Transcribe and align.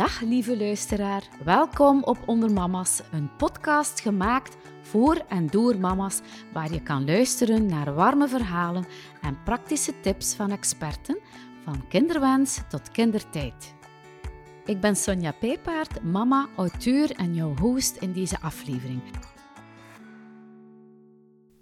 Dag 0.00 0.20
lieve 0.20 0.56
luisteraar, 0.56 1.28
welkom 1.44 2.02
op 2.02 2.18
Onder 2.26 2.52
Mama's, 2.52 3.02
een 3.12 3.36
podcast 3.36 4.00
gemaakt 4.00 4.56
voor 4.82 5.16
en 5.28 5.46
door 5.46 5.78
mama's, 5.78 6.20
waar 6.52 6.72
je 6.72 6.82
kan 6.82 7.04
luisteren 7.04 7.66
naar 7.66 7.94
warme 7.94 8.28
verhalen 8.28 8.84
en 9.22 9.42
praktische 9.44 10.00
tips 10.00 10.34
van 10.34 10.50
experten, 10.50 11.18
van 11.64 11.88
kinderwens 11.88 12.60
tot 12.68 12.90
kindertijd. 12.90 13.74
Ik 14.64 14.80
ben 14.80 14.96
Sonja 14.96 15.32
Pijpaard, 15.32 16.02
mama, 16.02 16.48
auteur 16.56 17.10
en 17.10 17.34
jouw 17.34 17.56
host 17.56 17.96
in 17.96 18.12
deze 18.12 18.40
aflevering. 18.40 19.00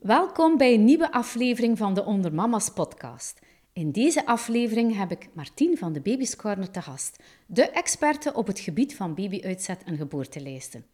Welkom 0.00 0.56
bij 0.56 0.74
een 0.74 0.84
nieuwe 0.84 1.12
aflevering 1.12 1.78
van 1.78 1.94
de 1.94 2.04
Onder 2.04 2.34
Mama's 2.34 2.70
podcast. 2.70 3.47
In 3.78 3.92
deze 3.92 4.26
aflevering 4.26 4.96
heb 4.96 5.10
ik 5.10 5.28
Martien 5.32 5.76
van 5.76 5.92
de 5.92 6.00
Baby's 6.00 6.36
Corner 6.36 6.70
te 6.70 6.82
gast, 6.82 7.22
de 7.46 7.70
experte 7.70 8.34
op 8.34 8.46
het 8.46 8.60
gebied 8.60 8.96
van 8.96 9.14
babyuitzet 9.14 9.84
en 9.84 9.96
geboortelijsten. 9.96 10.84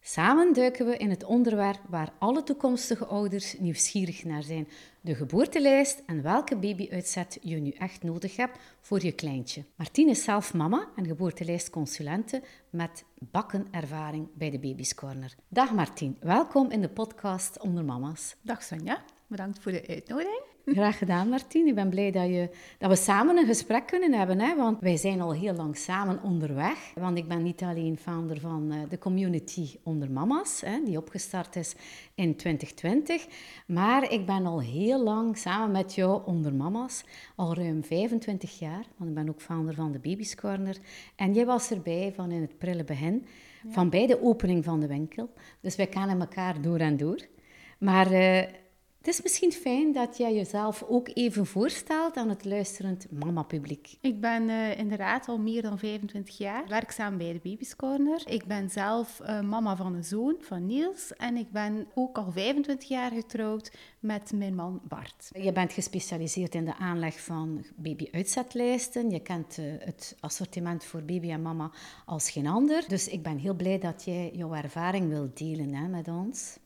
Samen 0.00 0.52
duiken 0.52 0.86
we 0.86 0.96
in 0.96 1.10
het 1.10 1.24
onderwerp 1.24 1.80
waar 1.88 2.12
alle 2.18 2.42
toekomstige 2.42 3.06
ouders 3.06 3.58
nieuwsgierig 3.58 4.24
naar 4.24 4.42
zijn: 4.42 4.68
de 5.00 5.14
geboortelijst 5.14 6.02
en 6.06 6.22
welke 6.22 6.56
babyuitzet 6.56 7.38
je 7.42 7.56
nu 7.56 7.70
echt 7.70 8.02
nodig 8.02 8.36
hebt 8.36 8.58
voor 8.80 9.04
je 9.04 9.12
kleintje. 9.12 9.64
Martien 9.76 10.08
is 10.08 10.24
zelf 10.24 10.54
mama 10.54 10.88
en 10.96 11.06
geboortelijstconsulente 11.06 12.42
met 12.70 13.04
bakkenervaring 13.18 14.28
bij 14.34 14.50
de 14.50 14.58
Baby's 14.58 14.94
Corner. 14.94 15.34
Dag 15.48 15.72
Martien, 15.72 16.16
welkom 16.20 16.70
in 16.70 16.80
de 16.80 16.88
podcast 16.88 17.60
Onder 17.60 17.84
Mama's. 17.84 18.36
Dag 18.42 18.62
Sonja, 18.62 19.04
bedankt 19.26 19.58
voor 19.62 19.72
de 19.72 19.86
uitnodiging. 19.88 20.49
Graag 20.72 20.98
gedaan, 20.98 21.28
Martien. 21.28 21.66
Ik 21.66 21.74
ben 21.74 21.88
blij 21.88 22.10
dat, 22.10 22.26
je, 22.26 22.48
dat 22.78 22.90
we 22.90 22.96
samen 22.96 23.36
een 23.36 23.46
gesprek 23.46 23.86
kunnen 23.86 24.12
hebben. 24.12 24.40
Hè? 24.40 24.56
Want 24.56 24.80
wij 24.80 24.96
zijn 24.96 25.20
al 25.20 25.32
heel 25.32 25.54
lang 25.54 25.76
samen 25.76 26.22
onderweg. 26.22 26.92
Want 26.94 27.18
ik 27.18 27.28
ben 27.28 27.42
niet 27.42 27.62
alleen 27.62 27.96
founder 27.98 28.40
van 28.40 28.72
eh, 28.72 28.78
de 28.88 28.98
community 28.98 29.76
Onder 29.82 30.10
Mama's, 30.10 30.60
hè, 30.60 30.82
die 30.84 30.96
opgestart 30.96 31.56
is 31.56 31.74
in 32.14 32.36
2020. 32.36 33.26
Maar 33.66 34.12
ik 34.12 34.26
ben 34.26 34.46
al 34.46 34.60
heel 34.60 35.02
lang 35.02 35.38
samen 35.38 35.70
met 35.70 35.94
jou 35.94 36.22
Onder 36.24 36.54
Mama's. 36.54 37.04
Al 37.36 37.54
ruim 37.54 37.84
25 37.84 38.58
jaar. 38.58 38.84
Want 38.96 39.10
ik 39.10 39.16
ben 39.16 39.28
ook 39.28 39.40
founder 39.40 39.74
van 39.74 39.92
de 39.92 39.98
Baby's 39.98 40.34
Corner. 40.34 40.76
En 41.16 41.34
jij 41.34 41.46
was 41.46 41.70
erbij 41.70 42.12
van 42.14 42.30
in 42.30 42.40
het 42.40 42.58
prille 42.58 42.84
begin. 42.84 43.26
Van 43.68 43.90
bij 43.90 44.06
de 44.06 44.22
opening 44.22 44.64
van 44.64 44.80
de 44.80 44.86
winkel. 44.86 45.30
Dus 45.60 45.76
wij 45.76 45.86
kennen 45.86 46.20
elkaar 46.20 46.62
door 46.62 46.78
en 46.78 46.96
door. 46.96 47.18
Maar... 47.78 48.12
Uh, 48.12 48.42
het 49.00 49.08
is 49.08 49.22
misschien 49.22 49.52
fijn 49.52 49.92
dat 49.92 50.16
jij 50.16 50.34
jezelf 50.34 50.82
ook 50.88 51.08
even 51.14 51.46
voorstelt 51.46 52.16
aan 52.16 52.28
het 52.28 52.44
luisterend 52.44 53.06
mama-publiek. 53.10 53.96
Ik 54.00 54.20
ben 54.20 54.48
uh, 54.48 54.78
inderdaad 54.78 55.28
al 55.28 55.38
meer 55.38 55.62
dan 55.62 55.78
25 55.78 56.38
jaar 56.38 56.68
werkzaam 56.68 57.16
bij 57.16 57.32
de 57.32 57.40
Baby's 57.42 57.76
Corner. 57.76 58.22
Ik 58.26 58.44
ben 58.44 58.70
zelf 58.70 59.20
uh, 59.20 59.40
mama 59.40 59.76
van 59.76 59.94
een 59.94 60.04
zoon, 60.04 60.36
van 60.40 60.66
Niels. 60.66 61.12
En 61.16 61.36
ik 61.36 61.50
ben 61.50 61.88
ook 61.94 62.16
al 62.16 62.32
25 62.32 62.88
jaar 62.88 63.10
getrouwd 63.10 63.72
met 64.00 64.32
mijn 64.32 64.54
man 64.54 64.80
Bart. 64.88 65.30
Je 65.32 65.52
bent 65.52 65.72
gespecialiseerd 65.72 66.54
in 66.54 66.64
de 66.64 66.76
aanleg 66.76 67.20
van 67.20 67.64
baby-uitzetlijsten. 67.76 69.10
Je 69.10 69.20
kent 69.20 69.58
uh, 69.58 69.72
het 69.78 70.16
assortiment 70.20 70.84
voor 70.84 71.02
baby 71.02 71.30
en 71.30 71.42
mama 71.42 71.70
als 72.06 72.30
geen 72.30 72.46
ander. 72.46 72.84
Dus 72.88 73.08
ik 73.08 73.22
ben 73.22 73.38
heel 73.38 73.54
blij 73.54 73.78
dat 73.78 74.04
jij 74.04 74.30
jouw 74.34 74.54
ervaring 74.54 75.08
wilt 75.08 75.38
delen 75.38 75.74
hè, 75.74 75.88
met 75.88 76.08
ons. 76.08 76.58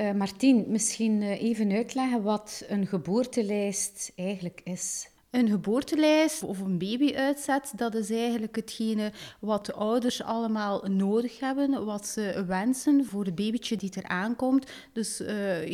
Uh, 0.00 0.12
Martien, 0.12 0.64
misschien 0.68 1.22
uh, 1.22 1.42
even 1.42 1.72
uitleggen 1.72 2.22
wat 2.22 2.64
een 2.68 2.86
geboortelijst 2.86 4.12
eigenlijk 4.16 4.60
is. 4.64 5.10
Een 5.30 5.48
geboortelijst 5.48 6.42
of 6.42 6.60
een 6.60 6.78
babyuitzet, 6.78 7.72
dat 7.76 7.94
is 7.94 8.10
eigenlijk 8.10 8.56
hetgene 8.56 9.12
wat 9.40 9.66
de 9.66 9.72
ouders 9.72 10.22
allemaal 10.22 10.84
nodig 10.90 11.40
hebben, 11.40 11.84
wat 11.84 12.06
ze 12.06 12.44
wensen 12.46 13.04
voor 13.04 13.24
het 13.24 13.34
babytje 13.34 13.76
die 13.76 13.92
er 13.94 14.08
aankomt. 14.08 14.70
Dus 14.92 15.20
uh, 15.20 15.28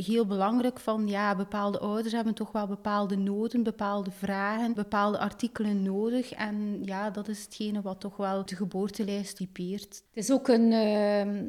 heel 0.04 0.26
belangrijk 0.26 0.80
van, 0.80 1.08
ja, 1.08 1.36
bepaalde 1.36 1.78
ouders 1.78 2.12
hebben 2.12 2.34
toch 2.34 2.52
wel 2.52 2.66
bepaalde 2.66 3.16
noden, 3.16 3.62
bepaalde 3.62 4.10
vragen, 4.10 4.74
bepaalde 4.74 5.18
artikelen 5.18 5.82
nodig. 5.82 6.32
En 6.32 6.78
ja, 6.84 7.10
dat 7.10 7.28
is 7.28 7.42
hetgene 7.42 7.82
wat 7.82 8.00
toch 8.00 8.16
wel 8.16 8.44
de 8.44 8.56
geboortelijst 8.56 9.36
typeert. 9.36 10.02
Het 10.14 10.24
is 10.24 10.32
ook 10.32 10.48
een, 10.48 10.70
uh, 10.70 11.42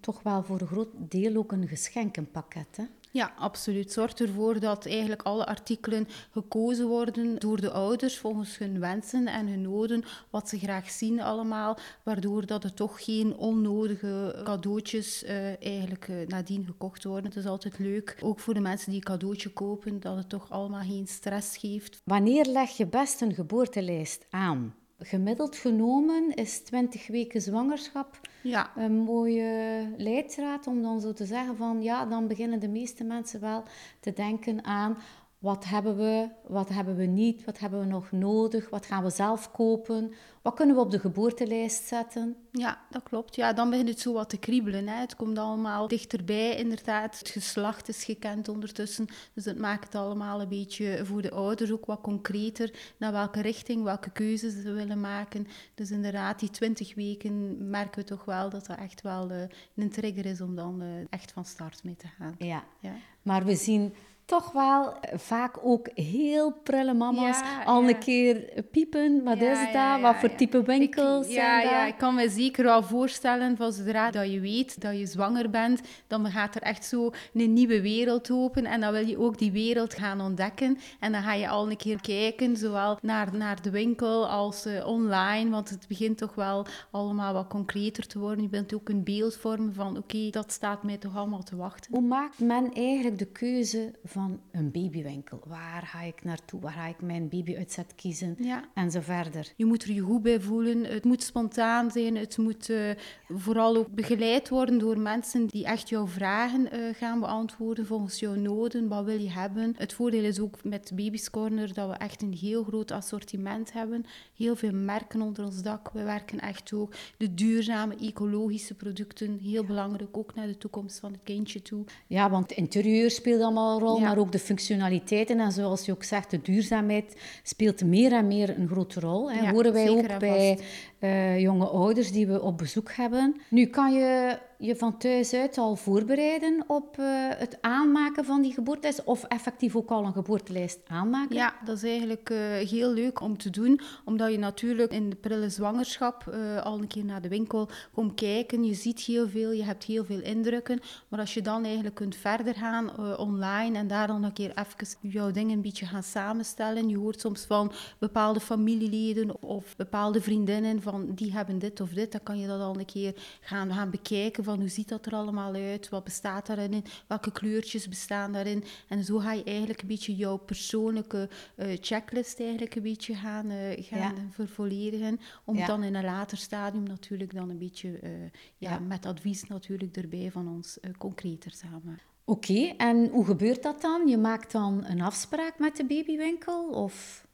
toch 0.00 0.22
wel 0.22 0.42
voor 0.44 0.60
een 0.60 0.66
groot 0.66 0.88
deel 0.98 1.36
ook 1.36 1.52
een 1.52 1.68
geschenkenpakket, 1.68 2.76
hè? 2.76 2.84
Ja, 3.10 3.32
absoluut. 3.38 3.92
Zorg 3.92 4.12
ervoor 4.12 4.60
dat 4.60 4.86
eigenlijk 4.86 5.22
alle 5.22 5.46
artikelen 5.46 6.08
gekozen 6.30 6.86
worden 6.86 7.38
door 7.38 7.60
de 7.60 7.70
ouders 7.70 8.18
volgens 8.18 8.58
hun 8.58 8.80
wensen 8.80 9.26
en 9.26 9.46
hun 9.46 9.62
noden, 9.62 10.04
wat 10.30 10.48
ze 10.48 10.58
graag 10.58 10.90
zien 10.90 11.20
allemaal, 11.20 11.78
waardoor 12.02 12.46
dat 12.46 12.64
er 12.64 12.74
toch 12.74 13.04
geen 13.04 13.36
onnodige 13.36 14.40
cadeautjes 14.44 15.24
uh, 15.24 15.62
eigenlijk 15.62 16.08
uh, 16.08 16.26
nadien 16.26 16.64
gekocht 16.64 17.04
worden. 17.04 17.24
Het 17.24 17.36
is 17.36 17.46
altijd 17.46 17.78
leuk, 17.78 18.18
ook 18.22 18.40
voor 18.40 18.54
de 18.54 18.60
mensen 18.60 18.90
die 18.90 18.98
een 18.98 19.04
cadeautje 19.04 19.52
kopen, 19.52 20.00
dat 20.00 20.16
het 20.16 20.28
toch 20.28 20.50
allemaal 20.50 20.84
geen 20.84 21.06
stress 21.06 21.56
geeft. 21.56 22.00
Wanneer 22.04 22.46
leg 22.46 22.70
je 22.70 22.86
best 22.86 23.20
een 23.20 23.34
geboortelijst 23.34 24.26
aan? 24.30 24.74
Gemiddeld 24.98 25.56
genomen 25.56 26.34
is 26.34 26.58
20 26.58 27.06
weken 27.06 27.40
zwangerschap 27.40 28.20
ja. 28.42 28.70
een 28.76 28.96
mooie 28.96 29.90
leidraad 29.96 30.66
om 30.66 30.82
dan 30.82 31.00
zo 31.00 31.12
te 31.12 31.26
zeggen 31.26 31.56
van 31.56 31.82
ja, 31.82 32.06
dan 32.06 32.26
beginnen 32.26 32.60
de 32.60 32.68
meeste 32.68 33.04
mensen 33.04 33.40
wel 33.40 33.62
te 34.00 34.12
denken 34.12 34.64
aan 34.64 34.98
wat 35.38 35.64
hebben 35.64 35.96
we, 35.96 36.28
wat 36.46 36.68
hebben 36.68 36.96
we 36.96 37.04
niet, 37.04 37.44
wat 37.44 37.58
hebben 37.58 37.80
we 37.80 37.86
nog 37.86 38.12
nodig, 38.12 38.70
wat 38.70 38.86
gaan 38.86 39.04
we 39.04 39.10
zelf 39.10 39.50
kopen, 39.50 40.12
wat 40.42 40.54
kunnen 40.54 40.74
we 40.76 40.80
op 40.80 40.90
de 40.90 40.98
geboortelijst 40.98 41.86
zetten. 41.86 42.36
Ja, 42.52 42.80
dat 42.90 43.02
klopt. 43.02 43.34
Ja, 43.34 43.52
dan 43.52 43.70
begint 43.70 43.88
het 43.88 44.00
zo 44.00 44.12
wat 44.12 44.28
te 44.28 44.38
kriebelen. 44.38 44.88
Hè. 44.88 45.00
Het 45.00 45.16
komt 45.16 45.38
allemaal 45.38 45.88
dichterbij, 45.88 46.56
inderdaad. 46.56 47.18
Het 47.18 47.28
geslacht 47.28 47.88
is 47.88 48.04
gekend 48.04 48.48
ondertussen, 48.48 49.06
dus 49.34 49.44
het 49.44 49.58
maakt 49.58 49.84
het 49.84 49.94
allemaal 49.94 50.40
een 50.40 50.48
beetje 50.48 51.00
voor 51.04 51.22
de 51.22 51.30
ouders 51.30 51.72
ook 51.72 51.86
wat 51.86 52.00
concreter 52.00 52.74
naar 52.96 53.12
welke 53.12 53.40
richting, 53.40 53.82
welke 53.82 54.10
keuzes 54.10 54.62
ze 54.62 54.72
willen 54.72 55.00
maken. 55.00 55.46
Dus 55.74 55.90
inderdaad, 55.90 56.38
die 56.38 56.50
twintig 56.50 56.94
weken 56.94 57.68
merken 57.70 58.00
we 58.00 58.06
toch 58.06 58.24
wel 58.24 58.50
dat 58.50 58.66
dat 58.66 58.78
echt 58.78 59.02
wel 59.02 59.30
uh, 59.30 59.42
een 59.74 59.90
trigger 59.90 60.26
is 60.26 60.40
om 60.40 60.56
dan 60.56 60.82
uh, 60.82 60.88
echt 61.10 61.32
van 61.32 61.44
start 61.44 61.84
mee 61.84 61.96
te 61.96 62.08
gaan. 62.18 62.34
Ja, 62.38 62.64
ja. 62.80 62.92
maar 63.22 63.44
we 63.44 63.54
zien 63.54 63.94
toch 64.28 64.52
wel 64.52 64.94
vaak 65.14 65.56
ook 65.62 65.88
heel 65.94 66.52
prille 66.62 66.94
mama's 66.94 67.38
ja, 67.38 67.62
al 67.64 67.82
ja. 67.82 67.88
een 67.88 67.98
keer 67.98 68.64
piepen. 68.70 69.24
Wat 69.24 69.38
ja, 69.38 69.52
is 69.52 69.72
dat? 69.72 70.00
Wat 70.00 70.16
voor 70.16 70.34
type 70.34 70.62
winkels 70.62 71.26
ik, 71.26 71.32
ja, 71.32 71.60
Ja, 71.60 71.86
ik 71.86 71.98
kan 71.98 72.14
me 72.14 72.28
zeker 72.28 72.64
wel 72.64 72.82
voorstellen 72.82 73.56
van 73.56 73.72
zodra 73.72 74.10
dat 74.10 74.32
je 74.32 74.40
weet 74.40 74.80
dat 74.80 74.98
je 74.98 75.06
zwanger 75.06 75.50
bent, 75.50 75.80
dan 76.06 76.26
gaat 76.26 76.54
er 76.54 76.62
echt 76.62 76.84
zo 76.84 77.10
een 77.34 77.52
nieuwe 77.52 77.80
wereld 77.80 78.30
open 78.30 78.64
en 78.64 78.80
dan 78.80 78.92
wil 78.92 79.06
je 79.06 79.18
ook 79.18 79.38
die 79.38 79.52
wereld 79.52 79.94
gaan 79.94 80.20
ontdekken. 80.20 80.78
En 81.00 81.12
dan 81.12 81.22
ga 81.22 81.32
je 81.32 81.48
al 81.48 81.70
een 81.70 81.76
keer 81.76 82.00
kijken, 82.00 82.56
zowel 82.56 82.98
naar, 83.02 83.36
naar 83.36 83.62
de 83.62 83.70
winkel 83.70 84.28
als 84.28 84.66
uh, 84.66 84.86
online, 84.86 85.50
want 85.50 85.70
het 85.70 85.84
begint 85.88 86.18
toch 86.18 86.34
wel 86.34 86.66
allemaal 86.90 87.32
wat 87.32 87.48
concreter 87.48 88.06
te 88.06 88.18
worden. 88.18 88.42
Je 88.42 88.48
bent 88.48 88.74
ook 88.74 88.88
een 88.88 89.04
beeld 89.04 89.36
vormen 89.36 89.74
van 89.74 89.88
oké, 89.88 89.98
okay, 89.98 90.30
dat 90.30 90.52
staat 90.52 90.82
mij 90.82 90.96
toch 90.96 91.16
allemaal 91.16 91.42
te 91.42 91.56
wachten. 91.56 91.92
Hoe 91.94 92.06
maakt 92.06 92.38
men 92.38 92.72
eigenlijk 92.72 93.18
de 93.18 93.26
keuze 93.26 93.92
van 94.04 94.16
van 94.18 94.40
een 94.52 94.70
babywinkel. 94.70 95.40
Waar 95.46 95.82
ga 95.82 96.02
ik 96.02 96.24
naartoe? 96.24 96.60
Waar 96.60 96.72
ga 96.72 96.86
ik 96.86 97.02
mijn 97.02 97.28
babyuitzet 97.28 97.94
kiezen? 97.94 98.36
Ja. 98.38 98.64
En 98.74 98.90
zo 98.90 99.00
verder. 99.00 99.52
Je 99.56 99.64
moet 99.64 99.82
er 99.82 99.92
je 99.92 100.00
goed 100.00 100.22
bij 100.22 100.40
voelen. 100.40 100.84
Het 100.84 101.04
moet 101.04 101.22
spontaan 101.22 101.90
zijn. 101.90 102.16
Het 102.16 102.38
moet 102.38 102.68
uh, 102.68 102.90
vooral 103.28 103.76
ook 103.76 103.88
begeleid 103.88 104.48
worden 104.48 104.78
door 104.78 104.98
mensen 104.98 105.46
die 105.46 105.64
echt 105.64 105.88
jouw 105.88 106.06
vragen 106.06 106.68
uh, 106.74 106.94
gaan 106.94 107.20
beantwoorden 107.20 107.86
volgens 107.86 108.18
jouw 108.18 108.34
noden. 108.34 108.88
Wat 108.88 109.04
wil 109.04 109.20
je 109.20 109.30
hebben? 109.30 109.74
Het 109.76 109.92
voordeel 109.92 110.24
is 110.24 110.40
ook 110.40 110.64
met 110.64 110.92
Baby's 110.94 111.30
Corner 111.30 111.74
dat 111.74 111.88
we 111.88 111.94
echt 111.94 112.22
een 112.22 112.34
heel 112.34 112.64
groot 112.64 112.90
assortiment 112.90 113.72
hebben. 113.72 114.04
Heel 114.36 114.56
veel 114.56 114.72
merken 114.72 115.22
onder 115.22 115.44
ons 115.44 115.62
dak. 115.62 115.90
We 115.92 116.02
werken 116.02 116.38
echt 116.38 116.72
ook 116.72 116.94
de 117.16 117.34
duurzame, 117.34 117.96
ecologische 117.96 118.74
producten. 118.74 119.38
Heel 119.42 119.64
belangrijk, 119.64 120.16
ook 120.16 120.34
naar 120.34 120.46
de 120.46 120.58
toekomst 120.58 120.98
van 120.98 121.12
het 121.12 121.22
kindje 121.22 121.62
toe. 121.62 121.84
Ja, 122.06 122.30
want 122.30 122.52
interieur 122.52 123.10
speelt 123.10 123.42
allemaal 123.42 123.74
een 123.74 123.86
rol. 123.86 124.00
Ja 124.00 124.07
maar 124.08 124.18
ook 124.18 124.32
de 124.32 124.38
functionaliteiten 124.38 125.40
en 125.40 125.52
zoals 125.52 125.84
je 125.84 125.92
ook 125.92 126.04
zegt, 126.04 126.30
de 126.30 126.42
duurzaamheid 126.42 127.16
speelt 127.42 127.84
meer 127.84 128.12
en 128.12 128.26
meer 128.26 128.58
een 128.58 128.68
grote 128.68 129.00
rol. 129.00 129.30
Hè. 129.30 129.40
Ja, 129.40 129.50
Horen 129.50 129.72
wij 129.72 129.90
ook 129.90 130.18
bij 130.18 130.58
uh, 131.00 131.40
jonge 131.40 131.66
ouders 131.66 132.12
die 132.12 132.26
we 132.26 132.42
op 132.42 132.58
bezoek 132.58 132.92
hebben. 132.92 133.40
Nu 133.50 133.66
kan 133.66 133.92
je 133.92 134.38
je 134.58 134.76
van 134.76 134.98
thuis 134.98 135.34
uit 135.34 135.58
al 135.58 135.76
voorbereiden 135.76 136.64
op 136.66 136.98
eh, 136.98 137.06
het 137.28 137.58
aanmaken 137.60 138.24
van 138.24 138.42
die 138.42 138.52
geboortelijst? 138.52 139.04
Of 139.04 139.24
effectief 139.24 139.76
ook 139.76 139.90
al 139.90 140.04
een 140.04 140.12
geboortelijst 140.12 140.78
aanmaken? 140.86 141.36
Ja, 141.36 141.54
dat 141.64 141.76
is 141.76 141.82
eigenlijk 141.82 142.30
uh, 142.30 142.38
heel 142.68 142.92
leuk 142.92 143.20
om 143.20 143.36
te 143.36 143.50
doen. 143.50 143.80
Omdat 144.04 144.30
je 144.30 144.38
natuurlijk 144.38 144.92
in 144.92 145.10
de 145.10 145.16
prille 145.16 145.48
zwangerschap 145.50 146.24
al 146.62 146.78
een 146.78 146.86
keer 146.86 147.04
naar 147.04 147.22
de 147.22 147.28
winkel 147.28 147.68
komt 147.92 148.14
kijken. 148.14 148.64
Je 148.64 148.74
ziet 148.74 149.00
heel 149.00 149.28
veel, 149.28 149.52
je 149.52 149.64
hebt 149.64 149.84
heel 149.84 150.04
veel 150.04 150.20
indrukken. 150.20 150.80
Maar 151.08 151.20
als 151.20 151.34
je 151.34 151.42
dan 151.42 151.64
eigenlijk 151.64 151.94
kunt 151.94 152.16
verder 152.16 152.54
gaan 152.54 153.16
online 153.18 153.78
en 153.78 153.86
daar 153.86 154.06
dan 154.06 154.22
een 154.22 154.32
keer 154.32 154.50
even 154.50 155.10
jouw 155.10 155.30
dingen 155.30 155.56
een 155.56 155.62
beetje 155.62 155.86
gaan 155.86 156.02
samenstellen. 156.02 156.88
Je 156.88 156.98
hoort 156.98 157.20
soms 157.20 157.44
van 157.44 157.72
bepaalde 157.98 158.40
familieleden 158.40 159.42
of 159.42 159.76
bepaalde 159.76 160.20
vriendinnen 160.20 160.82
van 160.90 161.14
die 161.14 161.32
hebben 161.32 161.58
dit 161.58 161.80
of 161.80 161.90
dit. 161.90 162.12
Dan 162.12 162.22
kan 162.22 162.38
je 162.38 162.46
dat 162.46 162.60
al 162.60 162.78
een 162.78 162.84
keer 162.84 163.14
gaan, 163.40 163.72
gaan 163.72 163.90
bekijken 163.90 164.44
van 164.44 164.58
hoe 164.58 164.68
ziet 164.68 164.88
dat 164.88 165.06
er 165.06 165.12
allemaal 165.12 165.54
uit, 165.54 165.88
wat 165.88 166.04
bestaat 166.04 166.46
daarin, 166.46 166.84
welke 167.06 167.32
kleurtjes 167.32 167.88
bestaan 167.88 168.32
daarin. 168.32 168.64
En 168.88 169.04
zo 169.04 169.18
ga 169.18 169.32
je 169.32 169.44
eigenlijk 169.44 169.80
een 169.80 169.88
beetje 169.88 170.16
jouw 170.16 170.36
persoonlijke 170.36 171.28
uh, 171.56 171.76
checklist 171.80 172.40
eigenlijk 172.40 172.74
een 172.74 172.82
beetje 172.82 173.14
gaan, 173.14 173.50
uh, 173.50 173.58
gaan 173.76 174.16
ja. 174.16 174.30
vervolledigen. 174.30 175.20
Om 175.44 175.56
ja. 175.56 175.66
dan 175.66 175.82
in 175.82 175.94
een 175.94 176.04
later 176.04 176.38
stadium 176.38 176.82
natuurlijk 176.82 177.34
dan 177.34 177.50
een 177.50 177.58
beetje 177.58 178.00
uh, 178.02 178.10
ja, 178.56 178.78
met 178.78 179.06
advies 179.06 179.46
natuurlijk 179.46 179.96
erbij 179.96 180.30
van 180.30 180.48
ons 180.48 180.78
concreter 180.98 181.50
samen. 181.50 181.98
Oké, 182.24 182.74
en 182.76 183.08
hoe 183.08 183.24
gebeurt 183.24 183.62
dat 183.62 183.80
dan? 183.80 184.06
Je 184.06 184.18
maakt 184.18 184.52
dan 184.52 184.84
een 184.84 185.00
afspraak 185.00 185.58
met 185.58 185.76
de 185.76 185.84
babywinkel 185.84 186.68
of... 186.68 187.26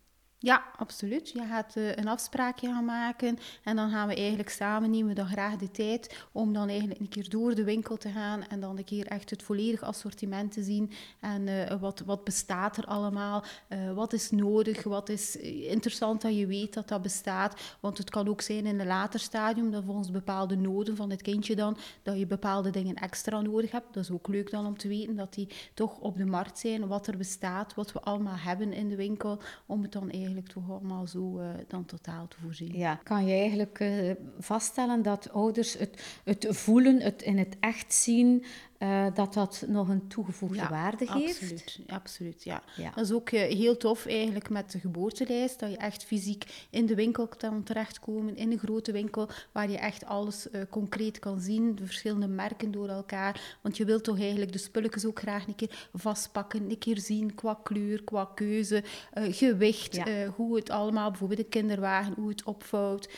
Ja, 0.45 0.65
absoluut. 0.77 1.31
Je 1.31 1.47
gaat 1.47 1.77
uh, 1.77 1.97
een 1.97 2.09
afspraakje 2.09 2.69
gaan 2.69 2.85
maken 2.85 3.39
en 3.63 3.77
dan 3.77 3.91
gaan 3.91 4.09
we 4.09 4.15
eigenlijk 4.15 4.49
samen 4.49 4.91
nemen 4.91 5.15
dan 5.15 5.27
graag 5.27 5.57
de 5.57 5.71
tijd 5.71 6.27
om 6.33 6.53
dan 6.53 6.69
eigenlijk 6.69 7.01
een 7.01 7.09
keer 7.09 7.29
door 7.29 7.55
de 7.55 7.65
winkel 7.65 7.97
te 7.97 8.09
gaan 8.09 8.47
en 8.49 8.61
dan 8.61 8.79
een 8.79 8.85
keer 8.85 9.07
echt 9.07 9.31
het 9.31 9.43
volledige 9.43 9.85
assortiment 9.85 10.53
te 10.53 10.63
zien 10.63 10.91
en 11.21 11.47
uh, 11.47 11.81
wat, 11.81 12.03
wat 12.07 12.25
bestaat 12.25 12.77
er 12.77 12.85
allemaal, 12.85 13.45
uh, 13.69 13.93
wat 13.93 14.13
is 14.13 14.31
nodig, 14.31 14.83
wat 14.83 15.09
is 15.09 15.37
interessant 15.37 16.21
dat 16.23 16.37
je 16.37 16.47
weet 16.47 16.75
dat 16.75 16.89
dat 16.89 17.03
bestaat, 17.03 17.77
want 17.81 17.99
het 17.99 18.11
kan 18.11 18.29
ook 18.29 18.41
zijn 18.41 18.67
in 18.67 18.81
een 18.81 18.87
later 18.87 19.21
stadium 19.21 19.71
dat 19.71 19.85
volgens 19.85 20.11
bepaalde 20.11 20.57
noden 20.57 20.97
van 20.97 21.11
het 21.11 21.23
kindje 21.23 21.57
dan, 21.57 21.77
dat 22.03 22.19
je 22.19 22.27
bepaalde 22.27 22.71
dingen 22.71 22.95
extra 22.95 23.41
nodig 23.41 23.71
hebt. 23.71 23.95
Dat 23.95 24.03
is 24.03 24.11
ook 24.11 24.29
leuk 24.29 24.51
dan 24.51 24.67
om 24.67 24.79
te 24.79 24.89
weten 24.89 25.17
dat 25.17 25.35
die 25.35 25.49
toch 25.75 25.99
op 25.99 26.17
de 26.17 26.27
markt 26.27 26.59
zijn, 26.59 26.87
wat 26.87 27.07
er 27.07 27.17
bestaat, 27.17 27.75
wat 27.75 27.93
we 27.93 28.01
allemaal 28.01 28.37
hebben 28.37 28.73
in 28.73 28.89
de 28.89 28.97
winkel, 28.97 29.39
om 29.67 29.83
het 29.83 29.93
dan 29.93 30.11
eigenlijk 30.11 30.33
eigenlijk 30.35 30.67
toch 30.67 30.79
allemaal 30.79 31.07
zo 31.07 31.41
uh, 31.41 31.47
dan 31.69 31.85
totaal 31.85 32.29
te 32.29 32.37
voorzien. 32.41 32.99
Kan 33.03 33.27
je 33.27 33.35
eigenlijk 33.35 33.81
uh, 33.81 34.11
vaststellen 34.39 35.03
dat 35.03 35.33
ouders 35.33 35.79
het, 35.79 36.21
het 36.25 36.47
voelen, 36.51 37.01
het 37.01 37.23
in 37.23 37.39
het 37.39 37.57
echt 37.61 37.95
zien, 37.95 38.45
uh, 38.85 39.07
dat 39.15 39.35
dat 39.35 39.65
nog 39.69 39.89
een 39.89 40.09
toegevoegde 40.09 40.57
ja, 40.57 40.71
waarde 40.71 41.07
geeft. 41.07 41.41
Absoluut, 41.43 41.79
absoluut 41.87 42.45
ja. 42.45 42.63
ja. 42.77 42.91
Dat 42.95 43.05
is 43.05 43.13
ook 43.13 43.31
uh, 43.31 43.41
heel 43.41 43.77
tof 43.77 44.07
eigenlijk 44.07 44.51
met 44.51 44.73
de 44.73 44.79
geboortelijst, 44.79 45.61
dat 45.61 45.71
je 45.71 45.77
echt 45.77 46.05
fysiek 46.05 46.67
in 46.71 46.87
de 46.87 46.95
winkel 46.95 47.27
kan 47.27 47.63
terechtkomen, 47.63 48.37
in 48.37 48.53
een 48.53 48.59
grote 48.59 48.93
winkel, 48.93 49.29
waar 49.53 49.71
je 49.71 49.79
echt 49.79 50.05
alles 50.05 50.47
uh, 50.53 50.61
concreet 50.71 51.19
kan 51.19 51.41
zien, 51.41 51.75
de 51.75 51.85
verschillende 51.85 52.27
merken 52.27 52.71
door 52.71 52.89
elkaar. 52.89 53.59
Want 53.61 53.77
je 53.77 53.85
wilt 53.85 54.05
toch 54.05 54.21
eigenlijk 54.21 54.53
de 54.53 54.59
spulletjes 54.59 55.07
ook 55.07 55.19
graag 55.19 55.47
een 55.47 55.55
keer 55.55 55.89
vastpakken, 55.93 56.71
een 56.71 56.79
keer 56.79 56.99
zien 56.99 57.35
qua 57.35 57.59
kleur, 57.63 58.03
qua 58.05 58.31
keuze, 58.35 58.83
gewicht, 59.15 59.95
ja. 59.95 60.27
hoe 60.27 60.57
het 60.57 60.71
allemaal, 60.71 61.11
bijvoorbeeld 61.11 61.41
de 61.41 61.47
kinderwagen, 61.47 62.15
hoe 62.17 62.29
het 62.29 62.45
opvouwt, 62.45 63.09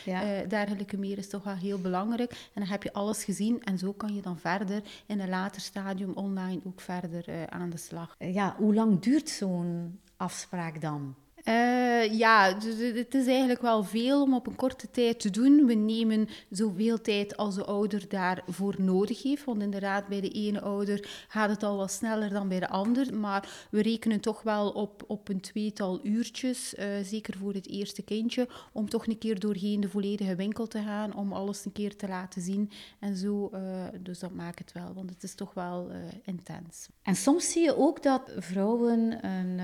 dergelijke 0.48 0.96
meer 0.96 1.19
is 1.19 1.28
toch 1.28 1.44
wel 1.44 1.54
heel 1.54 1.78
belangrijk. 1.78 2.30
En 2.30 2.60
dan 2.60 2.70
heb 2.70 2.82
je 2.82 2.92
alles 2.92 3.24
gezien 3.24 3.62
en 3.62 3.78
zo 3.78 3.92
kan 3.92 4.14
je 4.14 4.22
dan 4.22 4.38
verder 4.38 4.82
in 5.06 5.20
een 5.20 5.28
later 5.28 5.56
stadium 5.61 6.12
online 6.12 6.61
ook 6.64 6.81
verder 6.81 7.29
uh, 7.29 7.43
aan 7.44 7.70
de 7.70 7.76
slag. 7.76 8.14
Ja, 8.19 8.55
hoe 8.58 8.75
lang 8.75 9.00
duurt 9.00 9.29
zo'n 9.29 10.00
afspraak 10.17 10.81
dan? 10.81 11.14
Uh, 11.48 12.19
ja, 12.19 12.52
dus 12.52 12.75
het 12.94 13.14
is 13.14 13.26
eigenlijk 13.26 13.60
wel 13.60 13.84
veel 13.84 14.22
om 14.22 14.34
op 14.34 14.46
een 14.46 14.56
korte 14.56 14.90
tijd 14.90 15.20
te 15.20 15.31
doen. 15.31 15.66
We 15.66 15.75
nemen 15.75 16.28
zoveel 16.50 17.00
tijd 17.00 17.37
als 17.37 17.54
de 17.54 17.64
ouder 17.64 18.08
daarvoor 18.08 18.75
nodig 18.78 19.22
heeft. 19.22 19.44
Want 19.44 19.62
inderdaad, 19.62 20.08
bij 20.08 20.20
de 20.20 20.31
ene 20.31 20.60
ouder 20.60 21.08
gaat 21.28 21.50
het 21.50 21.62
al 21.62 21.76
wat 21.76 21.90
sneller 21.90 22.31
dan 22.31 22.48
bij 22.48 22.60
de 22.60 22.69
ander. 22.69 23.19
Maar 23.19 23.66
we 23.70 23.82
rekenen 23.82 24.20
toch 24.20 24.43
wel 24.43 24.70
op, 24.70 25.04
op 25.06 25.28
een 25.28 25.40
tweetal 25.40 26.00
uurtjes, 26.02 26.75
uh, 26.75 26.84
zeker 27.02 27.37
voor 27.37 27.52
het 27.52 27.69
eerste 27.69 28.02
kindje, 28.02 28.48
om 28.72 28.88
toch 28.88 29.06
een 29.06 29.19
keer 29.19 29.38
doorheen 29.38 29.81
de 29.81 29.88
volledige 29.88 30.37
winkel 30.37 30.66
te 30.66 30.82
gaan, 30.82 31.14
om 31.14 31.32
alles 31.32 31.64
een 31.64 31.72
keer 31.72 31.96
te 31.96 32.08
laten 32.08 32.43
zien. 32.43 32.70
En 32.98 33.16
zo, 33.16 33.50
uh, 33.54 33.60
dus 34.00 34.19
dat 34.19 34.32
maakt 34.32 34.58
het 34.58 34.72
wel, 34.72 34.93
want 34.94 35.10
het 35.10 35.22
is 35.22 35.34
toch 35.34 35.54
wel 35.54 35.90
intens. 36.25 36.88
En 37.02 37.16
soms 37.16 37.52
zie 37.52 37.62
je 37.62 37.76
ook 37.76 38.02
dat 38.02 38.32
vrouwen 38.38 39.26
een, 39.26 39.60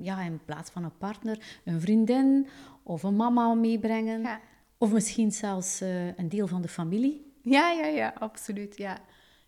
ja, 0.00 0.20
in 0.20 0.40
plaats 0.44 0.70
van 0.70 0.84
een 0.84 0.98
paar 0.98 1.07
partner, 1.08 1.60
een 1.64 1.80
vriendin 1.80 2.46
of 2.82 3.02
een 3.02 3.16
mama 3.16 3.54
meebrengen. 3.54 4.20
Ja. 4.20 4.40
Of 4.78 4.92
misschien 4.92 5.32
zelfs 5.32 5.82
uh, 5.82 6.06
een 6.16 6.28
deel 6.28 6.46
van 6.46 6.62
de 6.62 6.68
familie. 6.68 7.32
Ja, 7.42 7.70
ja, 7.70 7.86
ja, 7.86 8.14
absoluut. 8.18 8.76
Ja. 8.76 8.98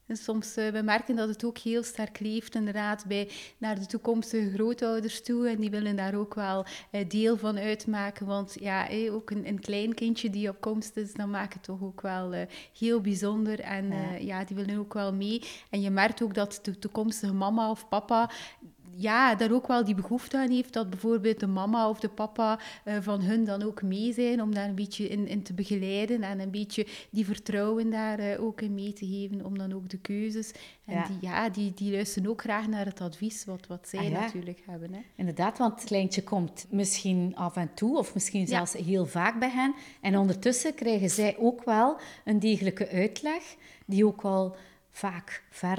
En 0.07 0.17
soms 0.17 0.57
uh, 0.57 0.69
we 0.69 0.83
merken 0.83 1.17
dat 1.17 1.29
het 1.29 1.45
ook 1.45 1.59
heel 1.59 1.83
sterk 1.83 2.21
leeft, 2.21 2.55
inderdaad, 2.55 3.05
bij 3.07 3.29
naar 3.59 3.79
de 3.79 3.87
toekomstige 3.87 4.51
grootouders 4.51 5.23
toe. 5.23 5.49
En 5.49 5.61
die 5.61 5.71
willen 5.71 5.97
daar 5.97 6.15
ook 6.15 6.35
wel 6.35 6.65
uh, 6.93 7.09
deel 7.09 7.37
van 7.37 7.59
uitmaken. 7.59 8.27
Want 8.27 8.57
ja, 8.61 8.85
hey, 8.85 9.11
ook 9.11 9.31
een, 9.31 9.49
een 9.49 9.61
klein 9.61 9.95
kindje 9.95 10.31
die 10.31 10.49
op 10.49 10.61
komst 10.61 10.97
is, 10.97 11.13
dan 11.13 11.31
maakt 11.31 11.55
het 11.55 11.63
toch 11.63 11.83
ook 11.83 12.01
wel 12.01 12.35
uh, 12.35 12.41
heel 12.79 13.01
bijzonder. 13.01 13.61
En 13.61 13.89
ja. 13.89 14.15
ja. 14.15 14.45
die 14.45 14.57
willen 14.57 14.79
ook 14.79 14.95
wel 14.95 15.15
mee. 15.15 15.43
En 15.71 15.81
je 15.81 15.91
merkt 15.91 16.23
ook 16.23 16.35
dat 16.35 16.59
de 16.63 16.79
toekomstige 16.79 17.35
mama 17.35 17.71
of 17.71 17.89
papa 17.89 18.31
ja, 18.95 19.35
daar 19.35 19.53
ook 19.53 19.67
wel 19.67 19.85
die 19.85 19.95
behoefte 19.95 20.39
aan 20.39 20.51
heeft 20.51 20.73
dat 20.73 20.91
bijvoorbeeld 20.91 21.41
de 21.41 21.47
mama 21.47 21.89
of 21.89 22.01
de 22.01 22.09
papa 22.09 22.59
uh, 22.85 22.95
van 23.01 23.21
hun 23.21 23.45
dan 23.45 23.63
ook 23.63 23.83
mee 23.83 24.13
zijn 24.13 24.43
om 24.43 24.55
daar 24.55 24.69
een 24.69 24.75
beetje 24.75 25.09
in, 25.09 25.29
in 25.29 25.43
te 25.43 25.53
begeleiden 25.53 26.23
en 26.23 26.41
een 26.41 26.51
beetje 26.51 26.87
die 27.11 27.25
vertrouwen 27.25 27.91
daar 27.91 28.21
uh, 28.21 28.43
ook 28.45 28.61
in 28.61 28.75
mee 28.75 28.93
te 28.93 29.07
geven 29.07 29.45
om 29.45 29.59
dan 29.59 29.73
ook 29.73 29.89
de 29.89 29.99
keuzes. 29.99 30.53
En 30.85 30.95
ja. 30.95 31.07
die, 31.07 31.17
ja, 31.21 31.49
die, 31.49 31.75
die 31.75 31.93
luisteren 31.93 32.31
ook 32.31 32.41
graag 32.41 32.69
naar 32.69 32.85
het 32.85 33.01
advies 33.01 33.45
wat, 33.45 33.67
wat 33.67 33.89
zij 33.89 33.99
ah, 33.99 34.11
ja. 34.11 34.21
natuurlijk 34.21 34.63
hebben. 34.67 34.95
Hè. 34.95 35.01
Inderdaad, 35.17 35.59
want 35.59 35.75
het 35.75 35.85
kleintje 35.85 36.23
komt 36.23 36.67
misschien 36.71 37.37
af 37.37 37.57
en 37.57 37.75
toe 37.75 37.99
of 37.99 38.15
misschien 38.15 38.47
zelfs 38.47 38.73
heel 38.73 39.07
vaak 39.07 39.39
bij 39.39 39.51
hen. 39.51 39.75
En 40.01 40.17
ondertussen 40.17 40.75
krijgen 40.75 41.11
zij 41.11 41.37
ook 41.39 41.65
wel 41.65 41.97
een 42.25 42.39
degelijke 42.39 42.89
uitleg 42.89 43.57
die 43.87 44.07
ook 44.07 44.23
al 44.23 44.57
vaak 44.91 45.43
ver 45.51 45.79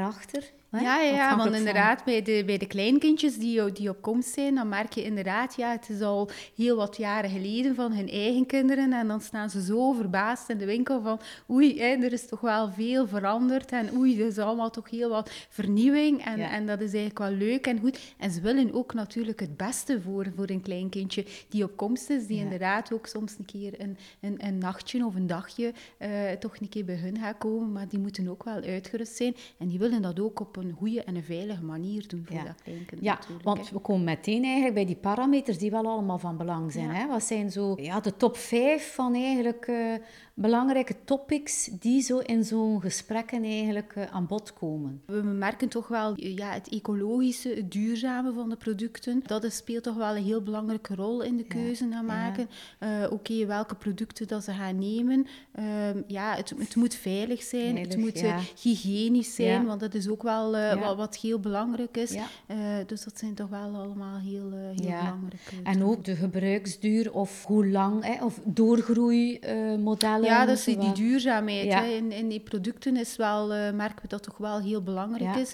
ja, 0.71 1.01
ja, 1.01 1.15
ja 1.15 1.37
want 1.37 1.55
inderdaad, 1.55 2.03
bij 2.03 2.21
de, 2.21 2.43
bij 2.45 2.57
de 2.57 2.65
kleinkindjes 2.65 3.37
die, 3.37 3.71
die 3.71 3.89
op 3.89 4.01
komst 4.01 4.33
zijn, 4.33 4.55
dan 4.55 4.69
merk 4.69 4.93
je 4.93 5.03
inderdaad, 5.03 5.55
ja, 5.55 5.71
het 5.71 5.89
is 5.89 6.01
al 6.01 6.29
heel 6.55 6.75
wat 6.75 6.97
jaren 6.97 7.29
geleden 7.29 7.75
van 7.75 7.93
hun 7.93 8.09
eigen 8.09 8.45
kinderen. 8.45 8.93
En 8.93 9.07
dan 9.07 9.21
staan 9.21 9.49
ze 9.49 9.63
zo 9.63 9.91
verbaasd 9.91 10.49
in 10.49 10.57
de 10.57 10.65
winkel 10.65 11.01
van, 11.01 11.19
oei, 11.49 11.79
hè, 11.79 11.85
er 11.85 12.13
is 12.13 12.27
toch 12.27 12.39
wel 12.39 12.71
veel 12.71 13.07
veranderd. 13.07 13.71
En 13.71 13.97
oei, 13.97 14.21
er 14.21 14.27
is 14.27 14.37
allemaal 14.37 14.69
toch 14.69 14.89
heel 14.89 15.09
wat 15.09 15.31
vernieuwing. 15.49 16.25
En, 16.25 16.39
en 16.39 16.65
dat 16.65 16.81
is 16.81 16.93
eigenlijk 16.93 17.19
wel 17.19 17.47
leuk 17.47 17.67
en 17.67 17.79
goed. 17.79 17.99
En 18.17 18.31
ze 18.31 18.41
willen 18.41 18.73
ook 18.73 18.93
natuurlijk 18.93 19.39
het 19.39 19.57
beste 19.57 20.01
voor, 20.01 20.27
voor 20.35 20.49
een 20.49 20.61
kleinkindje 20.61 21.25
die 21.49 21.63
op 21.63 21.77
komst 21.77 22.09
is. 22.09 22.27
Die 22.27 22.39
inderdaad 22.39 22.93
ook 22.93 23.07
soms 23.07 23.35
een 23.37 23.45
keer 23.45 23.81
een, 23.81 23.97
een, 24.19 24.35
een 24.45 24.57
nachtje 24.57 25.05
of 25.05 25.15
een 25.15 25.27
dagje 25.27 25.73
uh, 25.99 26.31
toch 26.39 26.59
een 26.59 26.69
keer 26.69 26.85
bij 26.85 26.95
hun 26.95 27.17
gaat 27.17 27.37
komen. 27.37 27.71
Maar 27.71 27.87
die 27.87 27.99
moeten 27.99 28.27
ook 28.27 28.43
wel 28.43 28.61
uitgerust 28.61 29.15
zijn. 29.15 29.35
En 29.57 29.67
die 29.67 29.79
willen 29.79 30.01
dat 30.01 30.19
ook 30.19 30.39
op 30.39 30.57
een 30.63 30.75
goede 30.77 31.03
en 31.03 31.15
een 31.15 31.23
veilige 31.23 31.63
manier 31.63 32.07
doen 32.07 32.23
voor 32.25 32.35
ja. 32.35 32.43
dat 32.43 32.61
kleinkind. 32.63 33.01
Ja, 33.03 33.19
want 33.43 33.69
we 33.69 33.79
komen 33.79 34.03
meteen 34.03 34.43
eigenlijk 34.43 34.73
bij 34.73 34.85
die 34.85 34.95
parameters 34.95 35.57
die 35.57 35.71
wel 35.71 35.85
allemaal 35.85 36.19
van 36.19 36.37
belang 36.37 36.71
zijn. 36.71 36.89
Hè? 36.89 37.07
Wat 37.07 37.23
zijn 37.23 37.51
zo 37.51 37.75
ja, 37.79 37.99
de 37.99 38.17
top 38.17 38.37
5 38.37 38.93
van 38.93 39.15
eigenlijk 39.15 39.67
uh, 39.67 39.95
belangrijke 40.41 40.95
topics 41.03 41.69
die 41.79 42.01
zo 42.01 42.17
in 42.17 42.43
zo'n 42.43 42.81
gesprekken 42.81 43.43
eigenlijk 43.43 43.93
uh, 43.97 44.03
aan 44.11 44.27
bod 44.27 44.53
komen? 44.53 45.01
We 45.05 45.21
merken 45.21 45.67
toch 45.67 45.87
wel 45.87 46.13
ja, 46.15 46.51
het 46.51 46.69
ecologische, 46.69 47.49
het 47.49 47.71
duurzame 47.71 48.33
van 48.33 48.49
de 48.49 48.55
producten. 48.55 49.23
Dat 49.25 49.51
speelt 49.53 49.83
toch 49.83 49.95
wel 49.95 50.15
een 50.15 50.23
heel 50.23 50.41
belangrijke 50.41 50.95
rol 50.95 51.21
in 51.21 51.37
de 51.37 51.43
keuze 51.43 51.87
gaan 51.91 52.05
maken. 52.05 52.49
Uh, 52.79 52.89
Oké, 53.03 53.13
okay, 53.13 53.47
welke 53.47 53.75
producten 53.75 54.27
dat 54.27 54.43
ze 54.43 54.51
gaan 54.51 54.79
nemen. 54.79 55.27
Ehm, 55.51 56.01
ja, 56.07 56.35
het, 56.35 56.53
het, 56.57 56.75
moet 56.75 56.95
veilig 56.95 57.41
zijn, 57.41 57.77
het 57.77 57.97
moet 57.97 58.23
hygiënisch 58.61 59.35
zijn, 59.35 59.65
want 59.65 59.79
dat 59.79 59.93
is 59.93 60.09
ook 60.09 60.23
wel 60.23 60.55
uh, 60.55 60.83
wat, 60.83 60.95
wat, 60.97 61.17
heel 61.17 61.39
belangrijk 61.39 61.97
is. 61.97 62.17
dus 62.85 63.03
dat 63.03 63.17
zijn 63.17 63.33
toch 63.33 63.49
wel 63.49 63.75
allemaal 63.75 64.17
heel, 64.17 64.51
heel 64.51 64.75
belangrijk. 64.75 65.41
en 65.63 65.83
ook 65.83 66.05
de 66.05 66.15
gebruiksduur 66.15 67.13
of 67.13 67.45
hoe 67.45 67.67
lang, 67.67 68.05
hè, 68.05 68.25
of 68.25 68.39
doorgroeimodellen. 68.43 70.30
Ja, 70.31 70.45
dat 70.45 70.57
is 70.57 70.63
die, 70.63 70.77
die 70.77 70.91
duurzaamheid. 70.91 71.73
Hè. 71.73 71.85
In, 71.85 72.11
in 72.11 72.29
die 72.29 72.39
producten 72.39 72.97
is 72.97 73.15
wel, 73.15 73.47
merken 73.73 74.01
we 74.01 74.07
dat 74.07 74.23
toch 74.23 74.37
wel 74.37 74.61
heel 74.61 74.81
belangrijk 74.81 75.35
is. 75.35 75.53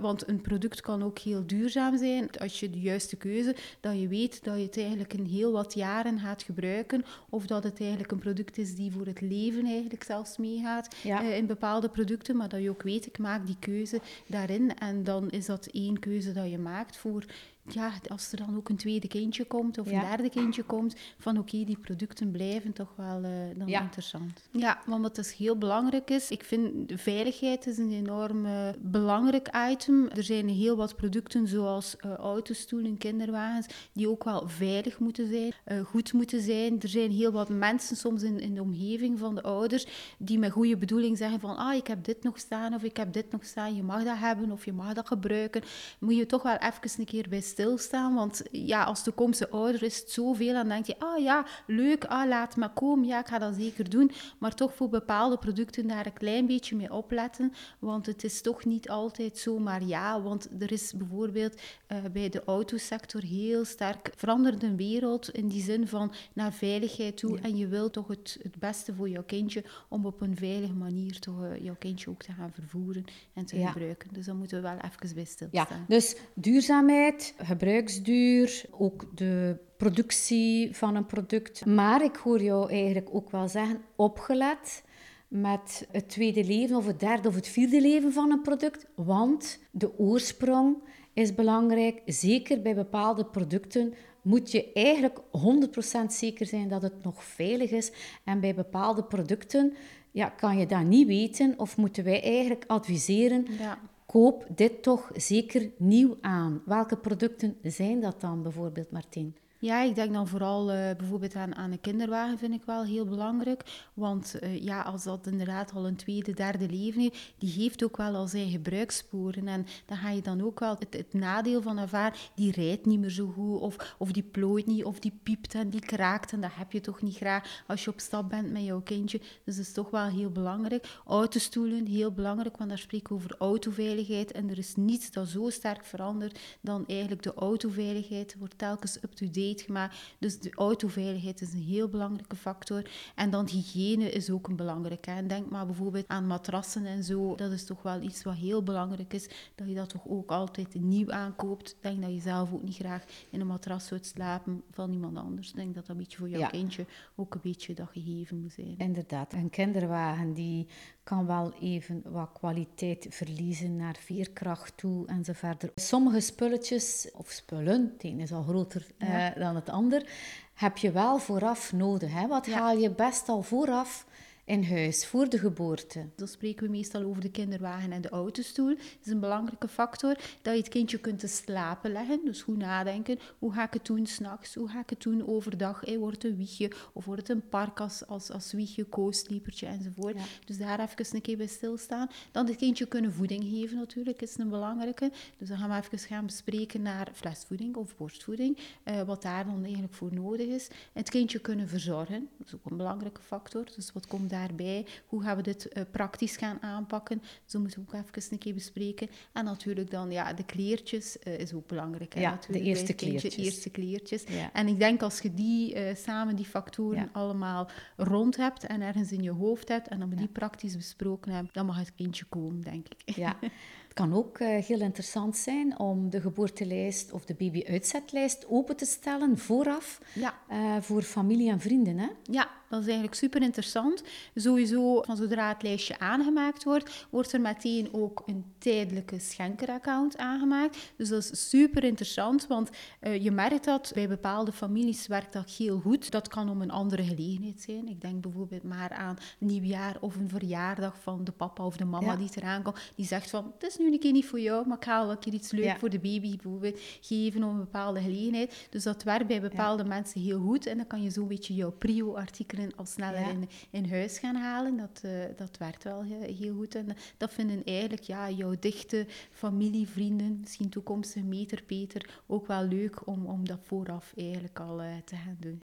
want 0.00 0.28
een 0.28 0.40
product 0.40 0.80
kan 0.80 1.02
ook 1.02 1.18
heel 1.18 1.46
duurzaam 1.46 1.98
zijn. 1.98 2.30
Als 2.38 2.60
je 2.60 2.70
de 2.70 2.80
juiste 2.80 3.16
keuze, 3.16 3.56
dat 3.80 4.00
je 4.00 4.08
weet 4.08 4.44
dat 4.44 4.56
je 4.56 4.62
het 4.62 4.78
eigenlijk 4.78 5.14
in 5.14 5.24
heel 5.24 5.52
wat 5.52 5.74
jaren 5.74 6.18
gaat 6.18 6.42
gebruiken. 6.42 7.04
Of 7.28 7.46
dat 7.46 7.64
het 7.64 7.80
eigenlijk 7.80 8.12
een 8.12 8.18
product 8.18 8.58
is 8.58 8.74
die 8.74 8.92
voor 8.92 9.06
het 9.06 9.20
leven 9.20 9.64
eigenlijk 9.66 10.04
zelfs 10.04 10.36
meegaat 10.36 10.94
uh, 11.04 11.36
in 11.36 11.46
bepaalde 11.46 11.88
producten. 11.88 12.36
Maar 12.36 12.48
dat 12.48 12.62
je 12.62 12.70
ook 12.70 12.82
weet, 12.82 13.06
ik 13.06 13.18
maak 13.18 13.46
die 13.46 13.56
keuze 13.58 14.00
daarin. 14.26 14.78
En 14.78 15.04
dan 15.04 15.30
is 15.30 15.46
dat 15.46 15.66
één 15.66 15.98
keuze 15.98 16.32
dat 16.32 16.50
je 16.50 16.58
maakt 16.58 16.96
voor 16.96 17.24
ja, 17.72 17.92
als 18.08 18.32
er 18.32 18.38
dan 18.38 18.56
ook 18.56 18.68
een 18.68 18.76
tweede 18.76 19.08
kindje 19.08 19.44
komt 19.44 19.78
of 19.78 19.86
een 19.86 20.00
derde 20.00 20.30
kindje 20.30 20.62
komt, 20.62 20.94
van 21.18 21.38
oké, 21.38 21.64
die 21.64 21.78
producten 21.78 22.30
blijven 22.30 22.72
toch 22.72 22.92
wel 22.96 23.22
uh, 23.24 23.30
dan 23.56 23.68
interessant. 23.68 24.48
Ja, 24.52 24.80
want 24.86 25.02
wat 25.02 25.14
dus 25.14 25.36
heel 25.36 25.56
belangrijk 25.56 26.10
is, 26.10 26.30
ik 26.30 26.44
vind 26.44 26.88
de 26.88 26.98
veiligheid 26.98 27.66
is 27.66 27.78
een 27.78 27.92
enorm 27.92 28.46
uh, 28.46 28.68
belangrijk 28.78 29.50
item. 29.70 30.08
Er 30.08 30.22
zijn 30.22 30.48
heel 30.48 30.76
wat 30.76 30.96
producten 30.96 31.48
zoals 31.48 31.96
uh, 32.06 32.14
autostoelen, 32.14 32.98
kinderwagens, 32.98 33.66
die 33.92 34.08
ook 34.08 34.24
wel 34.24 34.48
veilig 34.48 34.98
moeten 34.98 35.28
zijn, 35.28 35.84
goed 35.84 36.12
moeten 36.12 36.40
zijn. 36.40 36.80
Er 36.80 36.88
zijn 36.88 37.10
heel 37.10 37.32
wat 37.32 37.48
mensen 37.48 37.96
soms 37.96 38.22
in, 38.22 38.40
in 38.40 38.54
de 38.54 38.62
omgeving 38.62 39.18
van 39.18 39.34
de 39.34 39.42
ouders 39.42 39.86
die 40.18 40.38
met 40.38 40.52
goede 40.52 40.76
bedoeling 40.76 41.18
zeggen 41.18 41.40
van 41.40 41.56
ah, 41.56 41.74
ik 41.74 41.86
heb 41.86 42.04
dit 42.04 42.22
nog 42.22 42.38
staan 42.38 42.74
of 42.74 42.82
ik 42.82 42.96
heb 42.96 43.12
dit 43.12 43.32
nog 43.32 43.44
staan, 43.44 43.74
je 43.74 43.82
mag 43.82 44.04
dat 44.04 44.18
hebben 44.18 44.50
of 44.50 44.64
je 44.64 44.72
mag 44.72 44.92
dat 44.92 45.06
gebruiken. 45.06 45.62
Moet 45.98 46.16
je 46.16 46.26
toch 46.26 46.42
wel 46.42 46.56
even 46.56 46.90
een 46.98 47.04
keer 47.04 47.28
bij 47.28 47.40
stilstaan. 47.60 48.14
Want 48.14 48.42
ja, 48.50 48.84
als 48.84 49.02
toekomstige 49.02 49.50
ouder 49.50 49.82
is 49.82 49.98
het 49.98 50.10
zoveel. 50.10 50.48
En 50.48 50.54
dan 50.54 50.68
denk 50.68 50.86
je, 50.86 50.98
ah 50.98 51.22
ja, 51.22 51.46
leuk, 51.66 52.04
ah, 52.04 52.28
laat 52.28 52.56
me 52.56 52.72
komen. 52.72 53.06
Ja, 53.06 53.20
ik 53.20 53.26
ga 53.26 53.38
dat 53.38 53.54
zeker 53.54 53.90
doen. 53.90 54.10
Maar 54.38 54.54
toch 54.54 54.74
voor 54.74 54.88
bepaalde 54.88 55.38
producten 55.38 55.86
daar 55.86 56.06
een 56.06 56.12
klein 56.12 56.46
beetje 56.46 56.76
mee 56.76 56.92
opletten. 56.92 57.52
Want 57.78 58.06
het 58.06 58.24
is 58.24 58.40
toch 58.40 58.64
niet 58.64 58.88
altijd 58.88 59.38
zomaar 59.38 59.82
ja. 59.84 60.22
Want 60.22 60.48
er 60.58 60.72
is 60.72 60.92
bijvoorbeeld 60.96 61.60
uh, 61.88 61.98
bij 62.12 62.28
de 62.28 62.44
autosector 62.44 63.22
heel 63.22 63.64
sterk 63.64 64.12
veranderde 64.16 64.74
wereld. 64.74 65.30
In 65.30 65.48
die 65.48 65.62
zin 65.62 65.88
van 65.88 66.12
naar 66.32 66.52
veiligheid 66.52 67.16
toe. 67.16 67.38
En 67.38 67.56
je 67.56 67.66
wilt 67.66 67.92
toch 67.92 68.08
het, 68.08 68.38
het 68.42 68.58
beste 68.58 68.94
voor 68.94 69.08
jouw 69.08 69.24
kindje. 69.24 69.64
Om 69.88 70.06
op 70.06 70.20
een 70.20 70.36
veilige 70.36 70.72
manier 70.72 71.18
toch 71.18 71.42
uh, 71.42 71.64
jouw 71.64 71.76
kindje 71.78 72.10
ook 72.10 72.22
te 72.22 72.32
gaan 72.32 72.52
vervoeren 72.52 73.04
en 73.34 73.44
te 73.44 73.56
gebruiken. 73.56 74.08
Dus 74.12 74.26
dan 74.26 74.36
moeten 74.36 74.62
we 74.62 74.68
wel 74.68 74.78
even 74.78 75.14
bij 75.14 75.24
stilstaan. 75.24 75.78
Ja, 75.78 75.84
dus 75.88 76.16
duurzaamheid, 76.34 77.34
gebruiksduur, 77.42 78.64
ook 78.70 79.16
de 79.16 79.56
productie 79.76 80.76
van 80.76 80.94
een 80.94 81.06
product. 81.06 81.66
Maar 81.66 82.04
ik 82.04 82.16
hoor 82.16 82.42
jou 82.42 82.70
eigenlijk 82.70 83.08
ook 83.12 83.30
wel 83.30 83.48
zeggen, 83.48 83.80
opgelet 83.96 84.82
met 85.28 85.86
het 85.92 86.08
tweede 86.08 86.44
leven 86.44 86.76
of 86.76 86.86
het 86.86 87.00
derde 87.00 87.28
of 87.28 87.34
het 87.34 87.48
vierde 87.48 87.80
leven 87.80 88.12
van 88.12 88.30
een 88.30 88.42
product. 88.42 88.86
Want 88.94 89.58
de 89.70 89.98
oorsprong 89.98 90.76
is 91.12 91.34
belangrijk. 91.34 92.02
Zeker 92.06 92.62
bij 92.62 92.74
bepaalde 92.74 93.24
producten 93.24 93.94
moet 94.22 94.50
je 94.50 94.72
eigenlijk 94.72 95.18
100% 95.18 96.06
zeker 96.08 96.46
zijn 96.46 96.68
dat 96.68 96.82
het 96.82 97.02
nog 97.02 97.24
veilig 97.24 97.70
is. 97.70 97.92
En 98.24 98.40
bij 98.40 98.54
bepaalde 98.54 99.04
producten 99.04 99.74
ja, 100.10 100.28
kan 100.28 100.58
je 100.58 100.66
dat 100.66 100.84
niet 100.84 101.06
weten 101.06 101.54
of 101.56 101.76
moeten 101.76 102.04
wij 102.04 102.22
eigenlijk 102.22 102.64
adviseren. 102.66 103.46
Ja 103.58 103.78
koop 104.10 104.46
dit 104.54 104.82
toch 104.82 105.10
zeker 105.14 105.70
nieuw 105.76 106.16
aan. 106.20 106.62
Welke 106.66 106.96
producten 106.96 107.56
zijn 107.62 108.00
dat 108.00 108.20
dan 108.20 108.42
bijvoorbeeld, 108.42 108.90
Martin? 108.90 109.36
Ja, 109.60 109.82
ik 109.82 109.94
denk 109.94 110.12
dan 110.12 110.28
vooral 110.28 110.72
uh, 110.72 110.90
bijvoorbeeld 110.96 111.34
aan, 111.34 111.54
aan 111.54 111.72
een 111.72 111.80
kinderwagen 111.80 112.38
vind 112.38 112.54
ik 112.54 112.64
wel 112.64 112.84
heel 112.84 113.04
belangrijk. 113.04 113.88
Want 113.94 114.36
uh, 114.40 114.62
ja, 114.62 114.82
als 114.82 115.04
dat 115.04 115.26
inderdaad 115.26 115.72
al 115.72 115.86
een 115.86 115.96
tweede, 115.96 116.32
derde 116.32 116.68
leven 116.68 117.00
heeft, 117.00 117.32
die 117.38 117.52
heeft 117.52 117.84
ook 117.84 117.96
wel 117.96 118.14
al 118.14 118.26
zijn 118.26 118.50
gebruikssporen. 118.50 119.48
En 119.48 119.66
dan 119.86 119.96
ga 119.96 120.10
je 120.10 120.22
dan 120.22 120.42
ook 120.42 120.60
wel 120.60 120.76
het, 120.78 120.94
het 120.94 121.12
nadeel 121.12 121.62
van 121.62 121.78
ervaren, 121.78 122.18
die 122.34 122.52
rijdt 122.52 122.86
niet 122.86 123.00
meer 123.00 123.10
zo 123.10 123.26
goed, 123.26 123.60
of, 123.60 123.94
of 123.98 124.12
die 124.12 124.22
plooit 124.22 124.66
niet, 124.66 124.84
of 124.84 124.98
die 124.98 125.18
piept 125.22 125.54
en 125.54 125.70
die 125.70 125.80
kraakt. 125.80 126.32
En 126.32 126.40
dat 126.40 126.54
heb 126.54 126.72
je 126.72 126.80
toch 126.80 127.02
niet 127.02 127.16
graag 127.16 127.62
als 127.66 127.84
je 127.84 127.90
op 127.90 128.00
stap 128.00 128.28
bent 128.28 128.52
met 128.52 128.64
jouw 128.64 128.80
kindje. 128.80 129.18
Dus 129.18 129.56
dat 129.56 129.64
is 129.64 129.72
toch 129.72 129.90
wel 129.90 130.06
heel 130.06 130.30
belangrijk. 130.30 130.98
Autostoelen, 131.06 131.86
heel 131.86 132.12
belangrijk, 132.12 132.56
want 132.56 132.68
daar 132.68 132.78
spreken 132.78 133.08
we 133.08 133.14
over 133.14 133.34
autoveiligheid. 133.38 134.32
En 134.32 134.50
er 134.50 134.58
is 134.58 134.76
niets 134.76 135.10
dat 135.10 135.28
zo 135.28 135.50
sterk 135.50 135.84
verandert 135.84 136.38
dan 136.60 136.86
eigenlijk 136.86 137.22
de 137.22 137.34
autoveiligheid. 137.34 138.36
wordt 138.38 138.58
telkens 138.58 138.96
up-to-date 139.02 139.48
gemaakt. 139.58 139.96
Dus 140.18 140.38
de 140.40 140.52
autoveiligheid 140.54 141.40
is 141.40 141.52
een 141.52 141.62
heel 141.62 141.88
belangrijke 141.88 142.36
factor. 142.36 142.90
En 143.14 143.30
dan 143.30 143.48
hygiëne 143.48 144.10
is 144.10 144.30
ook 144.30 144.48
een 144.48 144.56
belangrijke. 144.56 145.10
En 145.10 145.28
denk 145.28 145.50
maar 145.50 145.66
bijvoorbeeld 145.66 146.08
aan 146.08 146.26
matrassen 146.26 146.86
en 146.86 147.04
zo. 147.04 147.34
Dat 147.34 147.52
is 147.52 147.64
toch 147.64 147.82
wel 147.82 148.02
iets 148.02 148.22
wat 148.22 148.34
heel 148.34 148.62
belangrijk 148.62 149.12
is. 149.12 149.28
Dat 149.54 149.68
je 149.68 149.74
dat 149.74 149.88
toch 149.88 150.08
ook 150.08 150.30
altijd 150.30 150.74
nieuw 150.74 151.10
aankoopt. 151.10 151.76
Denk 151.80 152.02
dat 152.02 152.10
je 152.10 152.20
zelf 152.20 152.52
ook 152.52 152.62
niet 152.62 152.76
graag 152.76 153.04
in 153.30 153.40
een 153.40 153.46
matras 153.46 153.88
wilt 153.88 154.06
slapen 154.06 154.62
van 154.70 154.92
iemand 154.92 155.16
anders. 155.16 155.52
Denk 155.52 155.74
dat 155.74 155.86
dat 155.86 155.88
een 155.88 156.02
beetje 156.02 156.18
voor 156.18 156.28
jouw 156.28 156.48
kindje 156.48 156.86
ook 157.16 157.34
een 157.34 157.40
beetje 157.42 157.74
dat 157.74 157.88
gegeven 157.92 158.40
moet 158.40 158.52
zijn. 158.52 158.74
Inderdaad. 158.78 159.32
Een 159.32 159.50
kinderwagen 159.50 160.32
die 160.32 160.66
kan 161.10 161.26
wel 161.26 161.52
even 161.60 162.02
wat 162.04 162.30
kwaliteit 162.32 163.06
verliezen 163.10 163.76
naar 163.76 163.96
veerkracht 163.98 164.76
toe 164.76 165.06
en 165.06 165.24
zo 165.24 165.32
verder. 165.32 165.70
Sommige 165.74 166.20
spulletjes, 166.20 167.08
of 167.12 167.30
spullen, 167.30 167.92
het 167.92 168.04
een 168.04 168.20
is 168.20 168.32
al 168.32 168.42
groter 168.42 168.86
eh, 168.98 169.26
dan 169.34 169.54
het 169.54 169.68
ander, 169.68 170.06
heb 170.54 170.76
je 170.76 170.90
wel 170.90 171.18
vooraf 171.18 171.72
nodig. 171.72 172.12
Hè? 172.12 172.26
Wat 172.26 172.46
haal 172.46 172.76
je 172.76 172.90
best 172.90 173.28
al 173.28 173.42
vooraf 173.42 174.06
in 174.50 174.64
huis 174.64 175.06
voor 175.06 175.28
de 175.28 175.38
geboorte. 175.38 176.08
Dan 176.16 176.28
spreken 176.28 176.64
we 176.64 176.70
meestal 176.70 177.02
over 177.02 177.22
de 177.22 177.30
kinderwagen 177.30 177.92
en 177.92 178.00
de 178.00 178.08
autostoel. 178.08 178.68
Dat 178.68 179.04
is 179.04 179.12
een 179.12 179.20
belangrijke 179.20 179.68
factor 179.68 180.16
dat 180.42 180.54
je 180.54 180.60
het 180.60 180.68
kindje 180.68 180.98
kunt 180.98 181.18
te 181.18 181.26
slapen 181.26 181.92
leggen. 181.92 182.20
Dus 182.24 182.42
goed 182.42 182.56
nadenken. 182.56 183.18
Hoe 183.38 183.52
ga 183.52 183.66
ik 183.66 183.72
het 183.72 183.86
doen 183.86 184.06
s'nachts? 184.06 184.54
Hoe 184.54 184.68
ga 184.68 184.80
ik 184.80 184.90
het 184.90 185.02
doen 185.02 185.28
overdag? 185.28 185.80
Hey, 185.80 185.98
wordt 185.98 186.22
het 186.22 186.32
een 186.32 186.38
wiegje 186.38 186.72
of 186.92 187.04
wordt 187.04 187.20
het 187.20 187.36
een 187.36 187.48
park 187.48 187.80
als, 187.80 188.06
als, 188.06 188.30
als 188.30 188.52
wiegje, 188.52 188.84
koostliepertje 188.84 189.66
enzovoort. 189.66 190.16
Dus 190.44 190.58
daar 190.58 190.80
even 190.80 191.14
een 191.14 191.20
keer 191.20 191.36
bij 191.36 191.46
stilstaan. 191.46 192.10
Dan 192.32 192.46
het 192.46 192.56
kindje 192.56 192.86
kunnen 192.86 193.12
voeding 193.12 193.44
geven 193.44 193.76
natuurlijk, 193.76 194.22
is 194.22 194.38
een 194.38 194.48
belangrijke. 194.48 195.12
Dus 195.38 195.48
dan 195.48 195.58
gaan 195.58 195.70
we 195.70 195.76
even 195.76 195.98
gaan 195.98 196.26
bespreken 196.26 196.82
naar 196.82 197.08
flesvoeding 197.12 197.76
of 197.76 197.96
borstvoeding. 197.96 198.58
Uh, 198.84 199.02
wat 199.02 199.22
daar 199.22 199.44
dan 199.44 199.62
eigenlijk 199.62 199.94
voor 199.94 200.14
nodig 200.14 200.46
is. 200.46 200.68
Het 200.92 201.10
kindje 201.10 201.38
kunnen 201.38 201.68
verzorgen. 201.68 202.28
Dat 202.38 202.46
is 202.46 202.54
ook 202.54 202.70
een 202.70 202.76
belangrijke 202.76 203.22
factor. 203.22 203.64
Dus 203.76 203.92
wat 203.92 204.06
komt 204.06 204.30
daar 204.30 204.39
daarbij? 204.40 204.86
Hoe 205.06 205.22
gaan 205.22 205.36
we 205.36 205.42
dit 205.42 205.68
uh, 205.72 205.82
praktisch 205.90 206.36
gaan 206.36 206.62
aanpakken? 206.62 207.22
Zo 207.44 207.60
moeten 207.60 207.80
we 207.80 207.86
ook 207.86 208.04
even 208.04 208.32
een 208.32 208.38
keer 208.38 208.54
bespreken. 208.54 209.08
En 209.32 209.44
natuurlijk 209.44 209.90
dan, 209.90 210.10
ja, 210.10 210.32
de 210.32 210.44
kleertjes 210.44 211.16
uh, 211.24 211.38
is 211.38 211.52
ook 211.52 211.66
belangrijk. 211.66 212.14
Hè, 212.14 212.20
ja, 212.20 212.38
de 212.48 212.60
eerste 212.60 212.92
kleertjes. 212.92 213.36
eerste 213.36 213.70
kleertjes. 213.70 214.24
Ja. 214.28 214.52
En 214.52 214.68
ik 214.68 214.78
denk 214.78 215.02
als 215.02 215.20
je 215.20 215.34
die 215.34 215.74
uh, 215.74 215.94
samen, 215.94 216.36
die 216.36 216.44
factoren 216.44 217.08
allemaal 217.12 217.70
rond 217.96 218.36
hebt 218.36 218.66
en 218.66 218.80
ergens 218.80 219.12
in 219.12 219.22
je 219.22 219.30
hoofd 219.30 219.68
hebt 219.68 219.88
en 219.88 219.98
dan 219.98 220.08
we 220.08 220.16
die 220.16 220.28
praktisch 220.28 220.76
besproken 220.76 221.32
hebben, 221.32 221.52
dan 221.52 221.66
mag 221.66 221.78
het 221.78 221.94
kindje 221.94 222.24
komen, 222.24 222.60
denk 222.60 222.86
ik. 222.88 223.16
Ja. 223.16 223.36
Het 223.90 223.98
kan 223.98 224.14
ook 224.14 224.38
heel 224.38 224.80
interessant 224.80 225.36
zijn 225.36 225.78
om 225.78 226.10
de 226.10 226.20
geboortelijst 226.20 227.12
of 227.12 227.24
de 227.24 227.34
baby-uitzetlijst 227.34 228.46
open 228.48 228.76
te 228.76 228.84
stellen 228.84 229.38
vooraf 229.38 230.00
ja. 230.14 230.82
voor 230.82 231.02
familie 231.02 231.50
en 231.50 231.60
vrienden. 231.60 231.98
Hè? 231.98 232.08
Ja, 232.22 232.50
dat 232.70 232.80
is 232.80 232.86
eigenlijk 232.86 233.14
super 233.14 233.42
interessant. 233.42 234.02
Sowieso, 234.34 235.02
van 235.02 235.16
zodra 235.16 235.48
het 235.48 235.62
lijstje 235.62 235.98
aangemaakt 235.98 236.64
wordt, 236.64 237.06
wordt 237.10 237.32
er 237.32 237.40
meteen 237.40 237.88
ook 237.92 238.22
een 238.26 238.44
tijdelijke 238.58 239.18
schenkeraccount 239.18 240.16
aangemaakt. 240.16 240.92
Dus 240.96 241.08
dat 241.08 241.22
is 241.22 241.48
super 241.48 241.84
interessant, 241.84 242.46
want 242.46 242.70
uh, 243.00 243.22
je 243.22 243.30
merkt 243.30 243.64
dat 243.64 243.90
bij 243.94 244.08
bepaalde 244.08 244.52
families 244.52 245.06
werkt 245.06 245.32
dat 245.32 245.50
heel 245.50 245.80
goed. 245.80 246.10
Dat 246.10 246.28
kan 246.28 246.50
om 246.50 246.62
een 246.62 246.70
andere 246.70 247.02
gelegenheid 247.02 247.60
zijn. 247.60 247.88
Ik 247.88 248.00
denk 248.00 248.20
bijvoorbeeld 248.20 248.62
maar 248.62 248.90
aan 248.90 249.16
nieuwjaar 249.38 249.96
of 250.00 250.16
een 250.16 250.28
verjaardag 250.28 250.96
van 251.00 251.24
de 251.24 251.32
papa 251.32 251.64
of 251.64 251.76
de 251.76 251.84
mama 251.84 252.16
die 252.16 252.30
eraan 252.34 252.62
komt. 252.62 252.92
Die 252.94 253.06
zegt 253.06 253.30
van, 253.30 253.52
het 253.54 253.62
is 253.62 253.76
nu 253.78 253.92
een 253.92 253.98
keer 253.98 254.12
niet 254.12 254.26
voor 254.26 254.40
jou, 254.40 254.66
maar 254.66 254.76
ik 254.76 254.84
ga 254.84 255.00
wel 255.00 255.10
een 255.10 255.18
keer 255.18 255.32
iets 255.32 255.50
leuks 255.50 255.78
voor 255.78 255.90
de 255.90 255.98
baby 255.98 256.36
bijvoorbeeld 256.36 256.80
geven 257.00 257.42
om 257.42 257.50
een 257.50 257.58
bepaalde 257.58 258.00
gelegenheid. 258.00 258.66
Dus 258.70 258.82
dat 258.82 259.02
werkt 259.02 259.26
bij 259.26 259.40
bepaalde 259.40 259.84
mensen 259.84 260.20
heel 260.20 260.40
goed 260.40 260.66
en 260.66 260.76
dan 260.76 260.86
kan 260.86 261.02
je 261.02 261.10
zo'n 261.10 261.28
beetje 261.28 261.54
jouw 261.54 261.72
prio-artikelen 261.72 262.59
al 262.76 262.86
sneller 262.86 263.28
in, 263.28 263.48
in 263.70 263.90
huis 263.90 264.18
gaan 264.18 264.34
halen. 264.34 264.76
Dat, 264.76 265.02
uh, 265.04 265.10
dat 265.36 265.58
werkt 265.58 265.84
wel 265.84 266.02
heel, 266.02 266.22
heel, 266.22 266.54
goed. 266.54 266.74
En 266.74 266.96
dat 267.16 267.32
vinden 267.32 267.64
eigenlijk 267.64 268.02
ja, 268.02 268.30
jouw 268.30 268.54
dichte 268.60 269.06
familie, 269.32 269.88
vrienden, 269.88 270.38
misschien 270.40 270.68
toekomstige 270.68 271.24
meter 271.24 271.62
Peter, 271.62 272.22
ook 272.26 272.46
wel 272.46 272.64
leuk 272.64 273.06
om, 273.06 273.26
om 273.26 273.46
dat 273.46 273.60
vooraf 273.62 274.12
eigenlijk 274.16 274.60
al 274.60 274.82
uh, 274.82 274.96
te 275.04 275.16
gaan 275.16 275.36
doen. 275.40 275.60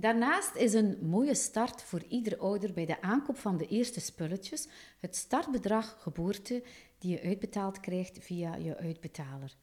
Daarnaast 0.00 0.54
is 0.54 0.72
een 0.72 0.98
mooie 1.02 1.34
start 1.34 1.82
voor 1.82 2.02
iedere 2.08 2.38
ouder 2.38 2.72
bij 2.72 2.86
de 2.86 3.02
aankoop 3.02 3.38
van 3.38 3.56
de 3.56 3.66
eerste 3.66 4.00
spulletjes 4.00 4.68
het 4.98 5.16
startbedrag 5.16 5.96
geboorte 6.00 6.62
die 6.98 7.10
je 7.10 7.22
uitbetaald 7.22 7.80
krijgt 7.80 8.18
via 8.20 8.54
je 8.54 8.76
uitbetaler. 8.76 9.56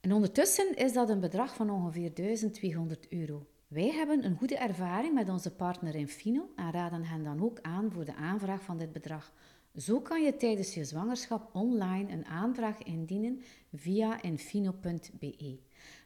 En 0.00 0.12
ondertussen 0.12 0.76
is 0.76 0.92
dat 0.92 1.08
een 1.08 1.20
bedrag 1.20 1.54
van 1.54 1.70
ongeveer 1.70 2.14
1200 2.14 3.08
euro. 3.08 3.46
Wij 3.68 3.92
hebben 3.92 4.24
een 4.24 4.36
goede 4.36 4.56
ervaring 4.56 5.14
met 5.14 5.28
onze 5.28 5.54
partner 5.54 5.94
Infino 5.94 6.50
en 6.56 6.72
raden 6.72 7.04
hen 7.04 7.24
dan 7.24 7.42
ook 7.42 7.58
aan 7.62 7.92
voor 7.92 8.04
de 8.04 8.14
aanvraag 8.14 8.62
van 8.62 8.78
dit 8.78 8.92
bedrag. 8.92 9.32
Zo 9.76 10.00
kan 10.00 10.22
je 10.22 10.36
tijdens 10.36 10.74
je 10.74 10.84
zwangerschap 10.84 11.54
online 11.54 12.12
een 12.12 12.24
aanvraag 12.24 12.82
indienen 12.82 13.42
via 13.72 14.22
infino.be 14.22 15.58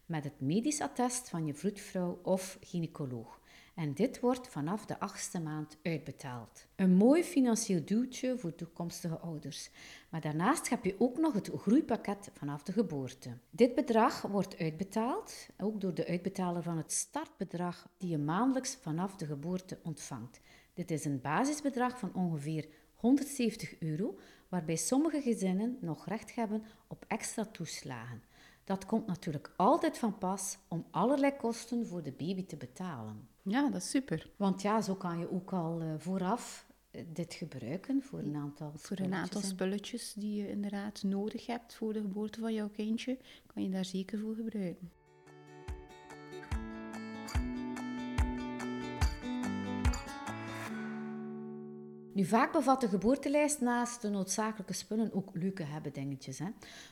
met 0.07 0.25
het 0.25 0.41
medisch 0.41 0.81
attest 0.81 1.29
van 1.29 1.47
je 1.47 1.55
vroedvrouw 1.55 2.21
of 2.23 2.59
gynaecoloog. 2.61 3.40
En 3.81 3.95
dit 3.95 4.21
wordt 4.21 4.49
vanaf 4.49 4.87
de 4.87 4.99
achtste 4.99 5.41
maand 5.41 5.79
uitbetaald. 5.83 6.67
Een 6.77 6.95
mooi 6.95 7.25
financieel 7.25 7.85
duwtje 7.85 8.39
voor 8.39 8.55
toekomstige 8.55 9.19
ouders. 9.19 9.71
Maar 10.11 10.21
daarnaast 10.21 10.69
heb 10.69 10.85
je 10.85 10.95
ook 10.99 11.19
nog 11.19 11.33
het 11.35 11.51
groeipakket 11.55 12.31
vanaf 12.33 12.63
de 12.63 12.73
geboorte. 12.73 13.31
Dit 13.51 13.75
bedrag 13.75 14.23
wordt 14.23 14.59
uitbetaald, 14.59 15.49
ook 15.59 15.81
door 15.81 15.95
de 15.95 16.07
uitbetaler 16.07 16.63
van 16.63 16.77
het 16.77 16.93
startbedrag 16.93 17.89
die 17.97 18.11
je 18.11 18.19
maandelijks 18.19 18.79
vanaf 18.81 19.17
de 19.17 19.27
geboorte 19.27 19.79
ontvangt. 19.83 20.41
Dit 20.75 20.91
is 20.91 21.05
een 21.05 21.21
basisbedrag 21.21 21.99
van 21.99 22.15
ongeveer 22.15 22.69
170 22.95 23.81
euro, 23.81 24.19
waarbij 24.49 24.77
sommige 24.77 25.21
gezinnen 25.21 25.79
nog 25.81 26.07
recht 26.07 26.35
hebben 26.35 26.65
op 26.87 27.05
extra 27.09 27.45
toeslagen. 27.45 28.23
Dat 28.71 28.87
komt 28.87 29.07
natuurlijk 29.07 29.53
altijd 29.57 29.99
van 29.99 30.19
pas 30.19 30.59
om 30.69 30.85
allerlei 30.91 31.37
kosten 31.37 31.87
voor 31.87 32.03
de 32.03 32.13
baby 32.13 32.47
te 32.47 32.57
betalen. 32.57 33.29
Ja, 33.43 33.71
dat 33.71 33.83
is 33.83 33.91
super. 33.91 34.31
Want 34.37 34.63
ja, 34.63 34.81
zo 34.81 34.95
kan 34.95 35.19
je 35.19 35.31
ook 35.31 35.53
al 35.53 35.83
uh, 35.83 35.95
vooraf 35.99 36.67
uh, 36.91 37.03
dit 37.13 37.35
gebruiken 37.35 38.03
voor 38.03 38.19
een 38.19 38.37
aantal 38.37 38.73
Voor 38.77 38.99
een 38.99 39.15
aantal 39.15 39.41
spulletjes 39.41 40.13
die 40.13 40.43
je 40.43 40.51
inderdaad 40.51 41.03
nodig 41.03 41.47
hebt 41.47 41.75
voor 41.75 41.93
de 41.93 42.01
geboorte 42.01 42.41
van 42.41 42.55
jouw 42.55 42.69
kindje, 42.69 43.19
kan 43.55 43.63
je 43.63 43.71
daar 43.71 43.85
zeker 43.85 44.19
voor 44.19 44.35
gebruiken. 44.35 44.91
Nu, 52.13 52.25
vaak 52.25 52.53
bevat 52.53 52.81
de 52.81 52.89
geboortelijst 52.89 53.61
naast 53.61 54.03
de 54.03 54.09
noodzakelijke 54.09 54.73
spullen 54.73 55.13
ook 55.13 55.31
leuke 55.33 55.63
hebben 55.63 55.93
dingetjes. 55.93 56.39
Hè. 56.39 56.49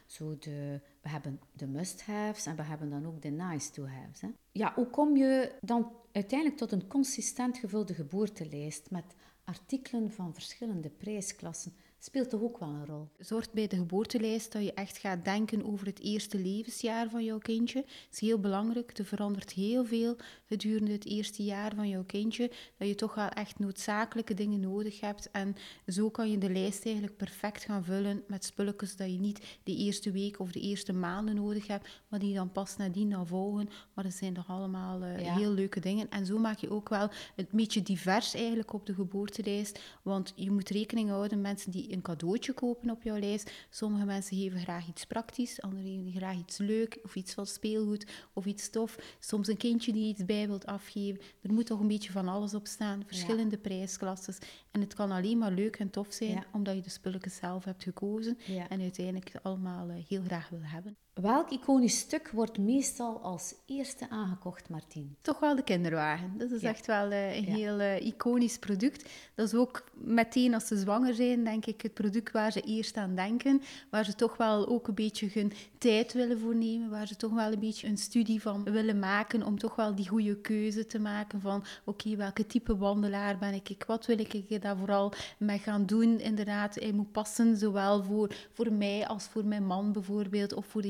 Zo 0.07 0.39
de, 0.39 0.81
we 1.03 1.09
hebben 1.09 1.41
de 1.53 1.67
must-haves 1.67 2.47
en 2.47 2.57
we 2.57 2.63
hebben 2.63 2.91
dan 2.91 3.07
ook 3.07 3.23
de 3.23 3.29
nice-to-haves. 3.29 4.21
Ja, 4.53 4.73
hoe 4.75 4.87
kom 4.87 5.17
je 5.17 5.53
dan 5.61 5.93
uiteindelijk 6.13 6.59
tot 6.59 6.73
een 6.73 6.87
consistent 6.87 7.59
gevulde 7.59 7.95
geboortelijst 7.95 8.91
met 8.91 9.15
artikelen 9.45 10.13
van 10.13 10.35
verschillende 10.35 10.91
prijsklassen? 10.91 11.73
Speelt 11.99 12.31
toch 12.31 12.41
ook 12.41 12.59
wel 12.59 12.69
een 12.69 12.87
rol. 12.87 13.09
Zorgt 13.19 13.53
bij 13.53 13.67
de 13.67 13.77
geboortelijst 13.77 14.53
dat 14.53 14.63
je 14.63 14.73
echt 14.73 14.99
gaat 14.99 15.25
denken 15.25 15.65
over 15.65 15.87
het 15.87 16.01
eerste 16.01 16.39
levensjaar 16.39 17.11
van 17.11 17.25
jouw 17.25 17.39
kindje. 17.39 17.81
Dat 17.81 18.13
is 18.13 18.21
heel 18.21 18.39
belangrijk. 18.39 18.99
Er 18.99 19.05
verandert 19.05 19.53
heel 19.53 19.85
veel 19.85 20.17
gedurende 20.45 20.93
het 20.93 21.07
eerste 21.07 21.45
jaar 21.45 21.75
van 21.75 21.89
jouw 21.89 22.05
kindje. 22.05 22.51
Dat 22.77 22.89
je 22.89 22.95
toch 22.95 23.15
wel 23.15 23.29
echt 23.29 23.59
noodzakelijke 23.59 24.35
dingen 24.35 24.61
nodig 24.61 25.01
hebt. 25.01 25.31
En 25.31 25.57
zo 25.87 26.11
kan 26.11 26.31
je 26.31 26.39
de 26.39 26.51
lijst 26.51 26.85
eigenlijk 26.85 27.17
perfect 27.17 27.65
gaan 27.65 27.85
vullen 27.85 28.23
met 28.27 28.45
spulletjes 28.45 28.97
dat 28.97 29.11
je 29.11 29.19
niet 29.19 29.59
de 29.63 29.77
eerste 29.77 30.11
week 30.11 30.41
of 30.41 30.53
de 30.53 30.61
eerste 30.61 30.93
maanden 30.93 31.35
nodig 31.35 31.67
hebt, 31.67 31.89
maar 32.09 32.21
die 32.21 32.35
dan 32.35 32.53
pas 32.53 32.77
nadien 32.77 33.11
dan 33.11 33.27
volgen. 33.27 33.69
Maar 33.95 34.05
dat 34.05 34.13
zijn 34.13 34.35
toch 34.35 34.49
allemaal 34.49 35.03
uh, 35.03 35.21
ja. 35.21 35.37
heel 35.37 35.53
leuke 35.53 35.81
dingen. 35.81 36.11
En 36.11 36.27
zo 36.27 36.39
maak 36.39 36.59
je 36.59 36.71
ook 36.71 36.89
wel 36.89 37.11
een 37.37 37.49
beetje 37.51 37.83
divers 37.83 38.35
eigenlijk 38.35 38.73
op 38.73 38.87
de 38.87 38.95
geboortelijst. 38.95 39.81
Want 40.03 40.33
je 40.37 40.51
moet 40.51 40.69
rekening 40.69 41.09
houden, 41.09 41.41
mensen 41.41 41.71
die 41.71 41.88
een 41.93 42.03
cadeautje 42.03 42.53
kopen 42.53 42.91
op 42.91 43.03
jouw 43.03 43.19
lijst. 43.19 43.53
Sommige 43.71 44.05
mensen 44.05 44.37
geven 44.37 44.61
graag 44.61 44.89
iets 44.89 45.05
praktisch, 45.05 45.61
anderen 45.61 45.85
geven 45.85 46.13
graag 46.13 46.37
iets 46.37 46.59
leuk 46.59 46.99
of 47.03 47.15
iets 47.15 47.35
van 47.35 47.47
speelgoed 47.47 48.07
of 48.33 48.47
iets 48.47 48.71
tof. 48.71 49.17
Soms 49.19 49.49
een 49.49 49.57
kindje 49.57 49.93
die 49.93 50.09
iets 50.09 50.25
bij 50.25 50.47
wilt 50.47 50.67
afgeven. 50.67 51.21
Er 51.43 51.53
moet 51.53 51.67
toch 51.67 51.81
een 51.81 51.89
beetje 51.89 52.13
van 52.13 52.29
alles 52.29 52.55
op 52.55 52.67
staan, 52.67 53.03
verschillende 53.07 53.57
ja. 53.57 53.63
prijsklasses. 53.63 54.39
En 54.71 54.81
het 54.81 54.95
kan 54.95 55.11
alleen 55.11 55.39
maar 55.39 55.53
leuk 55.53 55.77
en 55.77 55.91
tof 55.91 56.13
zijn, 56.13 56.31
ja. 56.31 56.47
omdat 56.53 56.75
je 56.75 56.81
de 56.81 56.91
spulletjes 56.91 57.37
zelf 57.37 57.65
hebt 57.65 57.83
gekozen 57.83 58.39
en 58.69 58.81
uiteindelijk 58.81 59.33
het 59.33 59.43
allemaal 59.43 59.89
heel 60.09 60.23
graag 60.23 60.49
wil 60.49 60.63
hebben. 60.63 60.97
Welk 61.21 61.51
iconisch 61.51 61.99
stuk 61.99 62.31
wordt 62.31 62.59
meestal 62.59 63.21
als 63.21 63.55
eerste 63.67 64.11
aangekocht, 64.11 64.69
Martien? 64.69 65.17
Toch 65.21 65.39
wel 65.39 65.57
de 65.57 65.63
kinderwagen. 65.63 66.39
Dat 66.39 66.51
is 66.51 66.61
ja. 66.61 66.69
echt 66.69 66.87
wel 66.87 67.11
uh, 67.11 67.37
een 67.37 67.45
ja. 67.45 67.55
heel 67.55 67.81
uh, 67.81 68.07
iconisch 68.07 68.59
product. 68.59 69.09
Dat 69.35 69.47
is 69.47 69.55
ook 69.55 69.85
meteen 69.95 70.55
als 70.55 70.67
ze 70.67 70.77
zwanger 70.77 71.15
zijn, 71.15 71.45
denk 71.45 71.67
ik, 71.67 71.83
het 71.83 71.95
product 71.95 72.33
waar 72.33 72.53
ze 72.53 72.61
eerst 72.61 72.97
aan 72.97 73.15
denken. 73.15 73.63
Waar 73.91 74.05
ze 74.05 74.15
toch 74.15 74.37
wel 74.37 74.69
ook 74.69 74.89
een 74.89 74.95
beetje 74.95 75.29
hun 75.33 75.53
tijd 75.79 76.13
willen 76.13 76.39
voor 76.39 76.55
nemen. 76.55 76.91
Waar 76.91 77.07
ze 77.07 77.17
toch 77.17 77.33
wel 77.33 77.53
een 77.53 77.61
beetje 77.61 77.89
een 77.89 77.99
studie 77.99 78.43
van 78.43 78.65
willen 78.65 78.99
maken. 78.99 79.43
Om 79.43 79.59
toch 79.59 79.77
wel 79.77 79.95
die 79.95 80.09
goede 80.09 80.37
keuze 80.37 80.87
te 80.87 80.99
maken 80.99 81.41
van, 81.41 81.59
oké, 81.59 81.69
okay, 81.85 82.17
welke 82.17 82.47
type 82.47 82.77
wandelaar 82.77 83.39
ben 83.39 83.55
ik? 83.55 83.85
Wat 83.87 84.07
wil 84.07 84.19
ik 84.19 84.63
daar 84.63 84.77
vooral 84.77 85.13
mee 85.39 85.59
gaan 85.59 85.87
doen? 85.87 86.21
Inderdaad, 86.21 86.75
hij 86.75 86.93
moet 86.93 87.13
passen, 87.13 87.57
zowel 87.57 88.03
voor, 88.03 88.35
voor 88.53 88.73
mij 88.73 89.07
als 89.07 89.25
voor 89.25 89.45
mijn 89.45 89.67
man 89.67 89.93
bijvoorbeeld. 89.93 90.55
Of 90.55 90.67
voor 90.67 90.83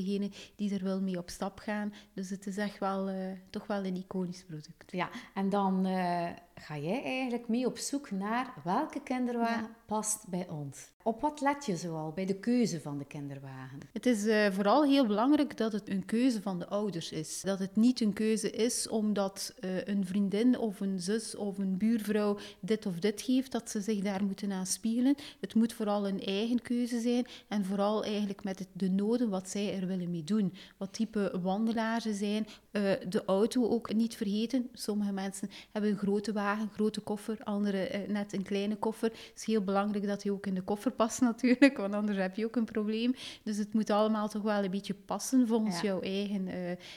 die 0.55 0.73
er 0.73 0.83
wel 0.83 1.01
mee 1.01 1.17
op 1.17 1.29
stap 1.29 1.59
gaan. 1.59 1.93
Dus 2.13 2.29
het 2.29 2.47
is 2.47 2.57
echt 2.57 2.79
wel, 2.79 3.09
uh, 3.09 3.31
toch 3.49 3.67
wel 3.67 3.85
een 3.85 3.95
iconisch 3.95 4.43
product. 4.43 4.91
Ja, 4.91 5.09
en 5.33 5.49
dan 5.49 5.87
uh, 5.87 6.29
ga 6.59 6.77
jij 6.77 7.03
eigenlijk 7.03 7.47
mee 7.47 7.65
op 7.65 7.77
zoek 7.77 8.11
naar 8.11 8.53
welke 8.63 9.01
kinderwagen 9.01 9.63
ja. 9.63 9.75
past 9.85 10.27
bij 10.27 10.47
ons. 10.47 10.91
Op 11.03 11.21
wat 11.21 11.41
let 11.41 11.65
je 11.65 11.75
zoal 11.75 12.11
bij 12.11 12.25
de 12.25 12.39
keuze 12.39 12.81
van 12.81 12.97
de 12.97 13.05
kinderwagen? 13.05 13.79
Het 13.93 14.05
is 14.05 14.25
uh, 14.25 14.51
vooral 14.51 14.83
heel 14.83 15.05
belangrijk 15.05 15.57
dat 15.57 15.71
het 15.71 15.89
een 15.89 16.05
keuze 16.05 16.41
van 16.41 16.59
de 16.59 16.67
ouders 16.67 17.11
is. 17.11 17.41
Dat 17.41 17.59
het 17.59 17.75
niet 17.75 18.01
een 18.01 18.13
keuze 18.13 18.51
is 18.51 18.87
omdat 18.87 19.55
uh, 19.59 19.85
een 19.85 20.05
vriendin 20.05 20.57
of 20.57 20.79
een 20.79 20.99
zus 20.99 21.35
of 21.35 21.57
een 21.57 21.77
buurvrouw 21.77 22.37
dit 22.59 22.85
of 22.85 22.99
dit 22.99 23.21
geeft, 23.21 23.51
dat 23.51 23.69
ze 23.69 23.81
zich 23.81 23.99
daar 23.99 24.23
moeten 24.23 24.51
aan 24.51 24.65
spiegelen. 24.65 25.15
Het 25.39 25.55
moet 25.55 25.73
vooral 25.73 26.07
een 26.07 26.21
eigen 26.21 26.61
keuze 26.61 26.99
zijn 26.99 27.25
en 27.47 27.65
vooral 27.65 28.03
eigenlijk 28.03 28.43
met 28.43 28.67
de 28.73 28.89
noden 28.89 29.29
wat 29.29 29.49
zij 29.49 29.79
er 29.79 29.87
willen 29.87 30.11
mee 30.11 30.23
doen. 30.23 30.53
Wat 30.77 30.93
type 30.93 31.39
wandelaar 31.41 32.01
ze 32.01 32.13
zijn. 32.13 32.47
Uh, 32.71 32.91
de 33.09 33.25
auto 33.25 33.69
ook 33.69 33.93
niet 33.93 34.15
vergeten. 34.15 34.69
Sommige 34.73 35.11
mensen 35.11 35.49
hebben 35.71 35.91
een 35.91 35.97
grote 35.97 36.31
wagen, 36.31 36.48
een 36.57 36.69
grote 36.73 37.01
koffer, 37.01 37.37
anderen 37.43 38.11
net 38.11 38.33
een 38.33 38.43
kleine 38.43 38.75
koffer. 38.75 39.09
Het 39.09 39.31
is 39.35 39.45
heel 39.45 39.63
belangrijk 39.63 40.07
dat 40.07 40.21
die 40.21 40.31
ook 40.31 40.45
in 40.45 40.53
de 40.53 40.61
koffer 40.61 40.91
past 40.91 41.21
natuurlijk, 41.31 41.77
want 41.77 41.93
anders 41.93 42.17
heb 42.17 42.35
je 42.35 42.45
ook 42.45 42.55
een 42.55 42.65
probleem. 42.65 43.15
Dus 43.43 43.57
het 43.57 43.73
moet 43.73 43.89
allemaal 43.89 44.27
toch 44.27 44.41
wel 44.41 44.63
een 44.63 44.71
beetje 44.71 44.93
passen 44.93 45.47
volgens 45.47 45.81
ja. 45.81 45.87
jouw 45.87 46.01
eigen 46.01 46.47
uh, 46.47 46.55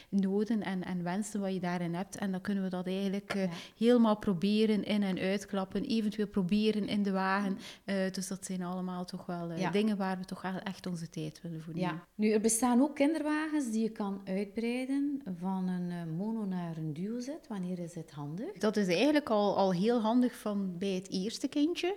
noden 0.09 0.63
en, 0.63 0.85
en 0.85 1.03
wensen 1.03 1.41
wat 1.41 1.53
je 1.53 1.61
daarin 1.61 1.95
hebt. 1.95 2.17
En 2.17 2.31
dan 2.31 2.41
kunnen 2.41 2.63
we 2.63 2.71
dat 2.71 2.87
eigenlijk 2.87 3.35
uh, 3.35 3.43
ja. 3.43 3.51
helemaal 3.79 4.17
proberen 4.17 4.85
in- 4.85 5.03
en 5.03 5.19
uitklappen, 5.19 5.85
eventueel 5.85 6.27
proberen 6.27 6.89
in 6.89 7.03
de 7.03 7.11
wagen. 7.13 7.59
Uh, 7.85 8.11
dus 8.11 8.29
dat 8.29 8.45
zijn 8.45 8.63
allemaal 8.63 9.05
toch 9.05 9.27
wel 9.27 9.53
ja. 9.53 9.71
dingen 9.71 9.97
waar 9.97 10.19
we 10.19 10.25
toch 10.25 10.45
echt 10.65 10.87
onze 10.87 11.11
tijd 11.11 11.41
willen 11.43 11.63
voor 11.63 11.75
nemen. 11.75 11.91
Ja. 11.91 12.07
Nu, 12.15 12.31
er 12.31 12.41
bestaan 12.41 12.81
ook 12.83 12.95
kinderwagens 12.95 13.71
die 13.71 13.83
je 13.83 13.91
kan 13.91 14.21
uitbreiden 14.25 15.23
van 15.39 15.69
een 15.69 16.17
mono 16.17 16.45
naar 16.45 16.77
een 16.77 16.93
duo 16.93 17.21
zet. 17.21 17.47
Wanneer 17.49 17.79
is 17.79 17.95
het 17.95 18.11
handig? 18.11 18.59
Dat 18.59 18.77
is 18.77 18.87
eigenlijk 18.87 19.31
al, 19.31 19.42
al 19.51 19.73
heel 19.73 20.01
handig 20.01 20.37
van 20.37 20.79
bij 20.79 20.95
het 20.95 21.11
eerste 21.11 21.49
kindje. 21.49 21.97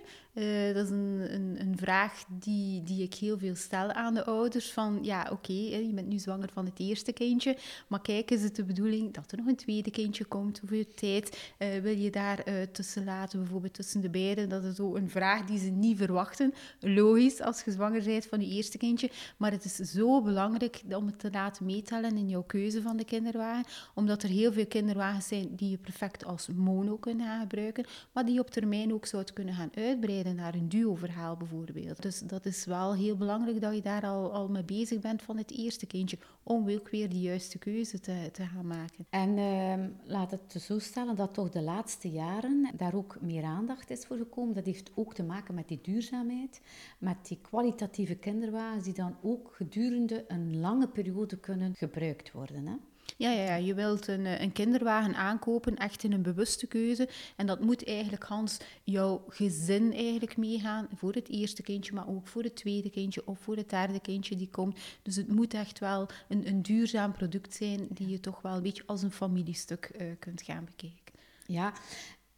dat 0.74 0.84
is 0.84 0.90
een, 0.90 1.34
een, 1.34 1.56
een 1.60 1.76
vraag 1.76 2.24
die, 2.28 2.82
die 2.82 3.02
ik 3.02 3.14
heel 3.14 3.38
veel 3.38 3.54
stel 3.54 3.92
aan 3.92 4.14
de 4.14 4.24
ouders. 4.24 4.72
Van 4.72 4.98
ja, 5.02 5.28
oké, 5.32 5.52
je 5.52 5.92
bent 5.94 6.08
nu 6.08 6.18
zwanger 6.18 6.48
van 6.52 6.64
het 6.64 6.78
eerste 6.78 7.12
kindje. 7.12 7.56
Maar 7.86 8.00
kijk, 8.00 8.30
is 8.30 8.42
het 8.42 8.56
de 8.56 8.64
bedoeling 8.64 9.14
dat 9.14 9.32
er 9.32 9.38
nog 9.38 9.46
een 9.46 9.56
tweede 9.56 9.90
kindje 9.90 10.24
komt? 10.24 10.58
Hoeveel 10.58 10.84
tijd 10.94 11.54
uh, 11.58 11.68
wil 11.82 11.96
je 11.96 12.10
daar 12.10 12.48
uh, 12.48 12.54
tussen 12.72 13.04
laten, 13.04 13.38
bijvoorbeeld 13.38 13.74
tussen 13.74 14.00
de 14.00 14.10
beiden? 14.10 14.48
Dat 14.48 14.64
is 14.64 14.76
zo 14.76 14.96
een 14.96 15.10
vraag 15.10 15.44
die 15.44 15.58
ze 15.58 15.70
niet 15.70 15.96
verwachten. 15.96 16.54
Logisch, 16.80 17.40
als 17.40 17.62
je 17.62 17.70
zwanger 17.70 18.04
bent 18.04 18.26
van 18.26 18.40
je 18.40 18.46
eerste 18.46 18.78
kindje. 18.78 19.10
Maar 19.36 19.50
het 19.50 19.64
is 19.64 19.74
zo 19.74 20.22
belangrijk 20.22 20.82
om 20.88 21.06
het 21.06 21.18
te 21.18 21.30
laten 21.30 21.66
meetellen 21.66 22.16
in 22.16 22.28
jouw 22.28 22.42
keuze 22.42 22.82
van 22.82 22.96
de 22.96 23.04
kinderwagen. 23.04 23.64
Omdat 23.94 24.22
er 24.22 24.28
heel 24.28 24.52
veel 24.52 24.66
kinderwagens 24.66 25.28
zijn 25.28 25.56
die 25.56 25.70
je 25.70 25.78
perfect 25.78 26.24
als 26.24 26.48
mono 26.54 26.96
kunnen 26.96 27.26
gebruiken. 27.40 27.86
Maar 28.12 28.24
die 28.24 28.34
je 28.34 28.40
op 28.40 28.50
termijn 28.50 28.92
ook 28.92 29.06
zou 29.06 29.24
kunnen 29.32 29.54
gaan 29.54 29.70
uitbreiden 29.74 30.34
naar 30.34 30.54
een 30.54 30.68
duo-verhaal 30.68 31.36
bijvoorbeeld. 31.36 32.02
Dus 32.02 32.20
dat 32.20 32.46
is 32.46 32.64
wel 32.64 32.94
heel 32.94 33.16
belangrijk 33.16 33.60
dat 33.60 33.74
je 33.74 33.80
daar 33.80 34.06
al, 34.06 34.32
al 34.32 34.48
mee 34.48 34.64
bezig 34.64 35.00
bent 35.00 35.22
van 35.22 35.36
het 35.36 35.50
eerste 35.50 35.86
kindje. 35.86 36.18
Om 36.42 36.70
ook 36.70 36.88
weer 36.88 37.08
de 37.08 37.20
juiste 37.20 37.58
keuze 37.58 38.00
te, 38.00 38.28
te 38.32 38.44
gaan 38.44 38.66
maken. 38.66 39.06
En 39.10 39.38
uh, 39.38 39.86
laat 40.04 40.30
het 40.30 40.62
zo 40.62 40.78
stellen 40.78 41.16
dat 41.16 41.34
toch 41.34 41.50
de 41.50 41.62
laatste 41.62 42.10
jaren 42.10 42.70
daar 42.76 42.94
ook 42.94 43.16
meer 43.20 43.44
aandacht 43.44 43.90
is 43.90 44.04
voor 44.06 44.16
gekomen. 44.16 44.54
Dat 44.54 44.66
heeft 44.66 44.90
ook 44.94 45.14
te 45.14 45.22
maken 45.22 45.54
met 45.54 45.68
die 45.68 45.78
duurzaamheid. 45.82 46.60
Met 46.98 47.16
die 47.28 47.38
kwalitatieve 47.42 48.14
kinderwagens 48.14 48.84
die 48.84 48.94
dan 48.94 49.16
ook 49.22 49.52
gedurende 49.54 50.24
een 50.28 50.60
lange 50.60 50.88
periode 50.88 51.36
kunnen 51.36 51.74
gebruikt 51.74 52.32
worden. 52.32 52.66
Hè? 52.66 52.76
Ja, 53.16 53.30
ja, 53.30 53.42
ja. 53.42 53.54
je 53.54 53.74
wilt 53.74 54.06
een, 54.06 54.42
een 54.42 54.52
kinderwagen 54.52 55.14
aankopen, 55.14 55.76
echt 55.76 56.02
in 56.02 56.12
een 56.12 56.22
bewuste 56.22 56.66
keuze. 56.66 57.08
En 57.36 57.46
dat 57.46 57.60
moet 57.60 57.86
eigenlijk, 57.86 58.24
Hans, 58.24 58.58
jouw 58.82 59.24
gezin 59.28 59.92
eigenlijk 59.92 60.36
meegaan. 60.36 60.88
Voor 60.94 61.12
het 61.12 61.28
eerste 61.28 61.62
kindje, 61.62 61.94
maar 61.94 62.08
ook 62.08 62.26
voor 62.26 62.42
het 62.42 62.56
tweede 62.56 62.90
kindje 62.90 63.26
of 63.26 63.38
voor 63.38 63.56
het 63.56 63.70
derde 63.70 64.00
kindje 64.00 64.36
die 64.36 64.50
komt. 64.50 64.78
Dus 65.02 65.16
het 65.16 65.28
moet 65.28 65.54
echt 65.54 65.78
wel 65.78 66.08
een, 66.28 66.48
een 66.48 66.62
duurzaam 66.62 67.12
product 67.12 67.54
zijn 67.54 67.86
die 67.90 68.08
je 68.08 68.20
toch 68.20 68.42
wel 68.42 68.56
een 68.56 68.62
beetje 68.62 68.86
als 68.86 69.02
een 69.02 69.12
familiestuk 69.12 69.90
uh, 70.00 70.12
kunt 70.18 70.42
gaan 70.42 70.64
bekijken. 70.64 71.14
Ja, 71.46 71.72